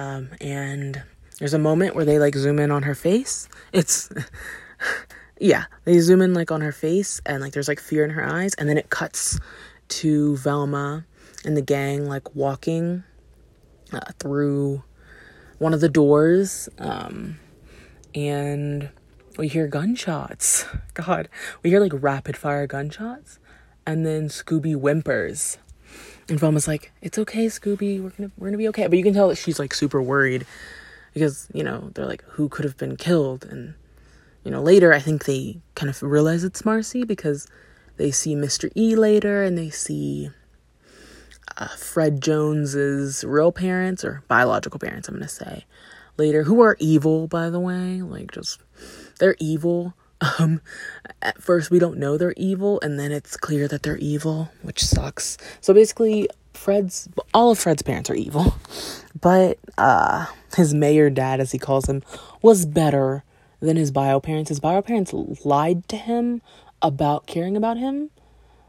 Um, 0.00 0.30
and 0.40 1.02
there's 1.38 1.52
a 1.52 1.58
moment 1.58 1.94
where 1.94 2.06
they 2.06 2.18
like 2.18 2.34
zoom 2.34 2.58
in 2.58 2.70
on 2.70 2.84
her 2.84 2.94
face. 2.94 3.48
It's, 3.72 4.10
yeah, 5.40 5.64
they 5.84 5.98
zoom 5.98 6.22
in 6.22 6.32
like 6.32 6.50
on 6.50 6.62
her 6.62 6.72
face 6.72 7.20
and 7.26 7.42
like 7.42 7.52
there's 7.52 7.68
like 7.68 7.80
fear 7.80 8.02
in 8.02 8.10
her 8.10 8.24
eyes. 8.24 8.54
And 8.54 8.66
then 8.66 8.78
it 8.78 8.88
cuts 8.88 9.38
to 9.88 10.36
Velma 10.38 11.04
and 11.44 11.54
the 11.54 11.62
gang 11.62 12.08
like 12.08 12.34
walking 12.34 13.04
uh, 13.92 14.00
through 14.18 14.82
one 15.58 15.74
of 15.74 15.82
the 15.82 15.88
doors. 15.90 16.70
Um, 16.78 17.38
and 18.14 18.88
we 19.36 19.48
hear 19.48 19.66
gunshots. 19.66 20.64
God, 20.94 21.28
we 21.62 21.68
hear 21.68 21.80
like 21.80 21.92
rapid 21.94 22.38
fire 22.38 22.66
gunshots 22.66 23.38
and 23.86 24.06
then 24.06 24.28
Scooby 24.28 24.74
whimpers. 24.74 25.58
And 26.30 26.38
Velma's 26.38 26.68
like, 26.68 26.92
"It's 27.02 27.18
okay, 27.18 27.46
Scooby. 27.46 28.00
We're 28.00 28.10
gonna 28.10 28.30
we're 28.38 28.46
gonna 28.46 28.56
be 28.56 28.68
okay." 28.68 28.86
But 28.86 28.96
you 28.96 29.04
can 29.04 29.12
tell 29.14 29.28
that 29.28 29.36
she's 29.36 29.58
like 29.58 29.74
super 29.74 30.00
worried 30.00 30.46
because 31.12 31.48
you 31.52 31.64
know 31.64 31.90
they're 31.94 32.06
like, 32.06 32.22
"Who 32.30 32.48
could 32.48 32.64
have 32.64 32.76
been 32.76 32.96
killed?" 32.96 33.44
And 33.44 33.74
you 34.44 34.50
know 34.52 34.62
later, 34.62 34.92
I 34.92 35.00
think 35.00 35.24
they 35.24 35.58
kind 35.74 35.90
of 35.90 36.00
realize 36.02 36.44
it's 36.44 36.64
Marcy 36.64 37.04
because 37.04 37.48
they 37.96 38.12
see 38.12 38.36
Mr. 38.36 38.70
E 38.76 38.94
later 38.94 39.42
and 39.42 39.58
they 39.58 39.70
see 39.70 40.30
uh, 41.58 41.66
Fred 41.76 42.22
Jones's 42.22 43.24
real 43.24 43.50
parents 43.50 44.04
or 44.04 44.22
biological 44.28 44.78
parents. 44.78 45.08
I'm 45.08 45.16
gonna 45.16 45.28
say 45.28 45.66
later, 46.16 46.44
who 46.44 46.60
are 46.60 46.76
evil, 46.78 47.26
by 47.26 47.50
the 47.50 47.60
way. 47.60 48.02
Like 48.02 48.30
just 48.30 48.60
they're 49.18 49.36
evil 49.40 49.94
um, 50.38 50.60
at 51.22 51.42
first 51.42 51.70
we 51.70 51.78
don't 51.78 51.98
know 51.98 52.16
they're 52.16 52.34
evil, 52.36 52.80
and 52.82 52.98
then 52.98 53.12
it's 53.12 53.36
clear 53.36 53.68
that 53.68 53.82
they're 53.82 53.96
evil, 53.98 54.50
which 54.62 54.84
sucks. 54.84 55.38
So 55.60 55.72
basically, 55.72 56.28
Fred's 56.54 57.08
all 57.32 57.50
of 57.50 57.58
Fred's 57.58 57.82
parents 57.82 58.10
are 58.10 58.14
evil, 58.14 58.54
but 59.20 59.58
uh, 59.78 60.26
his 60.56 60.74
mayor 60.74 61.10
dad, 61.10 61.40
as 61.40 61.52
he 61.52 61.58
calls 61.58 61.88
him, 61.88 62.02
was 62.42 62.66
better 62.66 63.24
than 63.60 63.76
his 63.76 63.90
bio 63.90 64.20
parents. 64.20 64.48
His 64.48 64.60
bio 64.60 64.82
parents 64.82 65.12
lied 65.44 65.88
to 65.88 65.96
him 65.96 66.42
about 66.82 67.26
caring 67.26 67.56
about 67.56 67.76
him, 67.76 68.10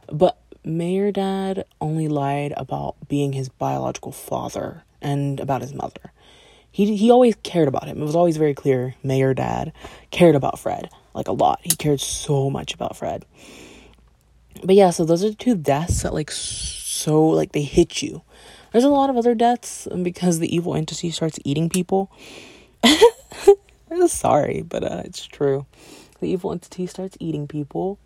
but 0.08 0.38
mayor 0.64 1.12
dad 1.12 1.66
only 1.80 2.08
lied 2.08 2.54
about 2.56 2.96
being 3.08 3.34
his 3.34 3.50
biological 3.50 4.12
father 4.12 4.84
and 5.02 5.40
about 5.40 5.62
his 5.62 5.74
mother. 5.74 6.14
He 6.72 6.96
he 6.96 7.12
always 7.12 7.36
cared 7.44 7.68
about 7.68 7.88
him. 7.88 8.02
It 8.02 8.06
was 8.06 8.16
always 8.16 8.38
very 8.38 8.54
clear. 8.54 8.96
Mayor 9.04 9.34
dad 9.34 9.74
cared 10.12 10.36
about 10.36 10.60
Fred 10.60 10.90
like 11.14 11.28
a 11.28 11.34
lot. 11.34 11.60
He 11.64 11.72
cared 11.72 12.02
so 12.02 12.50
much 12.50 12.74
about 12.74 12.96
Fred. 12.96 13.26
But 14.64 14.76
yeah, 14.76 14.90
so 14.92 15.06
those 15.06 15.24
are 15.24 15.30
the 15.30 15.36
two 15.36 15.56
deaths 15.56 16.04
that 16.04 16.14
like 16.14 16.32
so 16.32 17.28
like 17.28 17.52
they 17.52 17.64
hit 17.64 18.02
you. 18.02 18.22
There's 18.72 18.84
a 18.84 18.90
lot 18.90 19.10
of 19.10 19.18
other 19.18 19.36
deaths 19.36 19.88
because 20.02 20.40
the 20.40 20.54
evil 20.54 20.76
entity 20.76 21.12
starts 21.12 21.40
eating 21.44 21.70
people. 21.70 22.12
I'm 22.84 24.08
sorry, 24.08 24.62
but 24.62 24.84
uh, 24.84 25.02
it's 25.06 25.26
true. 25.26 25.66
The 26.20 26.28
evil 26.28 26.52
entity 26.52 26.86
starts 26.88 27.18
eating 27.20 27.48
people 27.48 28.00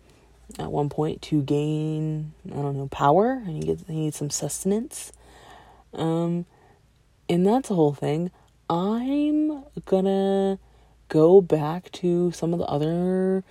at 0.58 0.72
one 0.72 0.88
point 0.88 1.22
to 1.22 1.42
gain 1.42 2.32
I 2.50 2.56
don't 2.56 2.76
know 2.76 2.88
power, 2.88 3.42
and 3.44 3.56
he 3.56 3.60
gets 3.60 3.84
he 3.86 3.94
needs 3.94 4.16
some 4.16 4.30
sustenance. 4.30 5.12
Um, 5.92 6.46
and 7.28 7.46
that's 7.46 7.68
the 7.68 7.74
whole 7.74 7.94
thing. 7.94 8.30
I'm 8.68 9.64
gonna 9.84 10.58
go 11.08 11.40
back 11.40 11.90
to 11.92 12.32
some 12.32 12.52
of 12.52 12.58
the 12.58 12.66
other 12.66 13.44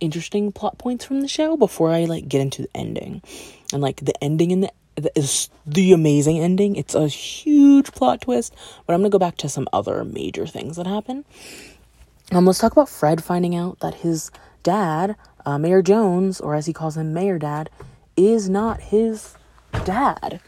interesting 0.00 0.52
plot 0.52 0.78
points 0.78 1.04
from 1.04 1.20
the 1.20 1.28
show 1.28 1.56
before 1.56 1.90
I 1.90 2.04
like 2.04 2.28
get 2.28 2.40
into 2.40 2.62
the 2.62 2.76
ending. 2.76 3.22
And 3.72 3.80
like 3.80 4.04
the 4.04 4.22
ending 4.22 4.50
in 4.50 4.60
the, 4.62 4.72
the 4.96 5.18
is 5.18 5.48
the 5.66 5.92
amazing 5.92 6.38
ending. 6.38 6.76
It's 6.76 6.94
a 6.94 7.08
huge 7.08 7.92
plot 7.92 8.22
twist, 8.22 8.54
but 8.86 8.94
I'm 8.94 9.00
going 9.00 9.10
to 9.10 9.14
go 9.14 9.18
back 9.18 9.36
to 9.38 9.48
some 9.48 9.68
other 9.72 10.04
major 10.04 10.46
things 10.46 10.76
that 10.76 10.86
happen. 10.86 11.24
Um 12.32 12.46
let's 12.46 12.58
talk 12.58 12.72
about 12.72 12.88
Fred 12.88 13.22
finding 13.22 13.54
out 13.54 13.80
that 13.80 13.94
his 13.96 14.30
dad, 14.62 15.16
uh, 15.44 15.58
Mayor 15.58 15.82
Jones, 15.82 16.40
or 16.40 16.54
as 16.54 16.66
he 16.66 16.72
calls 16.72 16.96
him 16.96 17.12
Mayor 17.12 17.38
Dad, 17.38 17.68
is 18.16 18.48
not 18.48 18.80
his 18.80 19.36
dad. 19.84 20.40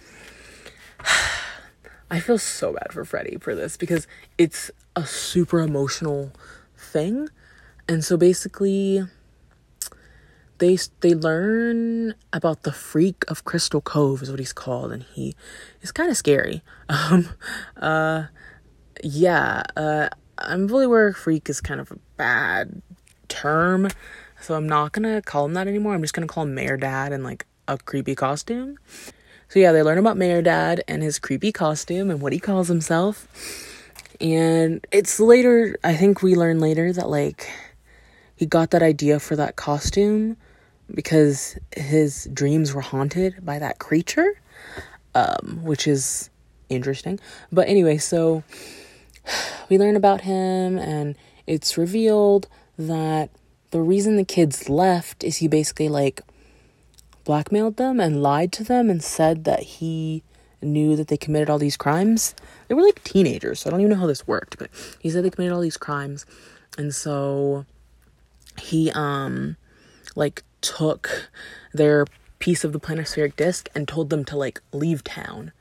I 2.10 2.20
feel 2.20 2.38
so 2.38 2.72
bad 2.72 2.92
for 2.92 3.04
Freddie 3.04 3.38
for 3.40 3.54
this 3.54 3.76
because 3.76 4.06
it's 4.38 4.70
a 4.97 5.07
super 5.07 5.61
emotional 5.61 6.32
thing. 6.76 7.28
And 7.88 8.05
so 8.05 8.16
basically 8.16 9.03
they 10.59 10.78
they 11.01 11.14
learn 11.14 12.14
about 12.32 12.62
the 12.62 12.72
freak 12.72 13.24
of 13.28 13.45
Crystal 13.45 13.80
Cove 13.80 14.22
is 14.22 14.30
what 14.30 14.38
he's 14.38 14.53
called 14.53 14.92
and 14.92 15.03
he 15.03 15.34
is 15.82 15.92
kind 15.92 16.11
of 16.11 16.16
scary. 16.16 16.62
Um 16.88 17.28
uh 17.76 18.24
yeah, 19.03 19.62
uh 19.76 20.09
I'm 20.38 20.68
fully 20.68 20.86
aware 20.86 21.12
freak 21.12 21.49
is 21.49 21.61
kind 21.61 21.80
of 21.80 21.90
a 21.90 21.99
bad 22.16 22.82
term. 23.28 23.88
So 24.40 24.55
I'm 24.55 24.68
not 24.68 24.92
to 25.05 25.22
call 25.22 25.47
him 25.47 25.55
that 25.55 25.66
anymore. 25.66 25.95
I'm 25.95 26.03
just 26.03 26.14
to 26.28 26.32
call 26.32 26.45
him 26.45 26.55
Mayor 26.55 26.76
Dad 26.76 27.12
in 27.12 27.22
like 27.22 27.47
a 27.66 27.78
creepy 27.78 28.14
costume. 28.14 28.78
So 29.49 29.59
yeah, 29.59 29.72
they 29.72 29.82
learn 29.82 29.99
about 29.99 30.16
Mayor 30.16 30.42
Dad 30.42 30.82
and 30.86 31.03
his 31.03 31.18
creepy 31.18 31.53
costume 31.53 32.11
and 32.11 32.20
what 32.20 32.32
he 32.32 32.38
calls 32.38 32.68
himself. 32.68 33.26
And 34.20 34.86
it's 34.92 35.18
later, 35.20 35.76
I 35.82 35.96
think 35.96 36.22
we 36.22 36.34
learn 36.34 36.60
later 36.60 36.92
that 36.92 37.08
like 37.08 37.48
he 38.36 38.46
got 38.46 38.70
that 38.70 38.82
idea 38.82 39.20
for 39.20 39.36
that 39.36 39.56
costume 39.56 40.36
because 40.92 41.58
his 41.76 42.28
dreams 42.32 42.74
were 42.74 42.80
haunted 42.80 43.44
by 43.44 43.58
that 43.58 43.78
creature, 43.78 44.40
um, 45.14 45.60
which 45.62 45.86
is 45.86 46.30
interesting. 46.68 47.18
But 47.52 47.68
anyway, 47.68 47.98
so 47.98 48.42
we 49.68 49.78
learn 49.78 49.96
about 49.96 50.22
him, 50.22 50.78
and 50.78 51.16
it's 51.46 51.78
revealed 51.78 52.48
that 52.78 53.30
the 53.70 53.80
reason 53.80 54.16
the 54.16 54.24
kids 54.24 54.68
left 54.68 55.24
is 55.24 55.38
he 55.38 55.48
basically 55.48 55.88
like 55.88 56.22
blackmailed 57.24 57.76
them 57.76 58.00
and 58.00 58.22
lied 58.22 58.52
to 58.52 58.64
them 58.64 58.90
and 58.90 59.02
said 59.02 59.44
that 59.44 59.60
he 59.60 60.22
knew 60.62 60.96
that 60.96 61.08
they 61.08 61.16
committed 61.16 61.50
all 61.50 61.58
these 61.58 61.76
crimes. 61.76 62.34
They 62.68 62.74
were 62.74 62.82
like 62.82 63.02
teenagers, 63.04 63.60
so 63.60 63.68
I 63.68 63.70
don't 63.70 63.80
even 63.80 63.92
know 63.92 64.00
how 64.00 64.06
this 64.06 64.26
worked, 64.26 64.58
but 64.58 64.70
he 65.00 65.10
said 65.10 65.24
they 65.24 65.30
committed 65.30 65.54
all 65.54 65.60
these 65.60 65.76
crimes. 65.76 66.26
And 66.78 66.94
so 66.94 67.66
he 68.58 68.90
um 68.92 69.56
like 70.16 70.42
took 70.60 71.30
their 71.72 72.06
piece 72.38 72.62
of 72.64 72.72
the 72.72 72.80
planispheric 72.80 73.36
disc 73.36 73.68
and 73.74 73.88
told 73.88 74.10
them 74.10 74.24
to 74.24 74.36
like 74.36 74.60
leave 74.72 75.02
town. 75.02 75.52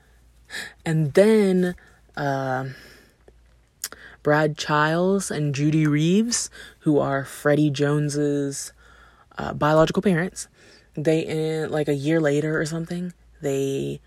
And 0.85 1.13
then 1.13 1.75
uh, 2.15 2.65
Brad 4.21 4.57
Childs 4.57 5.31
and 5.31 5.55
Judy 5.55 5.87
Reeves, 5.87 6.49
who 6.79 6.99
are 6.99 7.23
Freddie 7.23 7.69
Jones's 7.69 8.73
uh, 9.37 9.53
biological 9.53 10.01
parents, 10.01 10.47
they 10.95 11.21
in 11.21 11.71
like 11.71 11.87
a 11.87 11.95
year 11.95 12.19
later 12.19 12.59
or 12.59 12.65
something, 12.65 13.13
they 13.41 13.99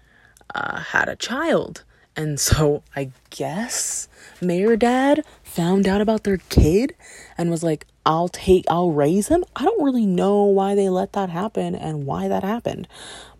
uh, 0.54 0.78
had 0.78 1.08
a 1.08 1.16
child. 1.16 1.84
And 2.16 2.40
so 2.40 2.82
I 2.94 3.10
guess 3.30 4.08
Mayor 4.40 4.76
Dad 4.76 5.24
found 5.42 5.86
out 5.86 6.00
about 6.00 6.24
their 6.24 6.38
kid 6.48 6.94
and 7.36 7.50
was 7.50 7.62
like, 7.62 7.86
I'll 8.04 8.28
take, 8.28 8.64
I'll 8.68 8.92
raise 8.92 9.28
him. 9.28 9.44
I 9.54 9.64
don't 9.64 9.82
really 9.82 10.06
know 10.06 10.44
why 10.44 10.74
they 10.74 10.88
let 10.88 11.12
that 11.14 11.28
happen 11.28 11.74
and 11.74 12.06
why 12.06 12.28
that 12.28 12.44
happened. 12.44 12.88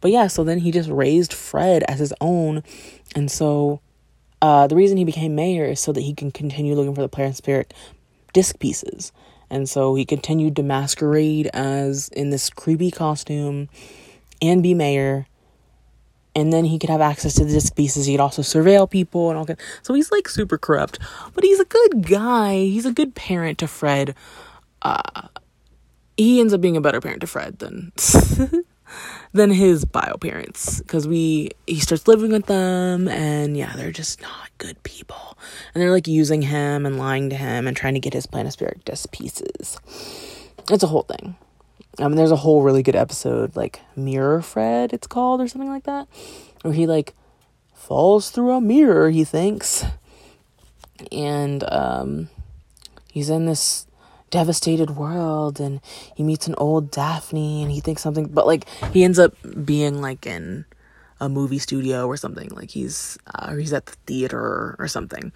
But 0.00 0.10
yeah, 0.10 0.26
so 0.26 0.44
then 0.44 0.58
he 0.58 0.70
just 0.70 0.90
raised 0.90 1.32
Fred 1.32 1.84
as 1.88 2.00
his 2.00 2.12
own. 2.20 2.64
And 3.14 3.30
so 3.30 3.80
uh, 4.42 4.66
the 4.66 4.76
reason 4.76 4.96
he 4.96 5.04
became 5.04 5.34
mayor 5.34 5.64
is 5.64 5.80
so 5.80 5.92
that 5.92 6.00
he 6.00 6.14
can 6.14 6.30
continue 6.30 6.74
looking 6.74 6.94
for 6.94 7.02
the 7.02 7.08
planispheric 7.08 7.70
disc 8.32 8.58
pieces. 8.58 9.12
And 9.48 9.68
so 9.68 9.94
he 9.94 10.04
continued 10.04 10.56
to 10.56 10.62
masquerade 10.62 11.48
as 11.54 12.08
in 12.08 12.30
this 12.30 12.50
creepy 12.50 12.90
costume 12.90 13.68
and 14.42 14.62
be 14.62 14.74
mayor 14.74 15.26
and 16.36 16.52
then 16.52 16.66
he 16.66 16.78
could 16.78 16.90
have 16.90 17.00
access 17.00 17.32
to 17.34 17.46
the 17.46 17.52
disc 17.52 17.74
pieces. 17.74 18.04
He 18.04 18.12
could 18.12 18.20
also 18.20 18.42
surveil 18.42 18.88
people 18.88 19.30
and 19.30 19.38
all 19.38 19.46
that. 19.46 19.58
So 19.82 19.94
he's 19.94 20.12
like 20.12 20.28
super 20.28 20.58
corrupt, 20.58 20.98
but 21.32 21.42
he's 21.42 21.58
a 21.58 21.64
good 21.64 22.06
guy. 22.06 22.56
He's 22.56 22.84
a 22.84 22.92
good 22.92 23.14
parent 23.14 23.56
to 23.58 23.66
Fred. 23.66 24.14
Uh, 24.82 25.28
he 26.18 26.38
ends 26.38 26.52
up 26.52 26.60
being 26.60 26.76
a 26.76 26.80
better 26.82 27.00
parent 27.00 27.22
to 27.22 27.26
Fred 27.26 27.58
than 27.58 27.90
than 29.32 29.50
his 29.50 29.86
bio 29.86 30.18
parents 30.18 30.80
because 30.80 31.08
we 31.08 31.50
he 31.66 31.80
starts 31.80 32.06
living 32.06 32.30
with 32.30 32.46
them 32.46 33.08
and 33.08 33.56
yeah 33.56 33.74
they're 33.74 33.90
just 33.90 34.22
not 34.22 34.48
good 34.58 34.80
people 34.84 35.36
and 35.74 35.82
they're 35.82 35.90
like 35.90 36.06
using 36.06 36.42
him 36.42 36.86
and 36.86 36.98
lying 36.98 37.30
to 37.30 37.36
him 37.36 37.66
and 37.66 37.76
trying 37.76 37.94
to 37.94 38.00
get 38.00 38.12
his 38.12 38.26
planispheric 38.26 38.84
disc 38.84 39.10
pieces. 39.10 39.78
It's 40.70 40.82
a 40.82 40.88
whole 40.88 41.02
thing. 41.02 41.36
I 41.98 42.08
mean, 42.08 42.16
there's 42.16 42.30
a 42.30 42.36
whole 42.36 42.62
really 42.62 42.82
good 42.82 42.96
episode, 42.96 43.56
like 43.56 43.80
Mirror 43.94 44.42
Fred, 44.42 44.92
it's 44.92 45.06
called, 45.06 45.40
or 45.40 45.48
something 45.48 45.70
like 45.70 45.84
that, 45.84 46.08
where 46.62 46.74
he 46.74 46.86
like 46.86 47.14
falls 47.74 48.30
through 48.30 48.52
a 48.52 48.60
mirror. 48.60 49.10
He 49.10 49.24
thinks, 49.24 49.84
and 51.10 51.64
um, 51.72 52.28
he's 53.10 53.30
in 53.30 53.46
this 53.46 53.86
devastated 54.30 54.90
world, 54.90 55.58
and 55.58 55.80
he 56.14 56.22
meets 56.22 56.46
an 56.46 56.54
old 56.56 56.90
Daphne, 56.90 57.62
and 57.62 57.72
he 57.72 57.80
thinks 57.80 58.02
something, 58.02 58.26
but 58.26 58.46
like 58.46 58.68
he 58.92 59.02
ends 59.02 59.18
up 59.18 59.34
being 59.64 60.02
like 60.02 60.26
in 60.26 60.66
a 61.18 61.30
movie 61.30 61.58
studio 61.58 62.06
or 62.06 62.18
something, 62.18 62.50
like 62.50 62.70
he's 62.70 63.16
uh, 63.34 63.52
or 63.52 63.58
he's 63.58 63.72
at 63.72 63.86
the 63.86 63.96
theater 64.06 64.76
or 64.78 64.86
something. 64.86 65.32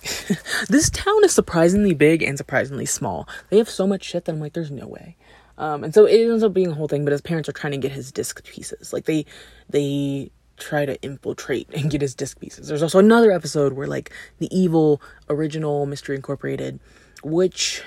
this 0.68 0.88
town 0.88 1.24
is 1.24 1.32
surprisingly 1.32 1.92
big 1.92 2.22
and 2.22 2.38
surprisingly 2.38 2.86
small. 2.86 3.28
They 3.50 3.58
have 3.58 3.68
so 3.68 3.86
much 3.86 4.04
shit 4.04 4.24
that 4.24 4.32
I'm 4.32 4.40
like, 4.40 4.54
there's 4.54 4.70
no 4.70 4.86
way. 4.86 5.16
Um, 5.58 5.82
and 5.84 5.92
so 5.92 6.06
it 6.06 6.20
ends 6.20 6.42
up 6.42 6.54
being 6.54 6.70
a 6.70 6.74
whole 6.74 6.88
thing, 6.88 7.04
but 7.04 7.12
his 7.12 7.20
parents 7.20 7.48
are 7.48 7.52
trying 7.52 7.72
to 7.72 7.78
get 7.78 7.92
his 7.92 8.12
disc 8.12 8.42
pieces. 8.44 8.92
Like 8.92 9.04
they 9.04 9.26
they 9.68 10.30
try 10.56 10.86
to 10.86 11.00
infiltrate 11.02 11.68
and 11.74 11.90
get 11.90 12.00
his 12.00 12.14
disc 12.14 12.40
pieces. 12.40 12.68
There's 12.68 12.82
also 12.82 12.98
another 12.98 13.32
episode 13.32 13.72
where 13.74 13.86
like 13.86 14.12
the 14.38 14.48
evil 14.56 15.02
original 15.28 15.84
Mystery 15.84 16.16
Incorporated, 16.16 16.78
which 17.22 17.82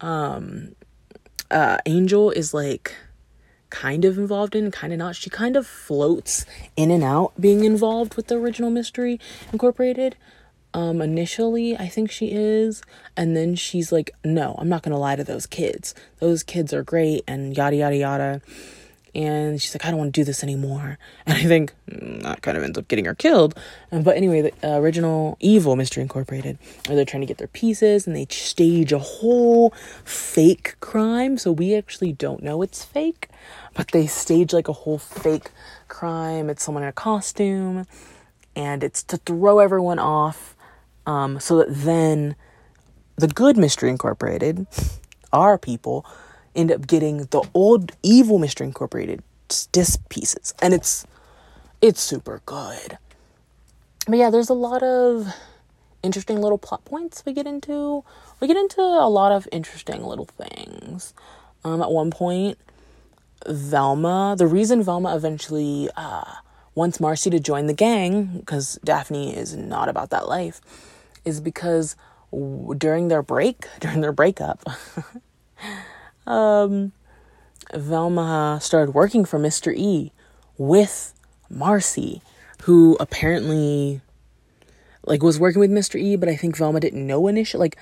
um 0.00 0.74
uh 1.50 1.78
Angel 1.86 2.30
is 2.30 2.52
like 2.52 2.94
kind 3.70 4.04
of 4.04 4.18
involved 4.18 4.56
in, 4.56 4.70
kind 4.70 4.92
of 4.92 4.98
not. 4.98 5.16
She 5.16 5.30
kind 5.30 5.56
of 5.56 5.66
floats 5.66 6.46
in 6.76 6.90
and 6.90 7.04
out 7.04 7.40
being 7.40 7.64
involved 7.64 8.14
with 8.14 8.26
the 8.26 8.36
original 8.36 8.70
Mystery 8.70 9.20
Incorporated. 9.52 10.16
Um, 10.76 11.00
initially, 11.00 11.74
I 11.74 11.88
think 11.88 12.10
she 12.10 12.32
is, 12.32 12.82
and 13.16 13.34
then 13.34 13.54
she's 13.54 13.92
like, 13.92 14.10
"No, 14.22 14.56
I'm 14.58 14.68
not 14.68 14.82
gonna 14.82 14.98
lie 14.98 15.16
to 15.16 15.24
those 15.24 15.46
kids. 15.46 15.94
Those 16.20 16.42
kids 16.42 16.74
are 16.74 16.82
great," 16.82 17.24
and 17.26 17.56
yada 17.56 17.76
yada 17.76 17.96
yada. 17.96 18.42
And 19.14 19.60
she's 19.60 19.74
like, 19.74 19.86
"I 19.86 19.90
don't 19.90 19.98
want 19.98 20.12
to 20.12 20.20
do 20.20 20.24
this 20.24 20.42
anymore." 20.42 20.98
And 21.26 21.34
I 21.38 21.44
think 21.44 21.72
mm, 21.90 22.22
that 22.24 22.42
kind 22.42 22.58
of 22.58 22.62
ends 22.62 22.76
up 22.76 22.88
getting 22.88 23.06
her 23.06 23.14
killed. 23.14 23.58
And, 23.90 24.04
but 24.04 24.18
anyway, 24.18 24.42
the 24.42 24.52
uh, 24.62 24.78
original 24.78 25.38
evil 25.40 25.76
Mystery 25.76 26.02
Incorporated, 26.02 26.58
they're 26.84 27.06
trying 27.06 27.22
to 27.22 27.26
get 27.26 27.38
their 27.38 27.48
pieces, 27.48 28.06
and 28.06 28.14
they 28.14 28.26
stage 28.28 28.92
a 28.92 28.98
whole 28.98 29.70
fake 30.04 30.76
crime. 30.80 31.38
So 31.38 31.52
we 31.52 31.74
actually 31.74 32.12
don't 32.12 32.42
know 32.42 32.60
it's 32.60 32.84
fake, 32.84 33.30
but 33.72 33.92
they 33.92 34.06
stage 34.06 34.52
like 34.52 34.68
a 34.68 34.74
whole 34.74 34.98
fake 34.98 35.50
crime. 35.88 36.50
It's 36.50 36.62
someone 36.62 36.82
in 36.82 36.90
a 36.90 36.92
costume, 36.92 37.86
and 38.54 38.84
it's 38.84 39.02
to 39.04 39.16
throw 39.16 39.60
everyone 39.60 39.98
off 39.98 40.52
um, 41.06 41.40
so 41.40 41.58
that 41.58 41.68
then 41.70 42.36
the 43.16 43.28
good 43.28 43.56
Mystery 43.56 43.90
Incorporated, 43.90 44.66
our 45.32 45.56
people, 45.56 46.04
end 46.54 46.70
up 46.70 46.86
getting 46.86 47.24
the 47.30 47.42
old 47.54 47.92
evil 48.02 48.38
Mystery 48.38 48.66
Incorporated 48.66 49.22
disc 49.72 50.00
pieces, 50.08 50.52
and 50.60 50.74
it's 50.74 51.06
it's 51.80 52.00
super 52.00 52.42
good. 52.46 52.98
But 54.06 54.18
yeah, 54.18 54.30
there's 54.30 54.50
a 54.50 54.54
lot 54.54 54.82
of 54.82 55.32
interesting 56.02 56.40
little 56.40 56.58
plot 56.58 56.84
points 56.84 57.24
we 57.26 57.32
get 57.32 57.46
into. 57.46 58.04
We 58.40 58.46
get 58.46 58.56
into 58.56 58.80
a 58.80 59.08
lot 59.08 59.32
of 59.32 59.48
interesting 59.50 60.04
little 60.04 60.26
things. 60.26 61.14
Um, 61.64 61.82
at 61.82 61.90
one 61.90 62.10
point, 62.10 62.58
Velma, 63.46 64.36
the 64.38 64.46
reason 64.46 64.82
Velma 64.82 65.16
eventually 65.16 65.88
uh, 65.96 66.34
wants 66.74 67.00
Marcy 67.00 67.30
to 67.30 67.40
join 67.40 67.66
the 67.66 67.72
gang, 67.72 68.38
because 68.38 68.78
Daphne 68.84 69.36
is 69.36 69.56
not 69.56 69.88
about 69.88 70.10
that 70.10 70.28
life, 70.28 70.60
is 71.26 71.40
because 71.40 71.96
during 72.78 73.08
their 73.08 73.22
break, 73.22 73.66
during 73.80 74.00
their 74.00 74.12
breakup, 74.12 74.62
um, 76.26 76.92
Velma 77.74 78.58
started 78.62 78.94
working 78.94 79.26
for 79.26 79.38
Mr. 79.38 79.74
E 79.76 80.12
with 80.56 81.12
Marcy, 81.50 82.22
who 82.62 82.96
apparently 82.98 84.00
like 85.04 85.22
was 85.22 85.38
working 85.38 85.60
with 85.60 85.70
Mr. 85.70 86.00
E, 86.00 86.16
but 86.16 86.28
I 86.28 86.36
think 86.36 86.56
Velma 86.56 86.80
didn't 86.80 87.06
know 87.06 87.26
initially. 87.28 87.60
Like, 87.60 87.76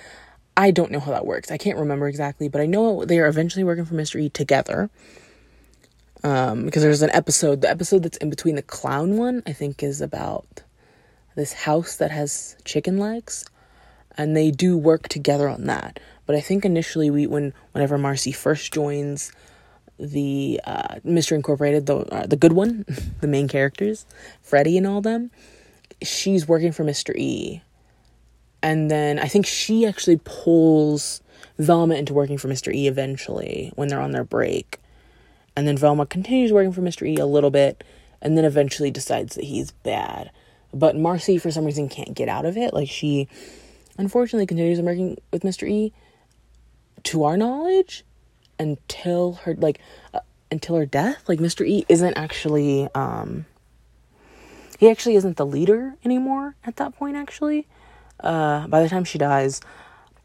I 0.57 0.70
don't 0.70 0.90
know 0.90 1.01
how 1.01 1.11
that 1.12 1.26
works. 1.26 1.51
I 1.51 1.57
can't 1.57 1.78
remember 1.78 2.07
exactly, 2.07 2.49
but 2.49 2.61
I 2.61 2.66
know 2.66 3.05
they 3.05 3.18
are 3.18 3.26
eventually 3.26 3.64
working 3.64 3.84
for 3.84 3.95
Mr. 3.95 4.20
E 4.20 4.28
together. 4.28 4.90
Um, 6.22 6.64
because 6.64 6.82
there's 6.82 7.03
an 7.03 7.11
episode, 7.12 7.61
the 7.61 7.68
episode 7.68 8.03
that's 8.03 8.16
in 8.18 8.30
between 8.30 8.55
the 8.55 8.62
clown 8.62 9.18
one, 9.18 9.42
I 9.47 9.53
think, 9.53 9.82
is 9.82 10.01
about 10.01 10.62
this 11.35 11.53
house 11.53 11.97
that 11.97 12.11
has 12.11 12.57
chicken 12.64 12.99
legs, 12.99 13.45
and 14.16 14.37
they 14.37 14.51
do 14.51 14.76
work 14.76 15.09
together 15.09 15.49
on 15.49 15.64
that. 15.64 16.01
But 16.26 16.37
I 16.37 16.41
think 16.41 16.64
initially, 16.64 17.11
we 17.11 17.26
when 17.26 17.53
whenever 17.72 17.99
Marcy 17.99 18.32
first 18.32 18.72
joins 18.72 19.32
the 19.99 20.61
uh, 20.64 20.97
Mystery 21.05 21.37
Incorporated, 21.37 21.87
the 21.87 21.99
uh, 21.99 22.26
the 22.26 22.37
good 22.37 22.53
one, 22.53 22.85
the 23.20 23.28
main 23.28 23.49
characters, 23.49 24.07
Freddie 24.43 24.78
and 24.78 24.87
all 24.87 25.01
them, 25.01 25.30
she's 26.03 26.49
working 26.49 26.72
for 26.72 26.85
Mr. 26.85 27.14
E. 27.16 27.62
And 28.62 28.91
then 28.91 29.18
I 29.18 29.28
think 29.28 29.45
she 29.45 29.85
actually 29.85 30.18
pulls 30.24 31.20
Velma 31.59 31.97
into 31.97 32.14
working 32.14 32.39
for 32.39 32.49
Mr. 32.49 32.74
E 32.74 32.89
eventually 32.89 33.72
when 33.74 33.89
they're 33.89 34.01
on 34.01 34.12
their 34.12 34.24
break. 34.24 34.78
And 35.55 35.68
then 35.68 35.76
Velma 35.76 36.07
continues 36.07 36.51
working 36.51 36.72
for 36.72 36.80
Mr. 36.80 37.07
E 37.07 37.16
a 37.16 37.26
little 37.26 37.51
bit 37.51 37.85
and 38.22 38.37
then 38.39 38.45
eventually 38.45 38.91
decides 38.91 39.35
that 39.35 39.45
he's 39.45 39.70
bad. 39.70 40.30
But 40.75 40.97
Marcy, 40.97 41.39
for 41.39 41.51
some 41.51 41.64
reason, 41.64 41.89
can't 41.89 42.14
get 42.14 42.29
out 42.29 42.45
of 42.45 42.57
it. 42.57 42.75
Like, 42.75 42.89
she 42.89 43.29
unfortunately 43.97 44.47
continues 44.47 44.81
working 44.81 45.16
with 45.33 45.43
Mr. 45.43 45.68
E 45.68 45.93
to 47.05 47.25
our 47.25 47.37
knowledge 47.37 48.05
until 48.59 49.35
her, 49.45 49.55
like, 49.55 49.79
uh, 50.12 50.20
until 50.51 50.77
her 50.77 50.87
death. 50.87 51.29
Like, 51.29 51.39
Mr. 51.39 51.66
E 51.66 51.87
isn't 51.89 52.14
actually, 52.14 52.89
um, 52.95 53.47
he 54.79 54.91
actually 54.91 55.14
isn't 55.14 55.37
the 55.37 55.47
leader 55.47 55.95
anymore 56.05 56.57
at 56.64 56.77
that 56.77 56.97
point, 56.97 57.16
actually. 57.16 57.66
Uh, 58.20 58.66
by 58.66 58.83
the 58.83 58.89
time 58.89 59.05
she 59.05 59.18
dies, 59.18 59.61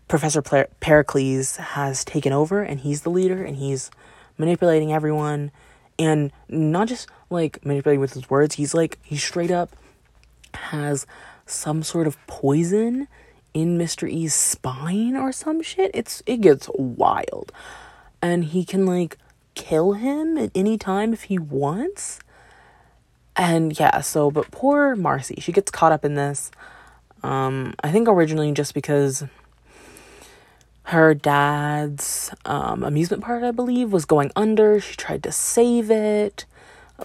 Professor 0.08 0.42
Pericles 0.42 1.58
has 1.58 2.04
taken 2.04 2.34
over 2.34 2.64
and 2.64 2.80
he's 2.80 3.04
the 3.04 3.12
leader 3.12 3.44
and 3.44 3.58
he's 3.58 3.92
manipulating 4.38 4.92
everyone 4.92 5.52
and 6.00 6.32
not 6.48 6.88
just 6.88 7.08
like 7.30 7.64
manipulating 7.64 8.00
with 8.00 8.14
his 8.14 8.28
words, 8.30 8.56
he's 8.56 8.74
like, 8.74 8.98
he's 9.04 9.24
straight 9.24 9.52
up 9.52 9.76
has 10.56 11.06
some 11.46 11.84
sort 11.84 12.08
of 12.08 12.18
poison 12.28 13.08
in 13.54 13.78
Mr. 13.78 14.10
E's 14.10 14.34
spine 14.34 15.16
or 15.16 15.32
some 15.32 15.62
shit. 15.62 15.92
It's 15.94 16.22
it 16.26 16.42
gets 16.42 16.70
wild. 16.76 17.52
And 18.22 18.46
he 18.46 18.66
can 18.66 18.86
like 18.86 19.18
kill 19.56 19.94
him 19.94 20.38
at 20.38 20.52
any 20.54 20.78
time 20.78 21.14
if 21.14 21.24
he 21.24 21.38
wants. 21.38 22.20
And 23.36 23.78
yeah, 23.80 24.02
so 24.02 24.32
but 24.32 24.52
poor 24.52 24.96
Marcy, 24.96 25.36
she 25.40 25.52
gets 25.52 25.72
caught 25.72 25.92
up 25.92 26.06
in 26.06 26.16
this. 26.16 26.52
Um, 27.24 27.74
I 27.84 27.92
think 27.92 28.08
originally 28.08 28.52
just 28.54 28.74
because 28.74 29.24
her 30.90 31.14
dad's 31.14 32.32
um, 32.46 32.84
amusement 32.84 33.24
park, 33.24 33.44
I 33.44 33.52
believe, 33.52 33.92
was 33.92 34.06
going 34.06 34.32
under. 34.36 34.80
She 34.80 34.96
tried 34.96 35.22
to 35.24 35.32
save 35.32 35.92
it, 35.92 36.46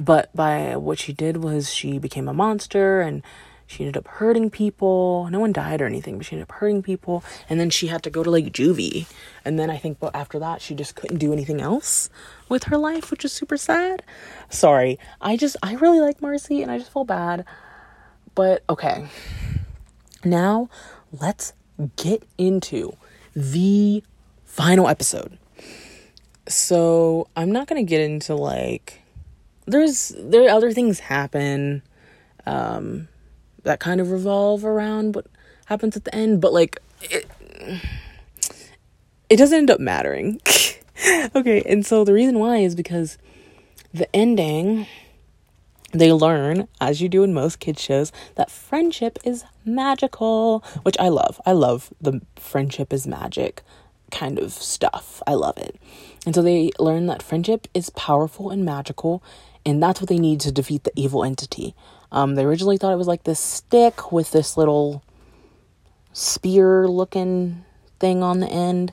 but 0.00 0.34
by 0.34 0.76
what 0.76 0.98
she 0.98 1.12
did 1.12 1.38
was 1.38 1.72
she 1.72 1.98
became 1.98 2.28
a 2.28 2.34
monster 2.34 3.00
and 3.00 3.22
she 3.66 3.84
ended 3.84 3.96
up 3.96 4.06
hurting 4.08 4.50
people. 4.50 5.28
No 5.30 5.40
one 5.40 5.52
died 5.52 5.80
or 5.80 5.86
anything, 5.86 6.18
but 6.18 6.26
she 6.26 6.36
ended 6.36 6.48
up 6.50 6.56
hurting 6.56 6.82
people. 6.82 7.24
And 7.48 7.58
then 7.58 7.70
she 7.70 7.86
had 7.86 8.02
to 8.02 8.10
go 8.10 8.22
to 8.22 8.30
like 8.30 8.52
juvie. 8.52 9.06
And 9.44 9.58
then 9.58 9.70
I 9.70 9.78
think 9.78 9.98
but 9.98 10.14
after 10.14 10.38
that, 10.38 10.60
she 10.60 10.74
just 10.74 10.94
couldn't 10.94 11.18
do 11.18 11.32
anything 11.32 11.60
else 11.60 12.10
with 12.48 12.64
her 12.64 12.76
life, 12.76 13.10
which 13.10 13.24
is 13.24 13.32
super 13.32 13.56
sad. 13.56 14.02
Sorry. 14.50 14.98
I 15.20 15.36
just, 15.36 15.56
I 15.62 15.74
really 15.74 16.00
like 16.00 16.20
Marcy 16.20 16.62
and 16.62 16.70
I 16.70 16.78
just 16.78 16.92
feel 16.92 17.04
bad. 17.04 17.44
But 18.34 18.64
okay. 18.68 19.08
Now 20.24 20.68
let's 21.12 21.52
get 21.96 22.22
into 22.36 22.96
the 23.34 24.04
final 24.44 24.88
episode. 24.88 25.38
So 26.46 27.28
I'm 27.34 27.50
not 27.50 27.66
going 27.66 27.84
to 27.84 27.88
get 27.88 28.02
into 28.02 28.34
like, 28.34 29.03
there's, 29.66 30.14
there 30.18 30.48
other 30.50 30.72
things 30.72 31.00
happen. 31.00 31.82
Um, 32.46 33.08
that 33.64 33.80
kind 33.80 34.00
of 34.00 34.10
revolve 34.10 34.64
around 34.64 35.14
what 35.14 35.26
happens 35.66 35.96
at 35.96 36.04
the 36.04 36.14
end, 36.14 36.40
but 36.40 36.52
like 36.52 36.78
it, 37.02 37.26
it 39.28 39.36
doesn't 39.36 39.58
end 39.58 39.70
up 39.70 39.80
mattering. 39.80 40.40
okay, 41.34 41.62
and 41.62 41.84
so 41.84 42.04
the 42.04 42.12
reason 42.12 42.38
why 42.38 42.58
is 42.58 42.74
because 42.74 43.18
the 43.92 44.14
ending 44.14 44.86
they 45.92 46.12
learn, 46.12 46.66
as 46.80 47.00
you 47.00 47.08
do 47.08 47.22
in 47.22 47.32
most 47.32 47.60
kids 47.60 47.80
shows, 47.80 48.10
that 48.34 48.50
friendship 48.50 49.16
is 49.22 49.44
magical, 49.64 50.64
which 50.82 50.96
I 50.98 51.08
love. 51.08 51.40
I 51.46 51.52
love 51.52 51.94
the 52.00 52.20
friendship 52.34 52.92
is 52.92 53.06
magic 53.06 53.62
kind 54.10 54.38
of 54.40 54.52
stuff. 54.52 55.22
I 55.26 55.34
love 55.34 55.56
it. 55.56 55.76
And 56.26 56.34
so 56.34 56.42
they 56.42 56.72
learn 56.80 57.06
that 57.06 57.22
friendship 57.22 57.68
is 57.74 57.90
powerful 57.90 58.50
and 58.50 58.64
magical, 58.64 59.22
and 59.66 59.82
that's 59.82 60.00
what 60.00 60.08
they 60.08 60.18
need 60.18 60.40
to 60.40 60.52
defeat 60.52 60.84
the 60.84 60.92
evil 60.94 61.24
entity. 61.24 61.74
Um, 62.12 62.34
they 62.34 62.44
originally 62.44 62.76
thought 62.76 62.92
it 62.92 62.98
was 62.98 63.08
like 63.08 63.24
this 63.24 63.40
stick 63.40 64.12
with 64.12 64.30
this 64.30 64.56
little 64.56 65.02
spear 66.12 66.86
looking 66.86 67.64
thing 67.98 68.22
on 68.22 68.40
the 68.40 68.48
end, 68.48 68.92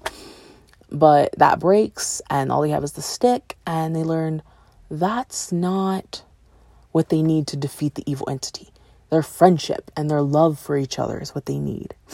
but 0.92 1.34
that 1.38 1.60
breaks, 1.60 2.22
and 2.30 2.52
all 2.52 2.62
they 2.62 2.70
have 2.70 2.84
is 2.84 2.94
the 2.94 3.02
stick, 3.02 3.58
and 3.66 3.96
they 3.96 4.04
learn 4.04 4.42
that's 4.90 5.52
not 5.52 6.24
what 6.92 7.10
they 7.10 7.22
need 7.22 7.48
to 7.48 7.58
defeat 7.58 7.96
the 7.96 8.04
evil 8.06 8.30
entity. 8.30 8.70
Their 9.10 9.24
friendship 9.24 9.92
and 9.96 10.10
their 10.10 10.22
love 10.22 10.60
for 10.60 10.78
each 10.78 10.98
other 10.98 11.20
is 11.20 11.36
what 11.36 11.46
they 11.46 11.60
need. 11.60 11.96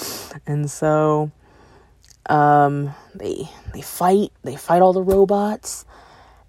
And 0.45 0.69
so 0.69 1.31
um, 2.29 2.93
they 3.15 3.49
they 3.73 3.81
fight, 3.81 4.31
they 4.43 4.55
fight 4.55 4.81
all 4.83 4.93
the 4.93 5.01
robots, 5.01 5.83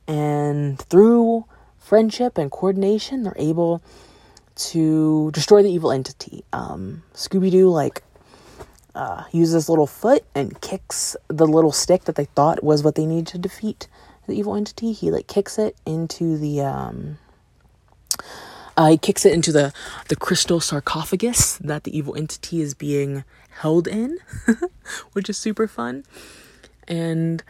and 0.06 0.78
through 0.78 1.46
friendship 1.88 2.36
and 2.36 2.50
coordination, 2.50 3.22
they're 3.22 3.32
able 3.36 3.82
to 4.56 5.30
destroy 5.32 5.62
the 5.62 5.70
evil 5.70 5.90
entity. 5.90 6.44
Um, 6.52 7.02
Scooby 7.14 7.50
Doo, 7.50 7.70
like, 7.70 8.02
uh, 8.94 9.24
uses 9.32 9.70
little 9.70 9.86
foot 9.86 10.24
and 10.34 10.60
kicks 10.60 11.16
the 11.28 11.46
little 11.46 11.72
stick 11.72 12.04
that 12.04 12.16
they 12.16 12.26
thought 12.26 12.62
was 12.62 12.82
what 12.82 12.94
they 12.94 13.06
needed 13.06 13.28
to 13.28 13.38
defeat 13.38 13.88
the 14.26 14.34
evil 14.34 14.54
entity. 14.54 14.92
He, 14.92 15.10
like, 15.10 15.28
kicks 15.28 15.58
it 15.58 15.76
into 15.86 16.36
the, 16.36 16.60
um, 16.60 17.18
uh, 18.76 18.90
he 18.90 18.98
kicks 18.98 19.24
it 19.24 19.32
into 19.32 19.50
the, 19.50 19.72
the 20.08 20.16
crystal 20.16 20.60
sarcophagus 20.60 21.56
that 21.56 21.84
the 21.84 21.96
evil 21.96 22.14
entity 22.14 22.60
is 22.60 22.74
being 22.74 23.24
held 23.60 23.88
in, 23.88 24.18
which 25.14 25.30
is 25.30 25.38
super 25.38 25.66
fun. 25.66 26.04
And 26.86 27.42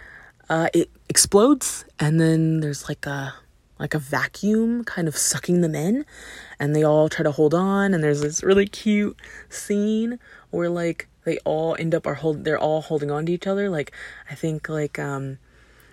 uh, 0.48 0.68
it 0.72 0.90
explodes, 1.08 1.84
and 1.98 2.20
then 2.20 2.60
there's 2.60 2.88
like 2.88 3.04
a 3.04 3.34
like 3.78 3.94
a 3.94 3.98
vacuum 3.98 4.84
kind 4.84 5.08
of 5.08 5.16
sucking 5.16 5.60
them 5.60 5.74
in 5.74 6.04
and 6.58 6.74
they 6.74 6.82
all 6.82 7.08
try 7.08 7.22
to 7.22 7.32
hold 7.32 7.54
on 7.54 7.94
and 7.94 8.02
there's 8.02 8.20
this 8.20 8.42
really 8.42 8.66
cute 8.66 9.16
scene 9.48 10.18
where 10.50 10.68
like 10.68 11.08
they 11.24 11.38
all 11.44 11.76
end 11.78 11.94
up 11.94 12.06
are 12.06 12.14
hold 12.14 12.44
they're 12.44 12.58
all 12.58 12.82
holding 12.82 13.10
on 13.10 13.26
to 13.26 13.32
each 13.32 13.46
other 13.46 13.68
like 13.68 13.92
i 14.30 14.34
think 14.34 14.68
like 14.68 14.98
um 14.98 15.38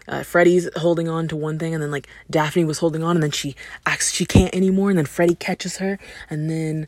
uh, 0.08 0.24
Freddie's 0.24 0.70
holding 0.76 1.10
on 1.10 1.28
to 1.30 1.36
one 1.36 1.58
thing, 1.58 1.74
and 1.74 1.82
then 1.82 1.92
like 1.92 2.08
Daphne 2.30 2.66
was 2.66 2.80
holding 2.80 3.04
on, 3.04 3.16
and 3.16 3.24
then 3.24 3.32
she 3.32 3.56
acts 3.86 4.12
she 4.12 4.26
can't 4.26 4.54
anymore, 4.54 4.90
and 4.90 4.98
then 4.98 5.06
Freddie 5.06 5.36
catches 5.36 5.78
her, 5.78 5.98
and 6.30 6.50
then 6.50 6.88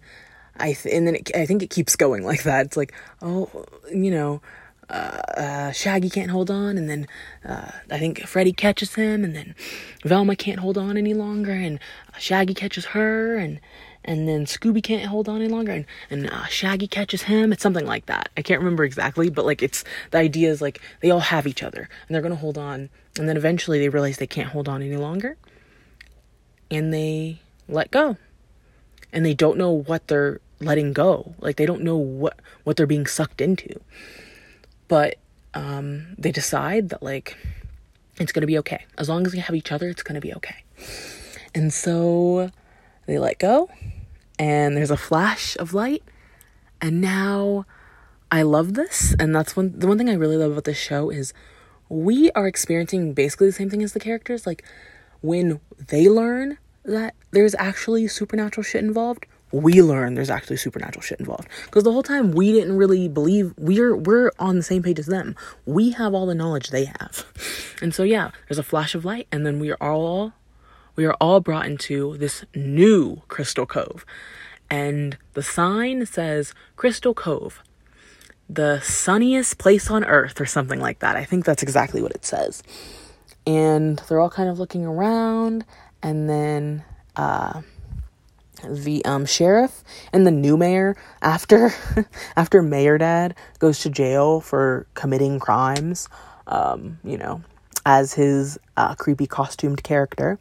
I 0.58 0.74
th- 0.74 0.94
and 0.94 1.08
then 1.08 1.16
it, 1.16 1.32
I 1.36 1.46
think 1.46 1.64
it 1.64 1.70
keeps 1.70 1.96
going 1.96 2.24
like 2.24 2.44
that. 2.44 2.68
It's 2.68 2.78
like 2.78 2.94
oh, 3.22 3.66
you 3.92 4.12
know, 4.12 4.42
uh, 4.90 5.22
uh, 5.38 5.72
Shaggy 5.72 6.10
can't 6.10 6.32
hold 6.32 6.50
on, 6.50 6.78
and 6.78 6.90
then 6.90 7.08
uh, 7.44 7.72
I 7.92 8.00
think 8.00 8.22
Freddy 8.26 8.54
catches 8.54 8.96
him, 8.96 9.24
and 9.24 9.36
then 9.36 9.56
Velma 10.04 10.36
can't 10.36 10.60
hold 10.60 10.78
on 10.78 10.98
any 10.98 11.14
longer, 11.14 11.52
and 11.52 11.80
Shaggy 12.18 12.54
catches 12.54 12.86
her, 12.88 13.36
and 13.36 13.60
and 14.06 14.30
then 14.30 14.46
Scooby 14.46 14.82
can't 14.82 15.06
hold 15.06 15.28
on 15.28 15.42
any 15.42 15.50
longer, 15.50 15.74
and 15.74 15.86
and 16.10 16.30
uh, 16.30 16.46
Shaggy 16.46 16.88
catches 16.88 17.24
him. 17.24 17.52
It's 17.52 17.62
something 17.62 17.86
like 17.86 18.06
that. 18.06 18.30
I 18.38 18.42
can't 18.42 18.62
remember 18.62 18.86
exactly, 18.86 19.30
but 19.30 19.46
like 19.46 19.62
it's 19.62 19.84
the 20.12 20.20
idea 20.20 20.50
is 20.50 20.62
like 20.62 20.82
they 21.02 21.12
all 21.12 21.20
have 21.20 21.48
each 21.48 21.64
other, 21.64 21.90
and 22.08 22.16
they're 22.16 22.22
gonna 22.22 22.36
hold 22.36 22.58
on, 22.58 22.90
and 23.20 23.28
then 23.28 23.36
eventually 23.36 23.80
they 23.80 23.90
realize 23.90 24.18
they 24.18 24.28
can't 24.28 24.50
hold 24.50 24.70
on 24.70 24.82
any 24.82 24.98
longer, 24.98 25.36
and 26.72 26.94
they 26.94 27.42
let 27.68 27.92
go, 27.92 28.16
and 29.12 29.26
they 29.26 29.34
don't 29.34 29.58
know 29.58 29.72
what 29.72 30.08
they're 30.08 30.40
letting 30.62 30.94
go. 30.94 31.36
Like 31.40 31.58
they 31.58 31.66
don't 31.66 31.82
know 31.82 31.98
what 31.98 32.40
what 32.64 32.78
they're 32.78 32.88
being 32.88 33.06
sucked 33.06 33.42
into. 33.42 33.82
But 34.88 35.16
um, 35.54 36.16
they 36.18 36.32
decide 36.32 36.90
that 36.90 37.04
like 37.04 37.36
it's 38.20 38.32
gonna 38.32 38.48
be 38.48 38.58
okay 38.60 38.86
as 38.98 39.10
long 39.10 39.26
as 39.26 39.34
we 39.34 39.40
have 39.40 39.56
each 39.56 39.72
other. 39.72 39.90
It's 39.90 40.04
gonna 40.04 40.22
be 40.22 40.34
okay. 40.36 40.64
And 41.54 41.74
so 41.74 42.52
they 43.06 43.18
let 43.18 43.40
go, 43.40 43.70
and 44.38 44.78
there's 44.78 44.92
a 44.92 44.98
flash 44.98 45.58
of 45.58 45.74
light, 45.74 46.04
and 46.82 47.02
now 47.02 47.66
I 48.32 48.42
love 48.42 48.74
this, 48.74 49.16
and 49.20 49.36
that's 49.36 49.56
one 49.56 49.78
the 49.78 49.88
one 49.88 49.98
thing 49.98 50.10
I 50.10 50.14
really 50.14 50.38
love 50.38 50.52
about 50.52 50.66
this 50.66 50.78
show 50.78 51.10
is 51.10 51.34
we 51.90 52.32
are 52.32 52.48
experiencing 52.48 53.14
basically 53.14 53.48
the 53.48 53.54
same 53.54 53.70
thing 53.70 53.84
as 53.84 53.94
the 53.94 54.00
characters. 54.00 54.46
Like 54.46 54.64
when 55.22 55.60
they 55.88 56.10
learn 56.10 56.58
that 56.84 57.16
there's 57.32 57.56
actually 57.56 58.08
supernatural 58.08 58.64
shit 58.64 58.84
involved, 58.84 59.26
we 59.52 59.82
learn 59.82 60.16
there's 60.16 60.30
actually 60.30 60.58
supernatural 60.58 61.02
shit 61.02 61.20
involved. 61.20 61.48
Because 61.66 61.84
the 61.84 61.92
whole 61.92 62.04
time 62.04 62.32
we 62.32 62.52
didn't 62.52 62.78
really 62.78 63.08
believe 63.08 63.54
we're 63.58 63.96
we're 63.96 64.32
on 64.40 64.58
the 64.58 64.64
same 64.64 64.84
page 64.84 65.00
as 65.00 65.06
them. 65.06 65.36
We 65.66 65.92
have 65.92 66.14
all 66.14 66.26
the 66.26 66.36
knowledge 66.36 66.70
they 66.70 66.86
have. 66.86 67.26
And 67.80 67.94
so 67.94 68.02
yeah, 68.02 68.32
there's 68.50 68.58
a 68.58 68.64
flash 68.64 68.96
of 68.96 69.06
light, 69.06 69.28
and 69.32 69.46
then 69.46 69.60
we 69.60 69.70
are 69.70 69.78
all 69.80 70.34
we 70.96 71.06
are 71.06 71.14
all 71.22 71.40
brought 71.40 71.68
into 71.68 72.18
this 72.18 72.44
new 72.56 73.22
Crystal 73.28 73.68
Cove. 73.68 74.04
And 74.68 75.16
the 75.34 75.44
sign 75.44 76.04
says 76.08 76.56
Crystal 76.76 77.14
Cove, 77.14 77.62
the 78.50 78.82
sunniest 78.82 79.60
place 79.60 79.92
on 79.92 80.04
earth, 80.06 80.42
or 80.42 80.48
something 80.48 80.80
like 80.80 80.98
that. 81.00 81.16
I 81.16 81.24
think 81.24 81.46
that's 81.46 81.62
exactly 81.62 82.02
what 82.02 82.14
it 82.14 82.26
says. 82.26 82.64
And 83.46 84.02
they're 84.10 84.20
all 84.20 84.32
kind 84.32 84.50
of 84.50 84.58
looking 84.58 84.84
around, 84.86 85.64
and 86.02 86.28
then 86.28 86.84
uh, 87.16 87.62
the 88.64 89.04
um, 89.06 89.26
sheriff 89.26 89.84
and 90.12 90.26
the 90.26 90.32
new 90.32 90.58
mayor 90.58 90.96
after 91.22 91.74
after 92.36 92.62
mayor 92.62 92.98
dad 92.98 93.36
goes 93.60 93.80
to 93.80 93.90
jail 93.90 94.42
for 94.42 94.88
committing 94.96 95.40
crimes 95.40 96.10
um, 96.48 96.98
you 97.04 97.18
know 97.18 97.42
as 97.88 98.14
his 98.14 98.60
uh, 98.76 98.94
creepy 98.96 99.26
costumed 99.26 99.82
character. 99.82 100.38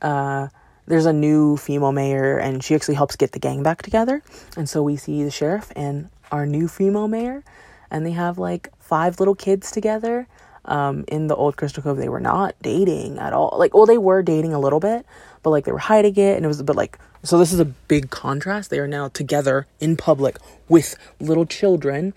Uh, 0.00 0.46
there's 0.86 1.06
a 1.06 1.12
new 1.12 1.56
female 1.56 1.90
mayor 1.90 2.38
and 2.38 2.62
she 2.62 2.72
actually 2.72 2.94
helps 2.94 3.16
get 3.16 3.32
the 3.32 3.40
gang 3.40 3.64
back 3.64 3.82
together. 3.82 4.22
And 4.56 4.68
so 4.68 4.84
we 4.84 4.96
see 4.96 5.24
the 5.24 5.30
sheriff 5.30 5.72
and 5.74 6.08
our 6.30 6.46
new 6.46 6.68
female 6.68 7.08
mayor 7.08 7.42
and 7.90 8.06
they 8.06 8.12
have 8.12 8.38
like 8.38 8.70
five 8.78 9.18
little 9.18 9.34
kids 9.34 9.72
together 9.72 10.28
um, 10.66 11.04
in 11.08 11.26
the 11.26 11.34
old 11.34 11.56
crystal 11.56 11.82
cove. 11.82 11.96
They 11.96 12.08
were 12.08 12.20
not 12.20 12.54
dating 12.62 13.18
at 13.18 13.32
all. 13.32 13.56
Like 13.58 13.74
well 13.74 13.84
they 13.84 13.98
were 13.98 14.22
dating 14.22 14.54
a 14.54 14.60
little 14.60 14.80
bit 14.80 15.04
but 15.42 15.50
like 15.50 15.64
they 15.64 15.72
were 15.72 15.78
hiding 15.78 16.14
it 16.14 16.36
and 16.36 16.44
it 16.44 16.48
was 16.48 16.60
a 16.60 16.64
bit 16.64 16.76
like 16.76 16.96
so 17.22 17.38
this 17.38 17.52
is 17.52 17.60
a 17.60 17.64
big 17.64 18.10
contrast. 18.10 18.70
They 18.70 18.78
are 18.78 18.88
now 18.88 19.08
together 19.08 19.66
in 19.80 19.96
public 19.96 20.36
with 20.68 20.96
little 21.20 21.46
children 21.46 22.14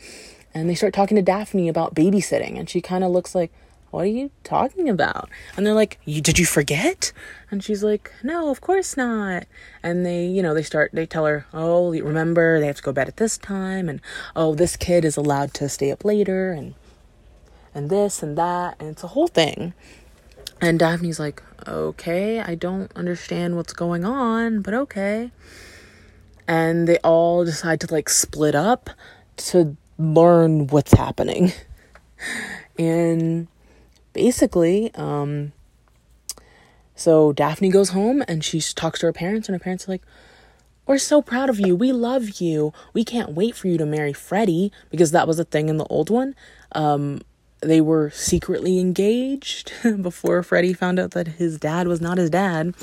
and 0.54 0.70
they 0.70 0.76
start 0.76 0.94
talking 0.94 1.16
to 1.16 1.22
daphne 1.22 1.70
about 1.70 1.96
babysitting 1.96 2.60
and 2.60 2.70
she 2.70 2.82
kind 2.82 3.04
of 3.04 3.12
looks 3.12 3.34
like 3.34 3.52
what 3.90 4.06
are 4.06 4.08
you 4.08 4.32
talking 4.46 4.88
about? 4.88 5.30
And 5.58 5.68
they're 5.68 5.74
like 5.74 6.00
you 6.06 6.22
did 6.22 6.40
you 6.40 6.46
forget? 6.46 7.12
And 7.50 7.64
she's 7.64 7.84
like 7.84 8.12
no 8.24 8.50
of 8.50 8.62
course 8.62 8.96
not. 8.96 9.46
And 9.84 10.06
they 10.06 10.26
you 10.26 10.42
know 10.42 10.54
they 10.54 10.64
start 10.64 10.92
they 10.94 11.06
tell 11.06 11.26
her 11.26 11.46
oh 11.54 11.92
remember 11.92 12.60
they 12.60 12.68
have 12.68 12.78
to 12.78 12.84
go 12.84 12.94
bed 12.94 13.08
at 13.08 13.18
this 13.18 13.38
time 13.38 13.90
and 13.90 14.02
oh 14.36 14.56
this 14.56 14.78
kid 14.78 15.04
is 15.04 15.18
allowed 15.18 15.54
to 15.56 15.68
stay 15.68 15.92
up 15.92 16.06
later 16.06 16.52
and 16.52 16.76
and 17.74 17.90
this 17.90 18.22
and 18.22 18.38
that 18.38 18.76
and 18.80 18.90
it's 18.90 19.04
a 19.04 19.08
whole 19.08 19.28
thing 19.28 19.74
and 20.62 20.80
daphne's 20.80 21.20
like 21.20 21.44
okay, 21.68 22.40
I 22.40 22.56
don't 22.56 22.92
understand 22.96 23.56
what's 23.56 23.74
going 23.74 24.06
on, 24.06 24.62
but 24.62 24.74
okay. 24.74 25.32
And 26.48 26.88
they 26.88 26.98
all 26.98 27.46
decide 27.46 27.80
to 27.82 27.94
like 27.94 28.10
split 28.10 28.56
up 28.56 28.90
to 29.38 29.78
learn 29.98 30.68
what's 30.68 30.94
happening. 30.94 31.54
and 32.80 33.48
basically, 34.14 34.94
um, 34.96 35.54
so 36.96 37.32
Daphne 37.32 37.70
goes 37.70 37.90
home 37.90 38.24
and 38.28 38.44
she 38.44 38.60
talks 38.62 39.00
to 39.00 39.08
her 39.08 39.14
parents, 39.14 39.48
and 39.48 39.56
her 39.56 39.64
parents 39.64 39.88
are 39.88 39.92
like, 39.92 40.04
We're 40.86 40.98
so 40.98 41.22
proud 41.22 41.50
of 41.50 41.60
you. 41.60 41.76
We 41.76 41.92
love 41.92 42.42
you. 42.42 42.74
We 42.94 43.04
can't 43.04 43.32
wait 43.32 43.56
for 43.56 43.68
you 43.68 43.78
to 43.78 43.86
marry 43.86 44.14
Freddie 44.14 44.72
because 44.90 45.12
that 45.12 45.28
was 45.28 45.40
a 45.40 45.46
thing 45.46 45.70
in 45.70 45.78
the 45.78 45.86
old 45.86 46.10
one. 46.10 46.36
Um, 46.74 47.22
they 47.62 47.82
were 47.82 48.10
secretly 48.10 48.80
engaged 48.80 49.72
before 50.02 50.44
Freddie 50.44 50.74
found 50.74 51.00
out 51.00 51.12
that 51.12 51.28
his 51.28 51.60
dad 51.60 51.88
was 51.88 52.02
not 52.02 52.18
his 52.18 52.30
dad. 52.30 52.76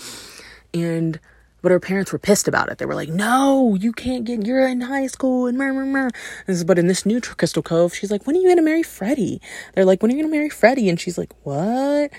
And 0.73 1.21
but 1.61 1.73
her 1.73 1.81
parents 1.81 2.13
were 2.13 2.19
pissed 2.19 2.47
about 2.47 2.71
it. 2.71 2.79
They 2.79 2.87
were 2.87 2.95
like, 2.95 3.09
"No, 3.09 3.75
you 3.75 3.93
can't 3.93 4.25
get. 4.25 4.47
You're 4.47 4.67
in 4.67 4.83
high 4.83 5.07
school." 5.09 5.47
And 5.47 5.59
meh, 5.59 5.73
meh, 5.73 6.11
meh. 6.47 6.65
but 6.65 6.79
in 6.79 6.87
this 6.87 7.05
new 7.05 7.21
Crystal 7.21 7.63
Cove, 7.63 7.95
she's 7.95 8.11
like, 8.11 8.27
"When 8.27 8.37
are 8.37 8.41
you 8.41 8.49
gonna 8.49 8.63
marry 8.63 8.83
Freddie?" 8.83 9.41
They're 9.75 9.85
like, 9.85 10.03
"When 10.03 10.13
are 10.13 10.15
you 10.15 10.23
gonna 10.23 10.35
marry 10.35 10.51
Freddie?" 10.51 10.89
And 10.89 11.01
she's 11.01 11.19
like, 11.19 11.33
"What?" 11.43 12.11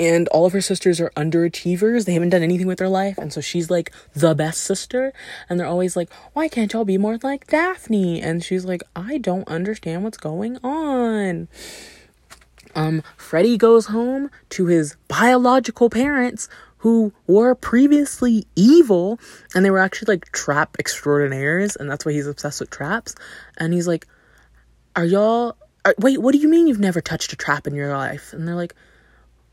And 0.00 0.26
all 0.28 0.46
of 0.46 0.52
her 0.52 0.60
sisters 0.60 1.00
are 1.00 1.10
underachievers. 1.10 2.04
They 2.04 2.14
haven't 2.14 2.30
done 2.30 2.42
anything 2.42 2.66
with 2.66 2.78
their 2.78 2.88
life, 2.88 3.18
and 3.18 3.32
so 3.32 3.40
she's 3.40 3.70
like 3.70 3.92
the 4.14 4.34
best 4.34 4.62
sister. 4.62 5.12
And 5.48 5.58
they're 5.58 5.66
always 5.66 5.96
like, 5.96 6.12
"Why 6.32 6.48
can't 6.48 6.72
y'all 6.72 6.84
be 6.84 6.98
more 6.98 7.18
like 7.22 7.46
Daphne?" 7.46 8.20
And 8.20 8.42
she's 8.42 8.64
like, 8.64 8.82
"I 8.96 9.18
don't 9.18 9.48
understand 9.48 10.02
what's 10.02 10.18
going 10.18 10.58
on." 10.58 11.48
Um, 12.74 13.02
Freddie 13.16 13.56
goes 13.56 13.86
home 13.86 14.30
to 14.50 14.66
his 14.66 14.96
biological 15.06 15.88
parents 15.90 16.48
who 16.78 17.12
were 17.26 17.54
previously 17.54 18.46
evil, 18.56 19.18
and 19.54 19.64
they 19.64 19.70
were 19.70 19.78
actually 19.78 20.14
like 20.14 20.30
trap 20.32 20.76
extraordinaires, 20.78 21.76
and 21.76 21.88
that's 21.88 22.04
why 22.04 22.12
he's 22.12 22.26
obsessed 22.26 22.60
with 22.60 22.70
traps. 22.70 23.14
And 23.56 23.72
he's 23.72 23.86
like, 23.86 24.06
"Are 24.96 25.04
y'all? 25.04 25.56
Are, 25.84 25.94
wait, 25.98 26.20
what 26.20 26.32
do 26.32 26.38
you 26.38 26.48
mean 26.48 26.66
you've 26.66 26.80
never 26.80 27.00
touched 27.00 27.32
a 27.32 27.36
trap 27.36 27.66
in 27.66 27.74
your 27.74 27.96
life?" 27.96 28.32
And 28.32 28.46
they're 28.46 28.56
like 28.56 28.74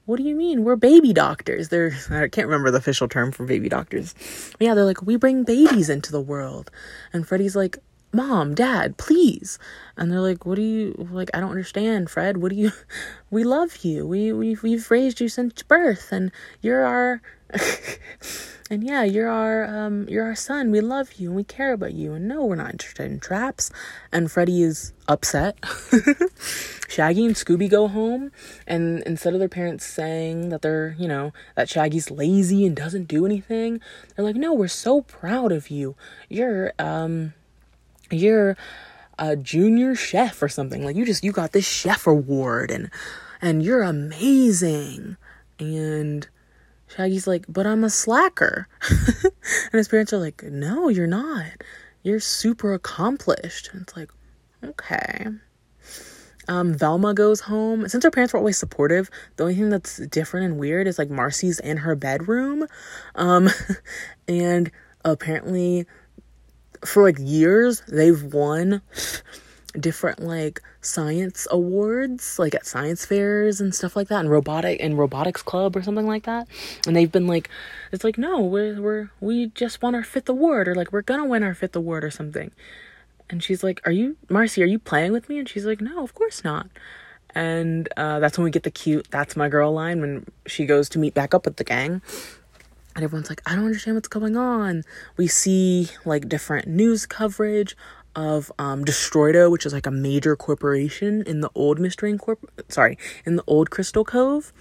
what 0.06 0.18
do 0.18 0.24
you 0.24 0.36
mean? 0.36 0.64
We're 0.64 0.76
baby 0.76 1.14
doctors. 1.14 1.70
They're, 1.70 1.94
I 2.10 2.28
can't 2.28 2.48
remember 2.48 2.72
the 2.72 2.80
official 2.80 3.08
term 3.08 3.32
for 3.32 3.46
baby 3.46 3.70
doctors. 3.70 4.14
But 4.58 4.66
yeah, 4.66 4.74
they're 4.74 4.86
like, 4.86 5.02
we 5.02 5.16
bring 5.16 5.44
babies 5.44 5.90
into 5.90 6.12
the 6.12 6.22
world. 6.22 6.72
And 7.14 7.28
Freddie's 7.28 7.56
like, 7.56 7.78
Mom, 8.14 8.54
Dad, 8.54 8.98
please. 8.98 9.58
And 9.96 10.12
they're 10.12 10.20
like, 10.20 10.46
What 10.46 10.56
do 10.56 10.62
you, 10.62 11.08
like, 11.12 11.30
I 11.34 11.40
don't 11.40 11.52
understand, 11.52 12.10
Fred. 12.10 12.38
What 12.38 12.50
do 12.50 12.56
you, 12.58 12.72
we 13.30 13.44
love 13.44 13.78
you. 13.84 14.06
We, 14.06 14.34
we've, 14.34 14.62
we've 14.64 14.92
raised 14.92 15.22
you 15.22 15.30
since 15.30 15.64
birth, 15.64 16.12
and 16.12 16.32
you're 16.62 16.84
our, 16.84 17.22
and 18.70 18.84
yeah, 18.84 19.04
you're 19.04 19.30
our 19.30 19.66
um 19.66 20.08
you're 20.08 20.26
our 20.26 20.36
son. 20.36 20.72
We 20.72 20.82
love 20.82 21.14
you 21.14 21.28
and 21.28 21.36
we 21.36 21.44
care 21.44 21.74
about 21.74 21.94
you. 21.94 22.14
And 22.14 22.28
no, 22.28 22.46
we're 22.46 22.56
not 22.56 22.72
interested 22.72 23.06
in 23.12 23.20
traps. 23.20 23.72
And 24.12 24.32
Freddie 24.32 24.64
is 24.64 24.94
upset. 25.08 25.58
Shaggy 26.88 27.26
and 27.26 27.36
Scooby 27.36 27.70
go 27.70 27.88
home 27.88 28.32
and 28.68 29.02
instead 29.04 29.34
of 29.34 29.40
their 29.40 29.50
parents 29.50 29.86
saying 29.86 30.50
that 30.50 30.62
they're, 30.62 30.96
you 31.00 31.08
know, 31.08 31.34
that 31.56 31.70
Shaggy's 31.70 32.12
lazy 32.12 32.66
and 32.66 32.76
doesn't 32.76 33.08
do 33.08 33.26
anything, 33.26 33.80
they're 34.16 34.26
like, 34.26 34.36
"No, 34.36 34.54
we're 34.54 34.68
so 34.68 35.02
proud 35.02 35.52
of 35.52 35.70
you. 35.70 35.96
You're 36.30 36.74
um 36.80 37.34
you're 38.10 38.58
a 39.20 39.36
junior 39.36 39.96
chef 39.96 40.42
or 40.42 40.50
something. 40.50 40.84
Like 40.84 40.96
you 40.96 41.06
just 41.06 41.24
you 41.24 41.32
got 41.32 41.52
this 41.52 41.68
chef 41.68 42.08
award 42.08 42.72
and 42.72 42.90
and 43.42 43.64
you're 43.64 43.84
amazing." 43.84 45.18
And 45.60 46.28
Shaggy's 46.96 47.28
like, 47.28 47.46
but 47.48 47.66
I'm 47.66 47.84
a 47.84 47.90
slacker. 47.90 48.68
and 48.90 49.74
his 49.74 49.88
parents 49.88 50.12
are 50.14 50.18
like, 50.18 50.44
no, 50.44 50.90
you're 50.90 51.08
not. 51.08 51.52
You're 52.04 52.20
super 52.20 52.74
accomplished. 52.74 53.70
And 53.72 53.84
it's 53.84 53.96
like, 53.96 54.12
okay. 54.64 55.28
Um, 56.48 56.74
Velma 56.74 57.14
goes 57.14 57.40
home. 57.40 57.88
Since 57.88 58.04
her 58.04 58.12
parents 58.12 58.34
were 58.34 58.40
always 58.40 58.58
supportive, 58.58 59.10
the 59.38 59.44
only 59.44 59.56
thing 59.56 59.70
that's 59.70 59.98
different 60.08 60.48
and 60.48 60.60
weird 60.60 60.88
is 60.88 60.98
like 60.98 61.10
Marcy's 61.10 61.60
in 61.60 61.78
her 61.78 61.96
bedroom. 61.96 62.68
Um, 63.16 63.50
and 64.28 64.72
apparently, 65.06 65.86
for 66.84 67.04
like 67.04 67.18
years, 67.20 67.82
they've 67.88 68.22
won 68.22 68.82
different 69.80 70.20
like 70.20 70.62
science 70.82 71.48
awards 71.50 72.38
like 72.38 72.54
at 72.54 72.66
science 72.66 73.06
fairs 73.06 73.62
and 73.62 73.74
stuff 73.74 73.96
like 73.96 74.08
that 74.10 74.20
and 74.20 74.30
robotic 74.30 74.82
and 74.82 74.98
robotics 74.98 75.42
club 75.42 75.76
or 75.76 75.84
something 75.84 76.08
like 76.08 76.24
that. 76.24 76.48
And 76.86 76.96
they've 76.96 77.12
been 77.12 77.28
like 77.28 77.50
it's 77.92 78.04
like 78.04 78.18
no 78.18 78.42
we're 78.42 78.82
we're 78.82 79.10
we 79.20 79.48
just 79.48 79.82
won 79.82 79.96
our 79.96 80.04
fifth 80.04 80.30
award 80.30 80.68
or 80.68 80.76
like 80.76 80.92
we're 80.92 81.02
gonna 81.02 81.26
win 81.26 81.44
our 81.44 81.54
fifth 81.54 81.76
award 81.76 82.04
or 82.04 82.12
something. 82.12 82.52
And 83.30 83.44
she's 83.44 83.64
like 83.64 83.82
are 83.86 83.92
you 83.92 84.18
marcy 84.30 84.62
are 84.62 84.68
you 84.68 84.80
playing 84.80 85.14
with 85.14 85.30
me? 85.30 85.40
And 85.40 85.48
she's 85.48 85.66
like 85.66 85.82
no 85.82 86.04
of 86.04 86.14
course 86.14 86.44
not. 86.44 86.68
And 87.34 87.88
uh, 87.96 88.20
that's 88.20 88.38
when 88.38 88.44
we 88.44 88.52
get 88.52 88.64
the 88.64 88.72
cute 88.72 89.08
that's 89.10 89.38
my 89.38 89.48
girl 89.48 89.72
line 89.72 90.02
when 90.02 90.26
she 90.46 90.66
goes 90.66 90.90
to 90.90 91.00
meet 91.00 91.14
back 91.14 91.34
up 91.34 91.46
with 91.46 91.56
the 91.56 91.64
gang. 91.64 92.02
And 92.94 93.06
everyone's 93.06 93.30
like 93.30 93.42
i 93.46 93.56
don't 93.56 93.66
understand 93.66 93.96
what's 93.96 94.10
going 94.10 94.36
on. 94.36 94.84
We 95.16 95.28
see 95.28 95.90
like 96.04 96.28
different 96.28 96.68
news 96.68 97.06
coverage 97.06 97.78
of 98.16 98.52
um, 98.60 98.84
Destroido, 98.86 99.52
which 99.52 99.66
is 99.66 99.74
like 99.74 99.86
a 99.86 99.92
major 99.92 100.36
corporation 100.36 101.24
in 101.24 101.42
the 101.42 101.50
old 101.56 101.80
Mystery 101.80 102.18
Corp. 102.18 102.40
Sorry, 102.70 102.98
in 103.26 103.36
the 103.36 103.44
old 103.48 103.70
Crystal 103.70 104.04
Cove, 104.04 104.52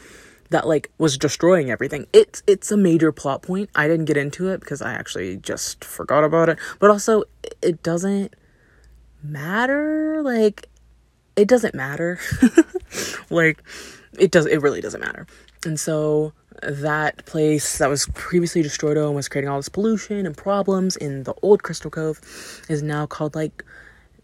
that 0.50 0.66
like 0.66 0.90
was 0.98 1.16
destroying 1.16 1.70
everything. 1.70 2.06
It's 2.12 2.42
it's 2.46 2.70
a 2.70 2.76
major 2.76 3.12
plot 3.12 3.42
point. 3.42 3.70
I 3.74 3.88
didn't 3.88 4.06
get 4.06 4.16
into 4.16 4.48
it 4.48 4.60
because 4.60 4.82
I 4.82 4.92
actually 4.92 5.36
just 5.38 5.84
forgot 5.84 6.24
about 6.24 6.48
it. 6.48 6.58
But 6.78 6.90
also 6.90 7.24
it 7.62 7.82
doesn't 7.82 8.34
matter. 9.22 10.22
Like 10.22 10.68
it 11.36 11.48
doesn't 11.48 11.74
matter. 11.74 12.18
like 13.30 13.62
it 14.18 14.30
does 14.30 14.46
it 14.46 14.60
really 14.60 14.80
doesn't 14.80 15.00
matter. 15.00 15.26
And 15.64 15.78
so 15.78 16.32
that 16.62 17.24
place 17.26 17.78
that 17.78 17.88
was 17.88 18.06
previously 18.14 18.62
destroyed 18.62 18.96
and 18.96 19.14
was 19.14 19.28
creating 19.28 19.48
all 19.48 19.58
this 19.58 19.68
pollution 19.68 20.26
and 20.26 20.36
problems 20.36 20.96
in 20.96 21.24
the 21.24 21.34
old 21.42 21.62
Crystal 21.62 21.90
Cove 21.90 22.20
is 22.68 22.82
now 22.82 23.06
called 23.06 23.34
like 23.34 23.64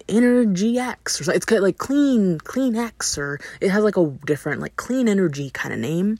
Energy 0.09 0.78
X 0.78 1.20
or 1.20 1.24
something. 1.24 1.37
It's 1.37 1.51
like 1.51 1.78
Clean 1.78 2.39
Clean 2.39 2.76
X 2.76 3.18
or 3.18 3.41
it 3.61 3.70
has 3.70 3.82
like 3.82 3.97
a 3.97 4.07
different 4.24 4.61
like 4.61 4.76
clean 4.76 5.09
energy 5.09 5.51
kind 5.51 5.72
of 5.74 5.80
name. 5.80 6.18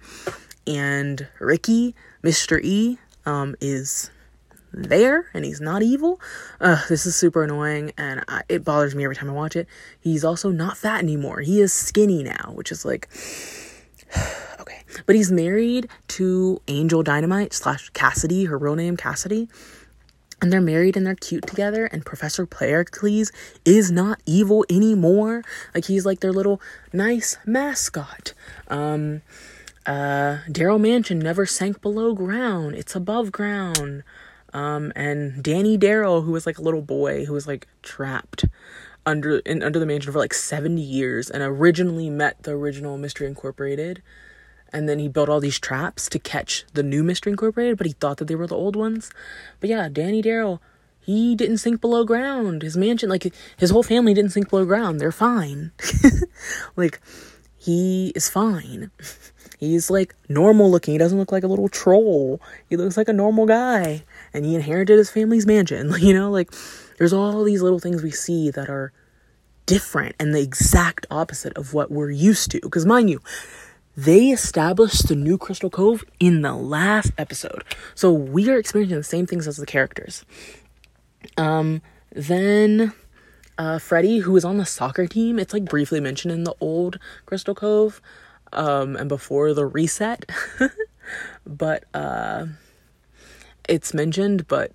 And 0.67 1.29
Ricky, 1.39 1.95
Mr. 2.25 2.61
E, 2.63 2.99
um, 3.25 3.55
is 3.61 4.11
there 4.73 5.27
and 5.33 5.45
he's 5.45 5.61
not 5.61 5.83
evil. 5.83 6.21
Uh, 6.61 6.83
this 6.89 7.07
is 7.07 7.17
super 7.17 7.45
annoying 7.45 7.93
and 7.97 8.25
I, 8.29 8.43
it 8.49 8.65
bothers 8.65 8.95
me 8.95 9.05
every 9.05 9.17
time 9.17 9.31
I 9.31 9.33
watch 9.33 9.57
it. 9.57 9.69
He's 10.01 10.25
also 10.25 10.51
not 10.51 10.77
fat 10.77 11.01
anymore. 11.01 11.41
He 11.41 11.61
is 11.61 11.73
skinny 11.73 12.23
now, 12.23 12.53
which 12.55 12.73
is 12.73 12.85
like 12.85 13.09
okay. 14.61 14.83
But 15.07 15.17
he's 15.17 15.33
married 15.33 15.89
to 16.09 16.61
Angel 16.69 17.03
Dynamite 17.03 17.53
slash 17.53 17.91
Cassidy, 17.91 18.47
her 18.47 18.59
real 18.59 18.77
name 18.77 18.97
Cassidy. 18.97 19.49
And 20.43 20.53
they're 20.53 20.61
married 20.61 20.97
and 20.97 21.07
they're 21.07 21.15
cute 21.15 21.47
together. 21.47 21.87
And 21.87 22.05
professor 22.05 22.45
Pericles 22.45 23.33
is 23.65 23.91
not 23.91 24.21
evil 24.27 24.65
anymore. 24.69 25.43
Like 25.75 25.87
he's 25.87 26.05
like 26.05 26.21
their 26.21 26.33
little 26.33 26.61
nice 26.93 27.39
mascot. 27.47 28.35
Um 28.69 29.23
uh 29.87 30.39
darrow 30.51 30.79
mansion 30.79 31.21
never 31.21 31.47
sank 31.47 31.81
below 31.81 32.13
ground. 32.13 32.75
It's 32.75 32.95
above 32.95 33.33
ground. 33.33 34.03
Um 34.53 34.93
and 34.95 35.43
danny 35.43 35.79
Darrow, 35.79 36.21
who 36.21 36.33
was 36.33 36.45
like 36.45 36.59
a 36.59 36.63
little 36.63 36.83
boy 36.83 37.25
who 37.25 37.33
was 37.33 37.47
like 37.47 37.67
trapped 37.83 38.45
under 39.07 39.39
in 39.39 39.63
under 39.63 39.79
the 39.79 39.87
mansion 39.87 40.13
for 40.13 40.19
like 40.19 40.35
70 40.35 40.81
years 40.81 41.31
and 41.31 41.43
originally 41.43 42.11
met 42.11 42.43
the 42.43 42.51
original 42.51 42.99
mystery 42.99 43.27
incorporated 43.27 44.03
and 44.73 44.89
then 44.89 44.99
he 44.99 45.09
built 45.09 45.29
all 45.29 45.41
these 45.41 45.59
traps 45.59 46.09
to 46.11 46.19
catch 46.19 46.65
the 46.73 46.83
new 46.83 47.03
Mystery 47.03 47.31
Incorporated, 47.31 47.79
but 47.79 47.87
he 47.87 47.93
thought 47.95 48.19
that 48.19 48.27
they 48.27 48.35
were 48.35 48.47
the 48.47 48.57
old 48.57 48.77
ones. 48.77 49.11
But 49.61 49.71
yeah, 49.71 49.89
Danny 49.89 50.21
Darrow, 50.23 50.61
he 51.01 51.35
didn't 51.35 51.59
sink 51.59 51.81
below 51.81 52.05
ground. 52.05 52.63
His 52.63 52.77
mansion, 52.77 53.09
like 53.09 53.33
his 53.57 53.71
whole 53.71 53.83
family 53.83 54.13
didn't 54.13 54.33
sink 54.33 54.51
below 54.51 54.65
ground. 54.65 55.01
They're 55.01 55.13
fine. 55.13 55.73
like 56.77 57.01
he 57.57 58.13
is 58.15 58.29
fine. 58.29 58.91
He's 59.59 59.89
like 59.89 60.15
normal 60.29 60.71
looking. 60.71 60.93
He 60.93 60.99
doesn't 60.99 61.19
look 61.19 61.33
like 61.33 61.45
a 61.45 61.49
little 61.49 61.71
troll. 61.71 62.41
He 62.69 62.77
looks 62.77 62.99
like 62.99 63.09
a 63.09 63.15
normal 63.15 63.47
guy. 63.47 64.05
And 64.35 64.45
he 64.45 64.55
inherited 64.55 64.99
his 64.99 65.11
family's 65.11 65.47
mansion. 65.47 65.93
You 65.99 66.13
know, 66.13 66.31
like 66.31 66.53
there's 66.99 67.13
all 67.13 67.45
these 67.45 67.63
little 67.63 67.79
things 67.79 68.03
we 68.03 68.11
see 68.11 68.51
that 68.51 68.69
are 68.69 68.93
different 69.67 70.15
and 70.19 70.35
the 70.35 70.41
exact 70.41 71.07
opposite 71.11 71.57
of 71.57 71.75
what 71.75 71.91
we're 71.91 72.11
used 72.11 72.51
to. 72.53 72.61
Because 72.61 72.87
mind 72.87 73.11
you, 73.11 73.21
they 73.97 74.27
established 74.29 75.09
the 75.09 75.17
new 75.17 75.39
Crystal 75.39 75.71
Cove 75.71 76.05
in 76.21 76.43
the 76.43 76.55
last 76.55 77.13
episode. 77.19 77.65
So 77.95 78.13
we 78.13 78.49
are 78.51 78.59
experiencing 78.59 78.99
the 78.99 79.05
same 79.05 79.27
things 79.27 79.49
as 79.49 79.57
the 79.57 79.67
characters. 79.67 80.25
Um, 81.37 81.83
then 82.13 82.93
uh, 83.59 83.79
Freddie, 83.79 84.19
who 84.19 84.37
is 84.37 84.45
on 84.45 84.59
the 84.59 84.67
soccer 84.67 85.07
team, 85.07 85.39
it's 85.39 85.53
like 85.53 85.65
briefly 85.65 86.01
mentioned 86.01 86.33
in 86.33 86.45
the 86.45 86.55
old 86.61 86.99
Crystal 87.25 87.55
Cove 87.55 88.01
um, 88.53 88.97
and 88.97 89.09
before 89.09 89.55
the 89.55 89.67
reset. 89.67 90.31
but 91.47 91.85
uh, 91.95 92.47
it's 93.69 93.95
mentioned, 93.95 94.47
but 94.47 94.73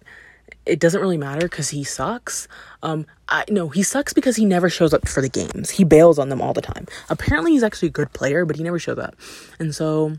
it 0.66 0.80
doesn't 0.80 1.02
really 1.02 1.18
matter 1.18 1.48
because 1.48 1.70
he 1.70 1.84
sucks. 1.84 2.48
Um, 2.84 3.06
I 3.30 3.46
no, 3.50 3.70
he 3.70 3.84
sucks 3.84 4.14
because 4.14 4.36
he 4.36 4.46
never 4.46 4.70
shows 4.70 4.94
up 4.94 5.08
for 5.08 5.22
the 5.22 5.30
games. 5.30 5.72
He 5.72 5.84
bails 5.84 6.20
on 6.20 6.30
them 6.30 6.42
all 6.42 6.54
the 6.54 6.62
time. 6.62 6.88
Apparently, 7.10 7.52
he's 7.52 7.64
actually 7.64 7.90
a 7.90 7.92
good 7.92 8.14
player, 8.14 8.46
but 8.46 8.56
he 8.56 8.64
never 8.64 8.80
shows 8.80 9.00
up. 9.00 9.16
And 9.60 9.74
so, 9.74 10.18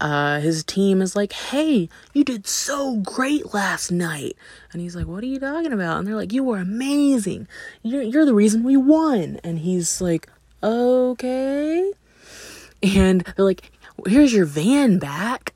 uh, 0.00 0.40
his 0.40 0.64
team 0.64 1.00
is 1.00 1.14
like, 1.14 1.32
"Hey, 1.32 1.88
you 2.12 2.24
did 2.24 2.46
so 2.46 2.96
great 2.96 3.54
last 3.54 3.92
night," 3.92 4.36
and 4.72 4.82
he's 4.82 4.96
like, 4.96 5.06
"What 5.06 5.22
are 5.22 5.28
you 5.28 5.38
talking 5.38 5.72
about?" 5.72 5.98
And 5.98 6.08
they're 6.08 6.16
like, 6.16 6.32
"You 6.32 6.42
were 6.42 6.58
amazing. 6.58 7.46
You're 7.82 8.02
you're 8.02 8.26
the 8.26 8.34
reason 8.34 8.64
we 8.64 8.76
won." 8.76 9.38
And 9.44 9.60
he's 9.60 10.00
like, 10.00 10.28
"Okay," 10.62 11.92
and 12.82 13.20
they're 13.20 13.44
like, 13.44 13.70
"Here's 14.06 14.32
your 14.32 14.46
van 14.46 14.98
back," 14.98 15.54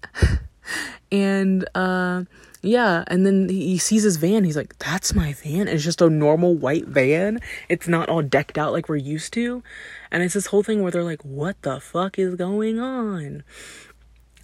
and 1.10 1.68
uh 1.74 2.24
yeah, 2.66 3.04
and 3.06 3.24
then 3.24 3.48
he 3.48 3.78
sees 3.78 4.02
his 4.02 4.16
van. 4.16 4.44
He's 4.44 4.56
like, 4.56 4.78
"That's 4.78 5.14
my 5.14 5.32
van." 5.32 5.68
It's 5.68 5.84
just 5.84 6.00
a 6.00 6.10
normal 6.10 6.54
white 6.54 6.86
van. 6.86 7.40
It's 7.68 7.86
not 7.86 8.08
all 8.08 8.22
decked 8.22 8.58
out 8.58 8.72
like 8.72 8.88
we're 8.88 8.96
used 8.96 9.32
to. 9.34 9.62
And 10.10 10.22
it's 10.22 10.34
this 10.34 10.46
whole 10.46 10.62
thing 10.62 10.82
where 10.82 10.90
they're 10.90 11.04
like, 11.04 11.24
"What 11.24 11.60
the 11.62 11.80
fuck 11.80 12.18
is 12.18 12.34
going 12.34 12.80
on?" 12.80 13.44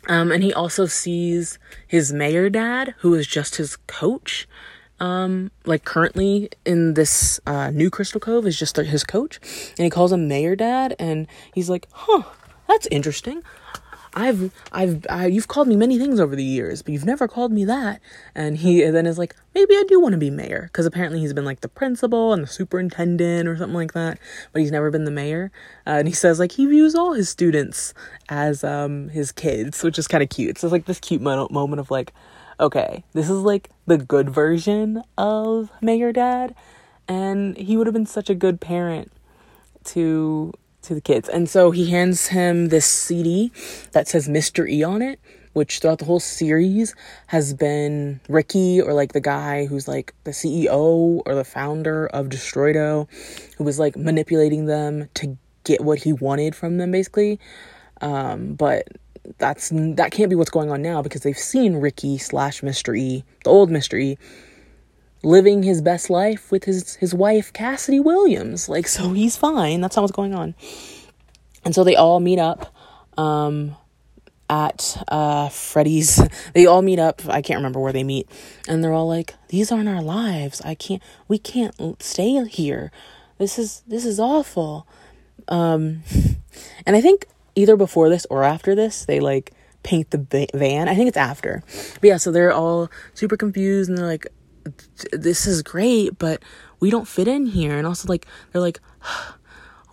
Um, 0.09 0.31
and 0.33 0.43
he 0.43 0.53
also 0.53 0.87
sees 0.87 1.59
his 1.87 2.13
mayor 2.13 2.49
dad, 2.49 2.95
who 2.99 3.15
is 3.15 3.27
just 3.27 3.57
his 3.57 3.77
coach. 3.87 4.49
Um, 5.01 5.51
like 5.65 5.85
currently 5.85 6.49
in 6.65 6.95
this 6.95 7.41
uh, 7.45 7.71
new 7.71 7.91
Crystal 7.91 8.21
Cove 8.21 8.47
is 8.47 8.59
just 8.59 8.77
his 8.77 9.03
coach, 9.03 9.41
and 9.77 9.85
he 9.85 9.91
calls 9.91 10.13
him 10.13 10.29
mayor 10.29 10.55
dad, 10.55 10.95
and 10.99 11.27
he's 11.53 11.69
like, 11.69 11.89
"Huh, 11.91 12.23
that's 12.69 12.87
interesting. 12.87 13.43
I've, 14.15 14.53
I've, 14.73 15.07
I, 15.09 15.27
you've 15.27 15.49
called 15.49 15.69
me 15.69 15.77
many 15.77 15.99
things 15.99 16.21
over 16.21 16.37
the 16.37 16.45
years, 16.45 16.83
but 16.83 16.93
you've 16.93 17.07
never 17.07 17.27
called 17.27 17.51
me 17.53 17.65
that. 17.65 18.01
And 18.35 18.59
he 18.59 18.83
then 18.91 19.07
is 19.07 19.19
like, 19.19 19.35
maybe 19.55 19.75
I 19.75 19.85
do 19.89 20.01
want 20.01 20.13
to 20.13 20.19
be 20.19 20.31
mayor. 20.31 20.69
Cause 20.73 20.85
apparently 20.85 21.21
he's 21.21 21.33
been 21.33 21.45
like 21.45 21.61
the 21.61 21.69
principal 21.69 22.33
and 22.33 22.43
the 22.43 22.47
superintendent 22.47 23.49
or 23.49 23.57
something 23.57 23.75
like 23.75 23.93
that, 23.95 24.19
but 24.53 24.61
he's 24.61 24.71
never 24.71 24.91
been 24.91 25.05
the 25.05 25.11
mayor. 25.11 25.51
Uh, 25.87 25.97
and 25.99 26.09
he 26.09 26.15
says 26.15 26.39
like 26.39 26.53
he 26.53 26.67
views 26.67 26.95
all 26.95 27.15
his 27.15 27.29
students 27.29 27.95
as, 28.29 28.63
um, 28.63 29.09
his 29.09 29.33
kids, 29.33 29.83
which 29.83 29.99
is 29.99 30.07
kind 30.07 30.23
of 30.23 30.29
cute. 30.29 30.59
So 30.59 30.67
it's 30.67 30.73
like 30.73 30.85
this 30.85 31.01
cute 31.01 31.23
mo- 31.23 31.49
moment 31.51 31.81
of 31.81 31.91
like, 31.91 32.13
okay, 32.61 33.05
this 33.13 33.31
is 33.31 33.41
like 33.41 33.71
the 33.87 33.99
good 33.99 34.31
version 34.31 35.03
of 35.17 35.71
mayor 35.81 36.13
dad. 36.13 36.55
And 37.09 37.57
he 37.57 37.77
would 37.77 37.87
have 37.87 37.95
been 37.95 38.07
such 38.07 38.31
a 38.31 38.35
good 38.35 38.61
parent 38.61 39.11
to 39.85 40.53
to 40.83 40.95
the 40.95 41.01
kids. 41.01 41.29
And 41.29 41.49
so 41.49 41.71
he 41.71 41.91
hands 41.91 42.29
him 42.29 42.69
this 42.69 42.87
CD 42.87 43.53
that 43.93 44.09
says 44.09 44.29
Mr. 44.29 44.69
E 44.69 44.83
on 44.83 45.03
it, 45.03 45.21
which 45.53 45.79
throughout 45.79 45.99
the 45.99 46.05
whole 46.05 46.21
series 46.21 46.95
has 47.27 47.55
been 47.55 48.21
Ricky 48.29 48.81
or 48.81 48.93
like 48.93 49.13
the 49.13 49.21
guy 49.21 49.67
who's 49.67 49.87
like 49.89 50.15
the 50.25 50.31
CEO 50.31 51.23
or 51.25 51.35
the 51.35 51.45
founder 51.45 52.07
of 52.09 52.29
Destroido, 52.29 53.09
who 53.57 53.65
was 53.65 53.79
like 53.79 53.97
manipulating 53.97 54.67
them 54.67 55.09
to 55.15 55.37
get 55.65 55.83
what 55.83 55.99
he 55.99 56.13
wanted 56.13 56.55
from 56.55 56.79
them 56.79 56.91
basically. 56.91 57.39
Um, 58.01 58.55
but 58.55 58.89
that's 59.39 59.71
that 59.73 60.11
can't 60.11 60.31
be 60.31 60.37
what's 60.37 60.51
going 60.51 60.71
on 60.71 60.83
now 60.83 61.03
because 61.03 61.23
they've 61.23 61.39
seen 61.39 61.77
Ricky 61.77 62.19
slash 62.19 62.61
Mr. 62.61 62.99
E, 62.99 63.25
the 63.45 63.51
old 63.51 63.71
Mr. 63.71 64.01
E, 64.01 64.19
living 65.23 65.63
his 65.63 65.81
best 65.81 66.11
life 66.11 66.51
with 66.51 66.65
his 66.65 66.97
his 66.97 67.15
wife 67.15 67.53
Cassidy 67.53 68.01
Williams. 68.01 68.69
Like 68.69 68.87
so 68.87 69.13
he's 69.13 69.37
fine. 69.37 69.81
That's 69.81 69.97
not 69.97 70.03
what's 70.03 70.13
going 70.13 70.35
on. 70.35 70.55
And 71.65 71.75
so 71.75 71.85
they 71.85 71.97
all 71.97 72.21
meet 72.21 72.39
up 72.39 72.75
um 73.17 73.77
at 74.51 75.03
uh 75.09 75.49
Freddy's. 75.49 76.21
They 76.55 76.67
all 76.67 76.83
meet 76.83 76.99
up. 76.99 77.23
I 77.29 77.41
can't 77.43 77.59
remember 77.59 77.81
where 77.81 77.93
they 77.93 78.05
meet. 78.05 78.29
And 78.69 78.83
they're 78.83 78.93
all 78.93 79.09
like, 79.09 79.35
"These 79.49 79.73
aren't 79.73 79.89
our 79.89 80.03
lives. 80.03 80.61
I 80.63 80.75
can't 80.75 81.03
we 81.29 81.39
can't 81.39 82.03
stay 82.03 82.45
here. 82.45 82.91
This 83.39 83.59
is 83.59 83.83
this 83.87 84.05
is 84.05 84.21
awful." 84.21 84.87
Um 85.49 86.03
and 86.87 86.97
I 86.97 87.01
think 87.01 87.27
either 87.55 87.77
before 87.77 88.09
this 88.09 88.27
or 88.31 88.43
after 88.45 88.75
this, 88.75 89.05
they 89.05 89.21
like 89.21 89.53
paint 89.83 90.11
the 90.11 90.49
van. 90.55 90.89
I 90.89 90.95
think 90.95 91.09
it's 91.09 91.17
after. 91.17 91.63
But 92.01 92.05
yeah, 92.05 92.17
so 92.17 92.31
they're 92.31 92.53
all 92.53 92.91
super 93.15 93.37
confused 93.37 93.89
and 93.89 93.99
they're 93.99 94.07
like, 94.07 94.27
this 95.13 95.47
is 95.47 95.63
great, 95.63 96.19
but 96.19 96.43
we 96.81 96.91
don't 96.91 97.09
fit 97.09 97.29
in 97.29 97.47
here. 97.47 97.77
And 97.77 97.87
also, 97.87 98.09
like, 98.09 98.27
they're 98.53 98.61
like, 98.61 98.81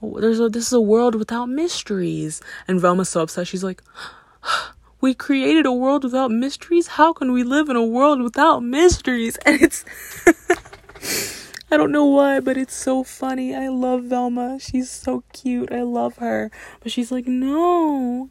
there's 0.01 0.39
a, 0.39 0.49
this 0.49 0.67
is 0.67 0.73
a 0.73 0.81
world 0.81 1.15
without 1.15 1.47
mysteries. 1.47 2.41
And 2.67 2.79
Velma's 2.79 3.09
so 3.09 3.21
upset. 3.21 3.47
She's 3.47 3.63
like, 3.63 3.83
we 5.01 5.13
created 5.13 5.65
a 5.65 5.73
world 5.73 6.03
without 6.03 6.31
mysteries. 6.31 6.87
How 6.87 7.13
can 7.13 7.31
we 7.31 7.43
live 7.43 7.69
in 7.69 7.75
a 7.75 7.85
world 7.85 8.21
without 8.21 8.61
mysteries? 8.61 9.37
And 9.45 9.61
it's, 9.61 9.85
I 11.71 11.77
don't 11.77 11.91
know 11.91 12.05
why, 12.05 12.39
but 12.39 12.57
it's 12.57 12.75
so 12.75 13.03
funny. 13.03 13.55
I 13.55 13.67
love 13.67 14.03
Velma. 14.05 14.57
She's 14.59 14.89
so 14.89 15.23
cute. 15.33 15.71
I 15.71 15.83
love 15.83 16.17
her. 16.17 16.51
But 16.81 16.91
she's 16.91 17.11
like, 17.11 17.27
no. 17.27 18.29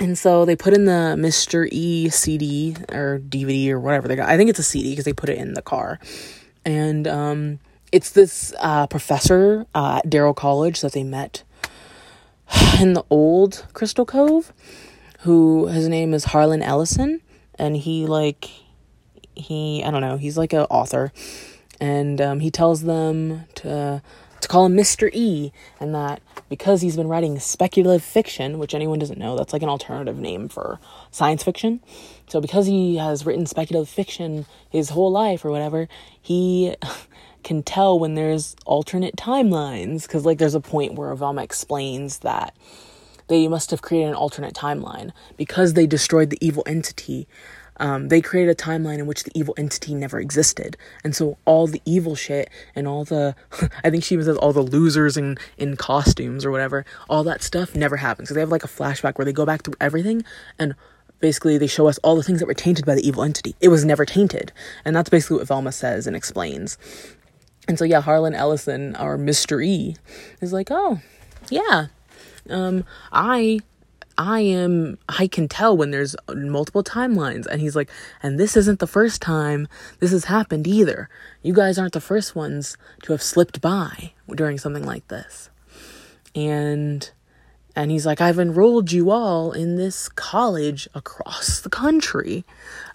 And 0.00 0.16
so 0.16 0.46
they 0.46 0.56
put 0.56 0.72
in 0.72 0.86
the 0.86 1.14
Mr. 1.18 1.68
E 1.70 2.08
CD 2.08 2.74
or 2.90 3.20
DVD 3.20 3.68
or 3.68 3.78
whatever 3.78 4.08
they 4.08 4.16
got. 4.16 4.30
I 4.30 4.38
think 4.38 4.48
it's 4.48 4.58
a 4.58 4.62
CD 4.64 4.90
because 4.90 5.04
they 5.04 5.12
put 5.12 5.28
it 5.28 5.36
in 5.36 5.52
the 5.52 5.60
car. 5.60 6.00
And 6.64 7.06
um, 7.06 7.60
it's 7.92 8.10
this 8.10 8.54
uh, 8.60 8.86
professor 8.86 9.66
uh, 9.74 10.00
at 10.02 10.08
Darrow 10.08 10.32
College 10.32 10.80
that 10.80 10.92
they 10.92 11.04
met 11.04 11.42
in 12.80 12.94
the 12.94 13.04
old 13.10 13.66
Crystal 13.74 14.06
Cove, 14.06 14.54
who 15.20 15.66
his 15.66 15.86
name 15.86 16.14
is 16.14 16.24
Harlan 16.24 16.62
Ellison, 16.62 17.20
and 17.56 17.76
he 17.76 18.06
like 18.06 18.48
he 19.36 19.84
I 19.84 19.90
don't 19.90 20.00
know 20.00 20.16
he's 20.16 20.38
like 20.38 20.54
an 20.54 20.60
author, 20.70 21.12
and 21.78 22.20
um, 22.22 22.40
he 22.40 22.50
tells 22.50 22.82
them 22.82 23.44
to 23.56 24.02
to 24.40 24.48
call 24.48 24.66
him 24.66 24.76
Mr. 24.76 25.10
E, 25.12 25.52
and 25.78 25.94
that 25.94 26.22
because 26.48 26.80
he's 26.80 26.96
been 26.96 27.08
writing 27.08 27.38
speculative 27.38 28.02
fiction, 28.02 28.58
which 28.58 28.74
anyone 28.74 28.98
doesn't 28.98 29.18
know, 29.18 29.36
that's 29.36 29.52
like 29.52 29.62
an 29.62 29.68
alternative 29.68 30.18
name 30.18 30.48
for 30.48 30.78
science 31.10 31.42
fiction. 31.42 31.80
So 32.28 32.40
because 32.40 32.66
he 32.66 32.96
has 32.96 33.26
written 33.26 33.46
speculative 33.46 33.88
fiction 33.88 34.46
his 34.68 34.90
whole 34.90 35.10
life 35.10 35.44
or 35.44 35.50
whatever, 35.50 35.88
he 36.20 36.76
can 37.44 37.62
tell 37.62 37.98
when 37.98 38.14
there's 38.14 38.56
alternate 38.66 39.16
timelines 39.16 40.02
because 40.02 40.24
like 40.24 40.38
there's 40.38 40.54
a 40.54 40.60
point 40.60 40.94
where 40.94 41.14
Velma 41.14 41.42
explains 41.42 42.18
that 42.18 42.54
they 43.28 43.46
must 43.48 43.70
have 43.70 43.80
created 43.80 44.08
an 44.08 44.14
alternate 44.14 44.54
timeline 44.54 45.12
because 45.36 45.74
they 45.74 45.86
destroyed 45.86 46.30
the 46.30 46.38
evil 46.40 46.64
entity 46.66 47.28
um, 47.80 48.08
they 48.08 48.20
created 48.20 48.50
a 48.50 48.54
timeline 48.54 48.98
in 48.98 49.06
which 49.06 49.24
the 49.24 49.32
evil 49.34 49.54
entity 49.56 49.94
never 49.94 50.20
existed. 50.20 50.76
And 51.02 51.16
so 51.16 51.38
all 51.46 51.66
the 51.66 51.80
evil 51.86 52.14
shit 52.14 52.50
and 52.76 52.86
all 52.86 53.04
the, 53.04 53.34
I 53.84 53.90
think 53.90 54.04
she 54.04 54.14
even 54.14 54.26
says 54.26 54.36
all 54.36 54.52
the 54.52 54.60
losers 54.60 55.16
in, 55.16 55.38
in 55.56 55.76
costumes 55.76 56.44
or 56.44 56.50
whatever, 56.50 56.84
all 57.08 57.24
that 57.24 57.42
stuff 57.42 57.74
never 57.74 57.96
happens. 57.96 58.28
So 58.28 58.34
they 58.34 58.40
have 58.40 58.50
like 58.50 58.64
a 58.64 58.68
flashback 58.68 59.16
where 59.16 59.24
they 59.24 59.32
go 59.32 59.46
back 59.46 59.64
through 59.64 59.74
everything 59.80 60.24
and 60.58 60.74
basically 61.20 61.56
they 61.56 61.66
show 61.66 61.88
us 61.88 61.98
all 61.98 62.16
the 62.16 62.22
things 62.22 62.38
that 62.40 62.46
were 62.46 62.54
tainted 62.54 62.84
by 62.84 62.94
the 62.94 63.06
evil 63.06 63.22
entity. 63.22 63.56
It 63.60 63.68
was 63.68 63.84
never 63.84 64.04
tainted. 64.04 64.52
And 64.84 64.94
that's 64.94 65.08
basically 65.08 65.38
what 65.38 65.48
Velma 65.48 65.72
says 65.72 66.06
and 66.06 66.14
explains. 66.14 66.76
And 67.66 67.78
so 67.78 67.86
yeah, 67.86 68.02
Harlan 68.02 68.34
Ellison, 68.34 68.94
our. 68.96 69.18
E, 69.62 69.96
is 70.40 70.52
like, 70.52 70.68
oh, 70.70 71.00
yeah, 71.48 71.86
um, 72.50 72.84
I 73.12 73.60
I 74.20 74.40
am, 74.40 74.98
I 75.08 75.26
can 75.28 75.48
tell 75.48 75.74
when 75.74 75.92
there's 75.92 76.14
multiple 76.28 76.84
timelines. 76.84 77.46
And 77.46 77.58
he's 77.58 77.74
like, 77.74 77.88
and 78.22 78.38
this 78.38 78.54
isn't 78.54 78.78
the 78.78 78.86
first 78.86 79.22
time 79.22 79.66
this 79.98 80.10
has 80.10 80.26
happened 80.26 80.66
either. 80.66 81.08
You 81.42 81.54
guys 81.54 81.78
aren't 81.78 81.94
the 81.94 82.02
first 82.02 82.36
ones 82.36 82.76
to 83.04 83.12
have 83.12 83.22
slipped 83.22 83.62
by 83.62 84.12
during 84.28 84.58
something 84.58 84.84
like 84.84 85.08
this. 85.08 85.48
And, 86.34 87.10
and 87.74 87.90
he's 87.90 88.04
like, 88.04 88.20
I've 88.20 88.38
enrolled 88.38 88.92
you 88.92 89.10
all 89.10 89.52
in 89.52 89.76
this 89.76 90.10
college 90.10 90.86
across 90.94 91.60
the 91.62 91.70
country. 91.70 92.44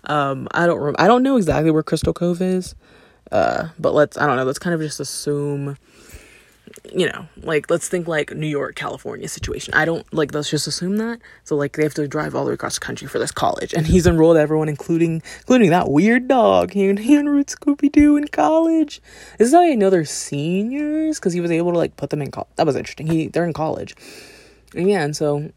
Um, 0.04 0.48
I 0.52 0.68
don't, 0.68 0.96
I 1.02 1.08
don't 1.08 1.24
know 1.24 1.38
exactly 1.38 1.72
where 1.72 1.82
Crystal 1.82 2.14
Cove 2.14 2.40
is. 2.40 2.76
Uh, 3.32 3.70
but 3.80 3.96
let's, 3.96 4.16
I 4.16 4.28
don't 4.28 4.36
know, 4.36 4.44
let's 4.44 4.60
kind 4.60 4.76
of 4.76 4.82
just 4.82 5.00
assume 5.00 5.78
you 6.94 7.08
know, 7.08 7.28
like 7.38 7.70
let's 7.70 7.88
think 7.88 8.08
like 8.08 8.32
New 8.32 8.48
York, 8.48 8.76
California 8.76 9.28
situation. 9.28 9.74
I 9.74 9.86
don't 9.86 10.12
like 10.14 10.34
let's 10.34 10.50
just 10.50 10.68
assume 10.68 10.98
that. 10.98 11.20
So 11.44 11.56
like 11.56 11.74
they 11.74 11.84
have 11.84 11.94
to 11.96 12.08
drive 12.08 12.36
all 12.36 12.44
the 12.44 12.50
way 12.50 12.54
across 12.54 12.76
the 12.76 12.86
country 12.86 13.08
for 13.08 13.20
this 13.20 13.32
college, 13.32 13.74
and 13.74 13.88
he's 13.88 14.08
enrolled 14.08 14.38
everyone, 14.38 14.70
including 14.70 15.22
including 15.40 15.70
that 15.70 15.90
weird 15.90 16.28
dog. 16.28 16.72
He, 16.72 16.94
he 16.96 17.16
enrolled 17.16 17.48
Scooby 17.48 17.92
Doo 17.92 18.18
in 18.18 18.28
college. 18.28 19.02
This 19.38 19.50
is 19.50 19.54
how 19.54 19.62
I 19.62 19.76
know 19.76 19.90
they're 19.90 20.06
seniors 20.06 21.20
because 21.20 21.34
he 21.34 21.42
was 21.42 21.52
able 21.52 21.72
to 21.72 21.78
like 21.78 21.98
put 21.98 22.10
them 22.10 22.22
in 22.22 22.32
college. 22.32 22.50
That 22.56 22.66
was 22.66 22.76
interesting. 22.76 23.08
He 23.08 23.28
they're 23.28 23.46
in 23.46 23.54
college, 23.54 23.96
and 24.76 24.90
yeah, 24.90 25.04
and 25.04 25.16
so 25.16 25.52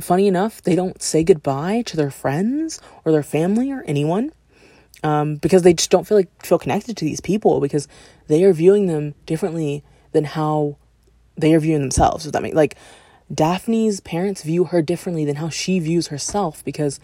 funny 0.00 0.26
enough, 0.26 0.62
they 0.62 0.74
don't 0.74 1.00
say 1.02 1.22
goodbye 1.24 1.82
to 1.86 1.96
their 1.96 2.10
friends 2.10 2.80
or 3.04 3.12
their 3.12 3.22
family 3.22 3.70
or 3.70 3.82
anyone. 3.86 4.32
Um, 5.02 5.36
because 5.36 5.62
they 5.62 5.72
just 5.72 5.90
don't 5.90 6.06
feel 6.06 6.18
like 6.18 6.44
feel 6.44 6.58
connected 6.58 6.94
to 6.98 7.06
these 7.06 7.22
people 7.22 7.58
because 7.60 7.88
they 8.26 8.44
are 8.44 8.52
viewing 8.52 8.86
them 8.86 9.14
differently 9.24 9.82
than 10.12 10.24
how 10.24 10.76
they 11.36 11.54
are 11.54 11.60
viewing 11.60 11.80
themselves. 11.80 12.24
Does 12.24 12.32
that 12.32 12.42
make 12.42 12.54
like 12.54 12.76
Daphne's 13.32 14.00
parents 14.00 14.42
view 14.42 14.64
her 14.64 14.82
differently 14.82 15.24
than 15.24 15.36
how 15.36 15.48
she 15.48 15.78
views 15.78 16.08
herself 16.08 16.64
because 16.64 16.98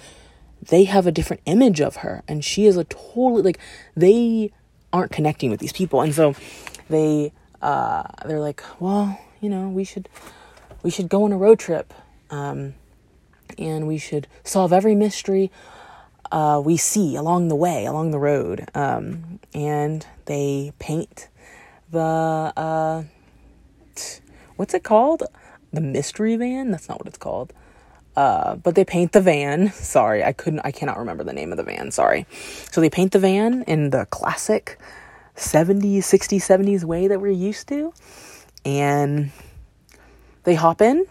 they 0.69 0.85
have 0.85 1.07
a 1.07 1.13
different 1.13 1.43
image 1.47 1.81
of 1.81 1.97
her 1.97 2.23
and 2.27 2.45
she 2.45 2.67
is 2.67 2.77
a 2.77 2.85
totally 2.85 3.43
like 3.43 3.59
they 3.95 4.51
aren't 4.93 5.13
connecting 5.13 5.51
with 5.51 5.61
these 5.61 5.73
people 5.73 6.01
and 6.01 6.15
so 6.15 6.35
they 6.89 7.33
uh 7.63 8.03
they're 8.25 8.41
like 8.41 8.63
well 8.81 9.19
you 9.41 9.49
know 9.49 9.69
we 9.69 9.85
should 9.85 10.09
we 10.83 10.91
should 10.91 11.09
go 11.09 11.25
on 11.25 11.33
a 11.33 11.37
road 11.37 11.59
trip 11.59 11.93
um 12.31 12.75
and 13.59 13.87
we 13.87 13.99
should 13.99 14.27
solve 14.43 14.73
every 14.73 14.95
mystery 14.95 15.51
uh, 16.33 16.61
we 16.65 16.77
see 16.77 17.15
along 17.15 17.47
the 17.47 17.55
way 17.55 17.85
along 17.85 18.11
the 18.11 18.19
road 18.19 18.69
um 18.75 19.39
and 19.55 20.07
they 20.25 20.73
paint 20.81 21.29
the 21.91 22.01
uh 22.01 23.05
what's 24.57 24.75
it 24.75 24.85
called? 24.85 25.23
The 25.73 25.81
mystery 25.81 26.37
van? 26.37 26.71
That's 26.71 26.89
not 26.89 26.99
what 26.99 27.07
it's 27.07 27.19
called. 27.19 27.53
Uh, 28.17 28.57
but 28.57 28.75
they 28.75 28.85
paint 28.85 29.13
the 29.13 29.21
van. 29.21 29.71
Sorry, 29.73 30.25
I 30.25 30.33
couldn't 30.33 30.61
I 30.65 30.71
cannot 30.71 30.99
remember 30.99 31.25
the 31.25 31.33
name 31.33 31.53
of 31.53 31.59
the 31.59 31.65
van. 31.65 31.91
Sorry. 31.91 32.27
So 32.71 32.81
they 32.81 32.91
paint 32.91 33.13
the 33.13 33.19
van 33.19 33.63
in 33.65 33.91
the 33.91 34.07
classic 34.07 34.79
70s, 35.37 35.99
60s, 35.99 36.41
70s 36.41 36.85
way 36.85 37.09
that 37.09 37.21
we're 37.21 37.31
used 37.31 37.69
to. 37.69 37.93
And 38.65 39.31
they 40.45 40.55
hop 40.55 40.81
in 40.81 41.07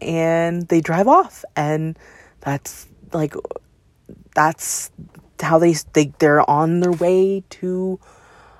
and 0.00 0.66
they 0.68 0.80
drive 0.80 1.08
off 1.08 1.44
and 1.56 1.98
that's 2.40 2.86
like 3.12 3.34
that's 4.34 4.90
how 5.40 5.58
they 5.58 5.74
they 5.92 6.12
they're 6.18 6.48
on 6.48 6.80
their 6.80 6.92
way 6.92 7.42
to 7.50 7.98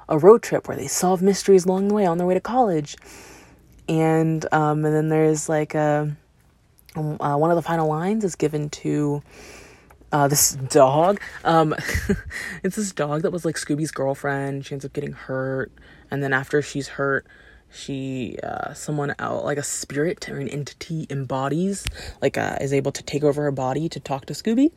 a 0.09 0.19
road 0.19 0.43
trip 0.43 0.69
where 0.69 0.77
they 0.77 0.87
solve 0.87 1.23
mysteries 1.23 1.65
along 1.65 1.89
the 1.89 1.95
way 1.95 2.07
on 2.07 2.19
their 2.19 2.27
way 2.27 2.35
to 2.35 2.41
college. 2.41 2.97
And 3.89 4.45
um, 4.53 4.85
and 4.85 4.95
then 4.95 5.09
there's 5.09 5.49
like 5.49 5.75
a 5.75 6.15
um, 6.97 7.17
uh, 7.21 7.37
one 7.37 7.51
of 7.51 7.57
the 7.57 7.63
final 7.63 7.89
lines 7.89 8.25
is 8.25 8.35
given 8.35 8.71
to 8.71 9.23
uh, 10.13 10.29
this 10.29 10.53
dog. 10.53 11.21
Um, 11.45 11.75
it's 12.63 12.77
this 12.77 12.93
dog 12.93 13.23
that 13.23 13.31
was 13.31 13.45
like 13.45 13.57
Scooby's 13.57 13.91
girlfriend. 13.91 14.67
She 14.67 14.73
ends 14.73 14.85
up 14.85 14.93
getting 14.93 15.13
hurt, 15.13 15.73
and 16.11 16.23
then 16.23 16.33
after 16.33 16.63
she's 16.63 16.89
hurt, 16.89 17.27
she 17.71 18.39
uh, 18.43 18.73
someone 18.73 19.15
out 19.19 19.45
like 19.45 19.59
a 19.59 19.63
spirit 19.63 20.29
or 20.29 20.39
an 20.39 20.49
entity 20.49 21.07
embodies 21.11 21.87
like 22.23 22.39
uh, 22.39 22.57
is 22.61 22.73
able 22.73 22.93
to 22.93 23.03
take 23.03 23.23
over 23.23 23.43
her 23.43 23.51
body 23.51 23.89
to 23.89 24.01
talk 24.01 24.27
to 24.27 24.33
Scooby, 24.33 24.71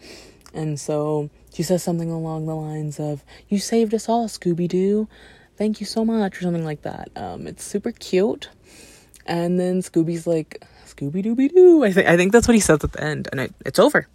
and 0.53 0.79
so 0.79 1.29
she 1.53 1.63
says 1.63 1.83
something 1.83 2.11
along 2.11 2.45
the 2.45 2.55
lines 2.55 2.99
of, 2.99 3.23
You 3.49 3.59
saved 3.59 3.93
us 3.93 4.09
all, 4.09 4.27
Scooby 4.27 4.67
Doo. 4.67 5.07
Thank 5.57 5.79
you 5.79 5.85
so 5.85 6.03
much, 6.03 6.37
or 6.37 6.41
something 6.41 6.65
like 6.65 6.81
that. 6.83 7.09
Um, 7.15 7.47
it's 7.47 7.63
super 7.63 7.91
cute. 7.91 8.49
And 9.25 9.59
then 9.59 9.81
Scooby's 9.81 10.25
like, 10.25 10.63
Scooby 10.85 11.23
Dooby 11.23 11.53
Doo. 11.53 11.83
I 11.83 11.91
think 11.91 12.07
I 12.07 12.17
think 12.17 12.31
that's 12.31 12.47
what 12.47 12.55
he 12.55 12.59
says 12.59 12.83
at 12.83 12.91
the 12.91 13.03
end, 13.03 13.27
and 13.31 13.41
it, 13.41 13.53
it's 13.65 13.79
over. 13.79 14.07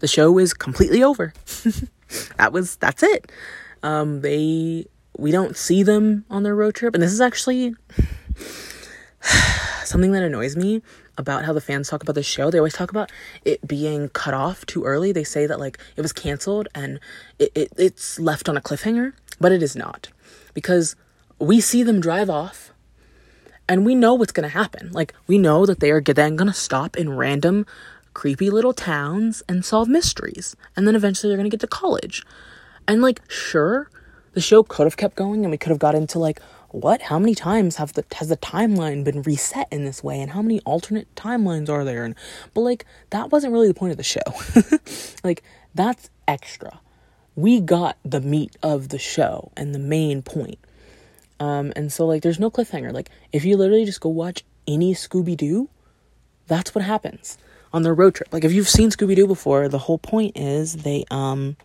The 0.00 0.08
show 0.08 0.38
is 0.38 0.54
completely 0.54 1.02
over. 1.02 1.32
that 2.36 2.52
was 2.52 2.76
that's 2.76 3.02
it. 3.02 3.30
Um, 3.82 4.20
they 4.20 4.86
we 5.16 5.30
don't 5.30 5.56
see 5.56 5.82
them 5.82 6.24
on 6.30 6.42
their 6.42 6.54
road 6.54 6.74
trip, 6.74 6.94
and 6.94 7.02
this 7.02 7.12
is 7.12 7.20
actually 7.20 7.74
something 9.84 10.12
that 10.12 10.22
annoys 10.22 10.56
me 10.56 10.82
about 11.18 11.44
how 11.44 11.52
the 11.52 11.60
fans 11.60 11.88
talk 11.88 12.02
about 12.02 12.14
the 12.14 12.22
show. 12.22 12.50
They 12.50 12.58
always 12.58 12.74
talk 12.74 12.90
about 12.90 13.10
it 13.44 13.66
being 13.66 14.08
cut 14.10 14.34
off 14.34 14.64
too 14.66 14.84
early. 14.84 15.12
They 15.12 15.24
say 15.24 15.46
that 15.46 15.60
like 15.60 15.78
it 15.96 16.02
was 16.02 16.12
canceled 16.12 16.68
and 16.74 17.00
it, 17.38 17.52
it 17.54 17.72
it's 17.76 18.18
left 18.18 18.48
on 18.48 18.56
a 18.56 18.60
cliffhanger, 18.60 19.12
but 19.40 19.52
it 19.52 19.62
is 19.62 19.76
not. 19.76 20.08
Because 20.54 20.96
we 21.38 21.60
see 21.60 21.82
them 21.82 22.00
drive 22.00 22.30
off 22.30 22.72
and 23.68 23.84
we 23.84 23.94
know 23.94 24.14
what's 24.14 24.32
to 24.48 24.56
happen. 24.56 24.90
Like 24.92 25.14
we 25.26 25.38
know 25.38 25.66
that 25.66 25.80
they 25.80 25.90
are 25.90 26.00
then 26.36 26.36
to 26.48 26.54
stop 26.54 26.96
in 26.96 27.16
random 27.16 27.66
creepy 28.14 28.50
little 28.50 28.72
towns 28.72 29.42
and 29.48 29.64
solve 29.64 29.88
mysteries. 29.88 30.56
And 30.76 30.88
then 30.88 30.96
eventually 30.96 31.30
they're 31.30 31.36
to 31.50 31.54
get 31.54 31.60
to 31.60 31.66
college. 31.66 32.24
And 32.86 33.02
like 33.02 33.20
sure, 33.28 33.90
the 34.32 34.40
show 34.40 34.62
could 34.62 34.84
have 34.84 34.96
kept 34.96 35.16
going 35.16 35.44
and 35.44 35.50
we 35.50 35.58
could 35.58 35.70
have 35.70 35.78
got 35.78 35.94
into 35.94 36.18
like 36.18 36.40
what 36.70 37.02
how 37.02 37.18
many 37.18 37.34
times 37.34 37.76
have 37.76 37.94
the 37.94 38.04
has 38.16 38.28
the 38.28 38.36
timeline 38.36 39.02
been 39.02 39.22
reset 39.22 39.68
in 39.70 39.84
this 39.84 40.04
way 40.04 40.20
and 40.20 40.32
how 40.32 40.42
many 40.42 40.60
alternate 40.60 41.12
timelines 41.14 41.68
are 41.68 41.84
there? 41.84 42.04
And 42.04 42.14
but 42.54 42.60
like 42.60 42.84
that 43.10 43.30
wasn't 43.30 43.52
really 43.52 43.68
the 43.68 43.74
point 43.74 43.92
of 43.92 43.96
the 43.96 44.02
show. 44.02 44.20
Like 45.24 45.42
that's 45.74 46.10
extra. 46.26 46.80
We 47.34 47.60
got 47.60 47.96
the 48.04 48.20
meat 48.20 48.56
of 48.62 48.88
the 48.88 48.98
show 48.98 49.50
and 49.56 49.74
the 49.74 49.78
main 49.78 50.22
point. 50.22 50.58
Um 51.40 51.72
and 51.74 51.92
so 51.92 52.06
like 52.06 52.22
there's 52.22 52.38
no 52.38 52.50
cliffhanger. 52.50 52.92
Like 52.92 53.10
if 53.32 53.44
you 53.44 53.56
literally 53.56 53.84
just 53.84 54.00
go 54.00 54.10
watch 54.10 54.44
any 54.66 54.94
scooby-doo 54.94 55.68
that's 56.46 56.74
what 56.74 56.84
happens 56.84 57.38
on 57.72 57.82
their 57.82 57.94
road 57.94 58.14
trip. 58.14 58.32
Like 58.32 58.44
if 58.44 58.52
you've 58.52 58.68
seen 58.68 58.90
scooby-doo 58.90 59.26
before 59.26 59.68
the 59.68 59.78
whole 59.78 59.98
point 59.98 60.36
is 60.36 60.76
they 60.76 61.04
um 61.10 61.56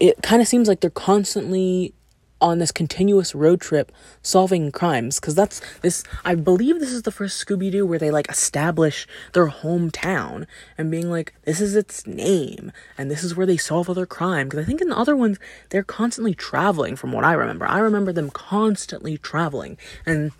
it 0.00 0.22
kind 0.22 0.40
of 0.40 0.48
seems 0.48 0.68
like 0.68 0.80
they're 0.80 0.90
constantly 0.90 1.94
on 2.42 2.58
this 2.58 2.72
continuous 2.72 3.34
road 3.34 3.60
trip 3.60 3.92
solving 4.20 4.70
crimes 4.72 5.20
because 5.20 5.34
that's 5.34 5.62
this 5.80 6.02
i 6.24 6.34
believe 6.34 6.80
this 6.80 6.92
is 6.92 7.02
the 7.02 7.12
first 7.12 7.44
scooby-doo 7.44 7.86
where 7.86 7.98
they 7.98 8.10
like 8.10 8.28
establish 8.28 9.06
their 9.32 9.48
hometown 9.48 10.46
and 10.76 10.90
being 10.90 11.08
like 11.08 11.32
this 11.44 11.60
is 11.60 11.76
its 11.76 12.06
name 12.06 12.72
and 12.98 13.10
this 13.10 13.22
is 13.22 13.36
where 13.36 13.46
they 13.46 13.56
solve 13.56 13.88
other 13.88 14.04
crime 14.04 14.48
because 14.48 14.62
i 14.62 14.66
think 14.66 14.80
in 14.80 14.88
the 14.88 14.98
other 14.98 15.16
ones 15.16 15.38
they're 15.70 15.82
constantly 15.84 16.34
traveling 16.34 16.96
from 16.96 17.12
what 17.12 17.24
i 17.24 17.32
remember 17.32 17.64
i 17.66 17.78
remember 17.78 18.12
them 18.12 18.28
constantly 18.28 19.16
traveling 19.16 19.78
and 20.04 20.32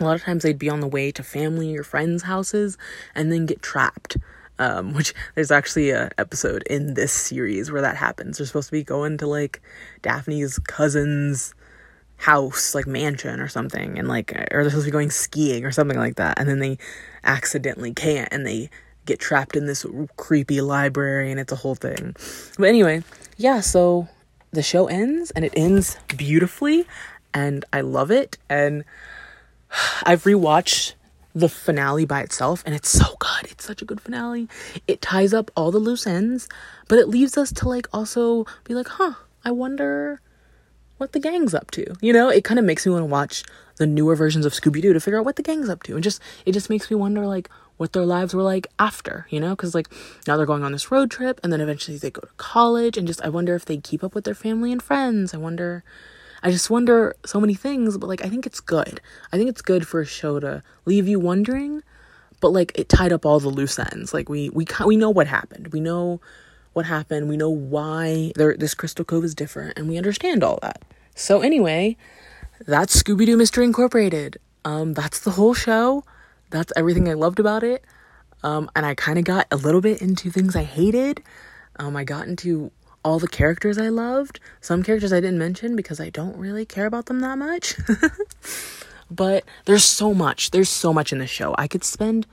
a 0.00 0.04
lot 0.04 0.14
of 0.14 0.22
times 0.22 0.42
they'd 0.42 0.58
be 0.58 0.70
on 0.70 0.80
the 0.80 0.86
way 0.86 1.12
to 1.12 1.22
family 1.22 1.76
or 1.76 1.82
friends' 1.82 2.22
houses 2.22 2.78
and 3.14 3.30
then 3.30 3.44
get 3.44 3.60
trapped. 3.60 4.16
Um, 4.60 4.92
which 4.94 5.14
there's 5.34 5.50
actually 5.50 5.90
a 5.90 6.10
episode 6.18 6.62
in 6.68 6.94
this 6.94 7.12
series 7.12 7.72
where 7.72 7.82
that 7.82 7.96
happens. 7.96 8.38
They're 8.38 8.46
supposed 8.46 8.68
to 8.68 8.72
be 8.72 8.84
going 8.84 9.16
to 9.18 9.26
like 9.26 9.62
Daphne's 10.02 10.58
cousin's 10.58 11.54
house, 12.20 12.74
like 12.74 12.86
mansion 12.86 13.40
or 13.40 13.48
something, 13.48 13.98
and 13.98 14.06
like, 14.06 14.32
or 14.52 14.62
they're 14.62 14.70
supposed 14.70 14.84
to 14.84 14.90
be 14.90 14.92
going 14.92 15.10
skiing 15.10 15.64
or 15.64 15.72
something 15.72 15.98
like 15.98 16.16
that, 16.16 16.38
and 16.38 16.48
then 16.48 16.58
they 16.58 16.76
accidentally 17.24 17.94
can't, 17.94 18.28
and 18.30 18.46
they 18.46 18.68
get 19.06 19.18
trapped 19.18 19.56
in 19.56 19.66
this 19.66 19.86
creepy 20.18 20.60
library, 20.60 21.30
and 21.30 21.40
it's 21.40 21.52
a 21.52 21.56
whole 21.56 21.74
thing. 21.74 22.14
But 22.58 22.68
anyway, 22.68 23.02
yeah, 23.38 23.60
so 23.60 24.08
the 24.50 24.62
show 24.62 24.86
ends, 24.86 25.30
and 25.30 25.46
it 25.46 25.54
ends 25.56 25.96
beautifully, 26.14 26.86
and 27.32 27.64
I 27.72 27.80
love 27.80 28.10
it, 28.10 28.36
and 28.50 28.84
I've 30.04 30.24
rewatched 30.24 30.94
the 31.40 31.48
finale 31.48 32.04
by 32.04 32.20
itself 32.20 32.62
and 32.64 32.74
it's 32.74 32.88
so 32.88 33.16
good. 33.18 33.50
It's 33.50 33.64
such 33.64 33.82
a 33.82 33.84
good 33.84 34.00
finale. 34.00 34.48
It 34.86 35.02
ties 35.02 35.34
up 35.34 35.50
all 35.56 35.70
the 35.70 35.78
loose 35.78 36.06
ends, 36.06 36.48
but 36.88 36.98
it 36.98 37.08
leaves 37.08 37.36
us 37.36 37.52
to 37.54 37.68
like 37.68 37.88
also 37.92 38.46
be 38.64 38.74
like, 38.74 38.88
"Huh, 38.88 39.14
I 39.44 39.50
wonder 39.50 40.20
what 41.00 41.12
the 41.12 41.18
gang's 41.18 41.54
up 41.54 41.70
to. 41.70 41.94
You 42.02 42.12
know, 42.12 42.28
it 42.28 42.44
kind 42.44 42.58
of 42.58 42.66
makes 42.66 42.84
me 42.84 42.92
want 42.92 43.02
to 43.02 43.06
watch 43.06 43.42
the 43.76 43.86
newer 43.86 44.14
versions 44.14 44.44
of 44.44 44.52
Scooby 44.52 44.82
Doo 44.82 44.92
to 44.92 45.00
figure 45.00 45.18
out 45.18 45.24
what 45.24 45.36
the 45.36 45.42
gang's 45.42 45.70
up 45.70 45.82
to, 45.84 45.94
and 45.94 46.04
just 46.04 46.20
it 46.44 46.52
just 46.52 46.68
makes 46.68 46.90
me 46.90 46.96
wonder 46.96 47.26
like 47.26 47.48
what 47.78 47.94
their 47.94 48.04
lives 48.04 48.34
were 48.34 48.42
like 48.42 48.66
after. 48.78 49.26
You 49.30 49.40
know, 49.40 49.50
because 49.50 49.74
like 49.74 49.88
now 50.28 50.36
they're 50.36 50.44
going 50.44 50.62
on 50.62 50.72
this 50.72 50.90
road 50.90 51.10
trip, 51.10 51.40
and 51.42 51.50
then 51.50 51.62
eventually 51.62 51.96
they 51.96 52.10
go 52.10 52.20
to 52.20 52.28
college, 52.36 52.98
and 52.98 53.06
just 53.06 53.22
I 53.22 53.30
wonder 53.30 53.54
if 53.54 53.64
they 53.64 53.78
keep 53.78 54.04
up 54.04 54.14
with 54.14 54.24
their 54.24 54.34
family 54.34 54.70
and 54.70 54.82
friends. 54.82 55.32
I 55.32 55.38
wonder. 55.38 55.82
I 56.42 56.50
just 56.50 56.70
wonder 56.70 57.14
so 57.24 57.40
many 57.40 57.54
things, 57.54 57.98
but 57.98 58.06
like 58.06 58.24
I 58.24 58.28
think 58.28 58.46
it's 58.46 58.60
good. 58.60 59.00
I 59.32 59.36
think 59.36 59.50
it's 59.50 59.62
good 59.62 59.86
for 59.86 60.00
a 60.00 60.06
show 60.06 60.40
to 60.40 60.62
leave 60.84 61.06
you 61.06 61.20
wondering, 61.20 61.82
but 62.40 62.50
like 62.50 62.72
it 62.74 62.88
tied 62.88 63.12
up 63.12 63.26
all 63.26 63.40
the 63.40 63.48
loose 63.48 63.78
ends. 63.78 64.14
Like 64.14 64.28
we 64.28 64.48
we 64.50 64.66
we 64.86 64.96
know 64.96 65.10
what 65.10 65.26
happened. 65.26 65.68
We 65.72 65.80
know 65.80 66.20
what 66.72 66.86
happened. 66.86 67.28
We 67.28 67.36
know 67.36 67.50
why 67.50 68.32
there, 68.36 68.56
this 68.56 68.74
Crystal 68.74 69.04
Cove 69.04 69.24
is 69.24 69.34
different, 69.34 69.78
and 69.78 69.88
we 69.88 69.98
understand 69.98 70.42
all 70.42 70.58
that. 70.62 70.82
So 71.14 71.42
anyway, 71.42 71.96
that's 72.66 73.02
Scooby 73.02 73.26
Doo 73.26 73.36
Mystery 73.36 73.64
Incorporated. 73.64 74.38
Um, 74.64 74.94
that's 74.94 75.20
the 75.20 75.32
whole 75.32 75.54
show. 75.54 76.04
That's 76.50 76.72
everything 76.76 77.08
I 77.08 77.14
loved 77.14 77.40
about 77.40 77.62
it. 77.62 77.84
Um, 78.42 78.70
and 78.74 78.86
I 78.86 78.94
kind 78.94 79.18
of 79.18 79.24
got 79.24 79.46
a 79.50 79.56
little 79.56 79.80
bit 79.80 80.00
into 80.00 80.30
things 80.30 80.56
I 80.56 80.62
hated. 80.62 81.22
Um, 81.76 81.96
I 81.96 82.04
got 82.04 82.26
into 82.26 82.70
all 83.04 83.18
the 83.18 83.28
characters 83.28 83.78
I 83.78 83.88
loved. 83.88 84.40
Some 84.60 84.82
characters 84.82 85.12
I 85.12 85.20
didn't 85.20 85.38
mention 85.38 85.76
because 85.76 86.00
I 86.00 86.10
don't 86.10 86.36
really 86.36 86.64
care 86.64 86.86
about 86.86 87.06
them 87.06 87.20
that 87.20 87.38
much. 87.38 87.76
but 89.10 89.44
there's 89.64 89.84
so 89.84 90.14
much. 90.14 90.50
There's 90.50 90.68
so 90.68 90.92
much 90.92 91.12
in 91.12 91.18
this 91.18 91.30
show. 91.30 91.54
I 91.58 91.66
could 91.66 91.84
spend 91.84 92.26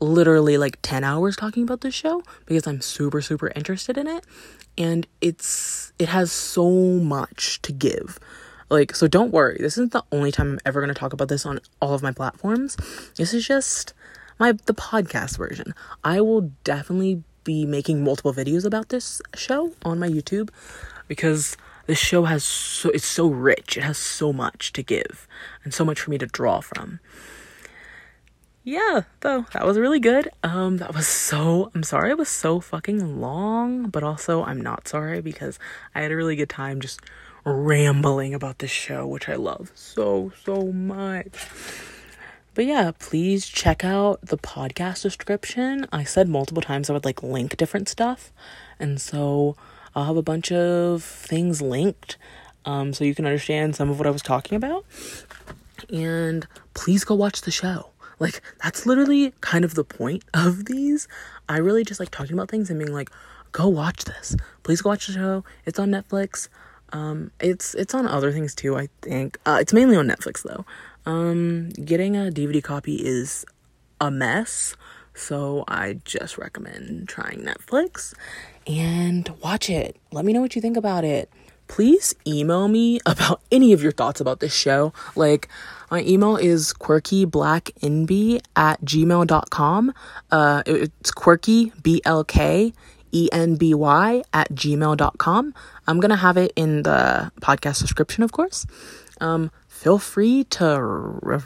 literally 0.00 0.56
like 0.56 0.78
10 0.82 1.04
hours 1.04 1.36
talking 1.36 1.62
about 1.62 1.82
this 1.82 1.94
show 1.94 2.22
because 2.46 2.66
I'm 2.66 2.80
super 2.80 3.20
super 3.20 3.52
interested 3.54 3.98
in 3.98 4.06
it 4.06 4.24
and 4.78 5.06
it's 5.20 5.92
it 5.98 6.08
has 6.08 6.32
so 6.32 6.70
much 6.70 7.60
to 7.62 7.72
give. 7.72 8.18
Like 8.70 8.94
so 8.94 9.06
don't 9.06 9.32
worry. 9.32 9.58
This 9.60 9.74
isn't 9.74 9.92
the 9.92 10.04
only 10.10 10.32
time 10.32 10.52
I'm 10.52 10.60
ever 10.64 10.80
going 10.80 10.92
to 10.92 10.98
talk 10.98 11.12
about 11.12 11.28
this 11.28 11.44
on 11.44 11.60
all 11.82 11.92
of 11.92 12.02
my 12.02 12.12
platforms. 12.12 12.76
This 13.16 13.34
is 13.34 13.46
just 13.46 13.92
my 14.38 14.52
the 14.52 14.74
podcast 14.74 15.36
version. 15.36 15.74
I 16.02 16.20
will 16.22 16.52
definitely 16.64 17.22
be 17.50 17.66
making 17.66 18.04
multiple 18.04 18.32
videos 18.32 18.64
about 18.64 18.88
this 18.88 19.20
show 19.34 19.72
on 19.84 19.98
my 19.98 20.08
YouTube 20.08 20.50
because 21.08 21.56
this 21.86 21.98
show 21.98 22.24
has 22.24 22.44
so 22.44 22.90
it's 22.90 23.06
so 23.18 23.26
rich. 23.28 23.76
It 23.76 23.82
has 23.82 23.98
so 23.98 24.32
much 24.32 24.72
to 24.74 24.82
give 24.82 25.26
and 25.64 25.74
so 25.74 25.84
much 25.84 26.00
for 26.00 26.10
me 26.10 26.18
to 26.18 26.26
draw 26.26 26.60
from 26.60 27.00
yeah, 28.62 29.02
though 29.20 29.46
that 29.52 29.66
was 29.66 29.78
really 29.78 30.00
good. 30.00 30.28
Um, 30.44 30.76
that 30.76 30.94
was 30.94 31.08
so. 31.08 31.70
I'm 31.74 31.82
sorry 31.82 32.10
it 32.10 32.18
was 32.18 32.28
so 32.28 32.60
fucking 32.60 33.20
long, 33.20 33.88
but 33.88 34.02
also 34.02 34.44
I'm 34.44 34.60
not 34.60 34.86
sorry 34.86 35.20
because 35.20 35.58
I 35.94 36.02
had 36.02 36.12
a 36.12 36.16
really 36.16 36.36
good 36.36 36.50
time 36.50 36.80
just 36.80 37.00
rambling 37.44 38.34
about 38.34 38.58
this 38.58 38.70
show, 38.70 39.06
which 39.06 39.28
I 39.28 39.36
love 39.36 39.72
so 39.74 40.32
so 40.44 40.72
much. 40.72 41.32
But 42.54 42.66
yeah, 42.66 42.92
please 42.98 43.46
check 43.46 43.84
out 43.84 44.20
the 44.22 44.38
podcast 44.38 45.02
description. 45.02 45.86
I 45.92 46.04
said 46.04 46.28
multiple 46.28 46.62
times 46.62 46.90
I 46.90 46.92
would 46.92 47.04
like 47.04 47.22
link 47.22 47.56
different 47.56 47.88
stuff, 47.88 48.32
and 48.78 49.00
so 49.00 49.56
I'll 49.94 50.06
have 50.06 50.16
a 50.16 50.22
bunch 50.22 50.50
of 50.52 51.02
things 51.02 51.62
linked, 51.62 52.16
um, 52.64 52.92
so 52.92 53.04
you 53.04 53.14
can 53.14 53.26
understand 53.26 53.76
some 53.76 53.90
of 53.90 53.98
what 53.98 54.06
I 54.06 54.10
was 54.10 54.22
talking 54.22 54.56
about. 54.56 54.84
And 55.88 56.46
please 56.74 57.04
go 57.04 57.14
watch 57.14 57.42
the 57.42 57.50
show 57.50 57.90
like, 58.20 58.42
that's 58.62 58.86
literally 58.86 59.32
kind 59.40 59.64
of 59.64 59.74
the 59.74 59.82
point 59.82 60.22
of 60.34 60.66
these. 60.66 61.08
I 61.48 61.56
really 61.56 61.82
just 61.82 61.98
like 61.98 62.10
talking 62.10 62.34
about 62.34 62.50
things 62.50 62.70
and 62.70 62.78
being 62.78 62.92
like, 62.92 63.10
go 63.50 63.66
watch 63.66 64.04
this. 64.04 64.36
Please 64.62 64.82
go 64.82 64.90
watch 64.90 65.08
the 65.08 65.14
show. 65.14 65.42
It's 65.66 65.80
on 65.80 65.90
Netflix. 65.90 66.48
Um, 66.92 67.30
it's 67.40 67.74
it's 67.74 67.94
on 67.94 68.06
other 68.06 68.32
things 68.32 68.54
too, 68.54 68.76
I 68.76 68.88
think. 69.00 69.38
Uh, 69.46 69.58
it's 69.60 69.72
mainly 69.72 69.96
on 69.96 70.06
Netflix 70.06 70.42
though. 70.42 70.64
Um, 71.10 71.70
getting 71.70 72.16
a 72.16 72.30
DVD 72.30 72.62
copy 72.62 72.94
is 72.94 73.44
a 74.00 74.12
mess, 74.12 74.76
so 75.12 75.64
I 75.66 75.94
just 76.04 76.38
recommend 76.38 77.08
trying 77.08 77.40
Netflix 77.40 78.14
and 78.64 79.28
watch 79.42 79.68
it. 79.68 79.96
Let 80.12 80.24
me 80.24 80.32
know 80.32 80.40
what 80.40 80.54
you 80.54 80.62
think 80.62 80.76
about 80.76 81.02
it. 81.04 81.28
Please 81.66 82.14
email 82.28 82.68
me 82.68 83.00
about 83.06 83.40
any 83.50 83.72
of 83.72 83.82
your 83.82 83.90
thoughts 83.90 84.20
about 84.20 84.38
this 84.38 84.54
show. 84.54 84.92
Like, 85.16 85.48
my 85.90 86.02
email 86.02 86.36
is 86.36 86.72
quirkyblacknb 86.72 88.40
at 88.54 88.80
gmail.com. 88.84 89.94
Uh, 90.30 90.62
it's 90.64 91.10
quirky, 91.10 91.72
B 91.82 92.00
L 92.04 92.22
K 92.22 92.72
E 93.10 93.28
N 93.32 93.56
B 93.56 93.74
Y 93.74 94.22
at 94.32 94.52
gmail.com. 94.52 95.54
I'm 95.88 95.98
going 95.98 96.10
to 96.10 96.16
have 96.16 96.36
it 96.36 96.52
in 96.54 96.84
the 96.84 97.32
podcast 97.40 97.80
description, 97.80 98.22
of 98.22 98.30
course. 98.30 98.64
Um, 99.20 99.50
feel 99.80 99.98
free 99.98 100.44
to 100.44 100.78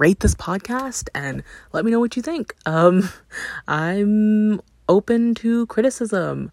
rate 0.01 0.19
this 0.19 0.35
podcast 0.35 1.09
and 1.15 1.45
let 1.73 1.85
me 1.85 1.91
know 1.93 2.01
what 2.01 2.17
you 2.17 2.23
think. 2.23 2.53
Um, 2.67 3.09
I'm 3.69 4.61
open 4.89 5.37
to 5.37 5.67
criticism 5.67 6.51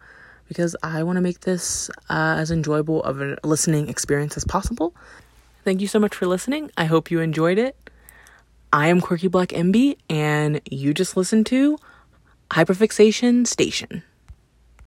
because 0.48 0.76
I 0.84 1.02
want 1.02 1.18
to 1.18 1.22
make 1.22 1.40
this 1.40 1.90
uh, 2.08 2.36
as 2.38 2.52
enjoyable 2.52 3.02
of 3.02 3.20
a 3.20 3.36
listening 3.44 3.90
experience 3.90 4.38
as 4.38 4.46
possible. 4.46 4.94
Thank 5.66 5.82
you 5.82 5.88
so 5.88 5.98
much 5.98 6.14
for 6.14 6.28
listening. 6.28 6.70
I 6.78 6.86
hope 6.86 7.10
you 7.10 7.20
enjoyed 7.20 7.58
it. 7.58 7.76
I 8.72 8.88
am 8.88 9.02
Quirky 9.02 9.28
Black 9.28 9.50
Enby, 9.50 9.98
and 10.08 10.62
you 10.70 10.94
just 10.94 11.18
listened 11.18 11.48
to 11.48 11.80
Hyperfixation 12.52 13.48
Station. 13.48 14.04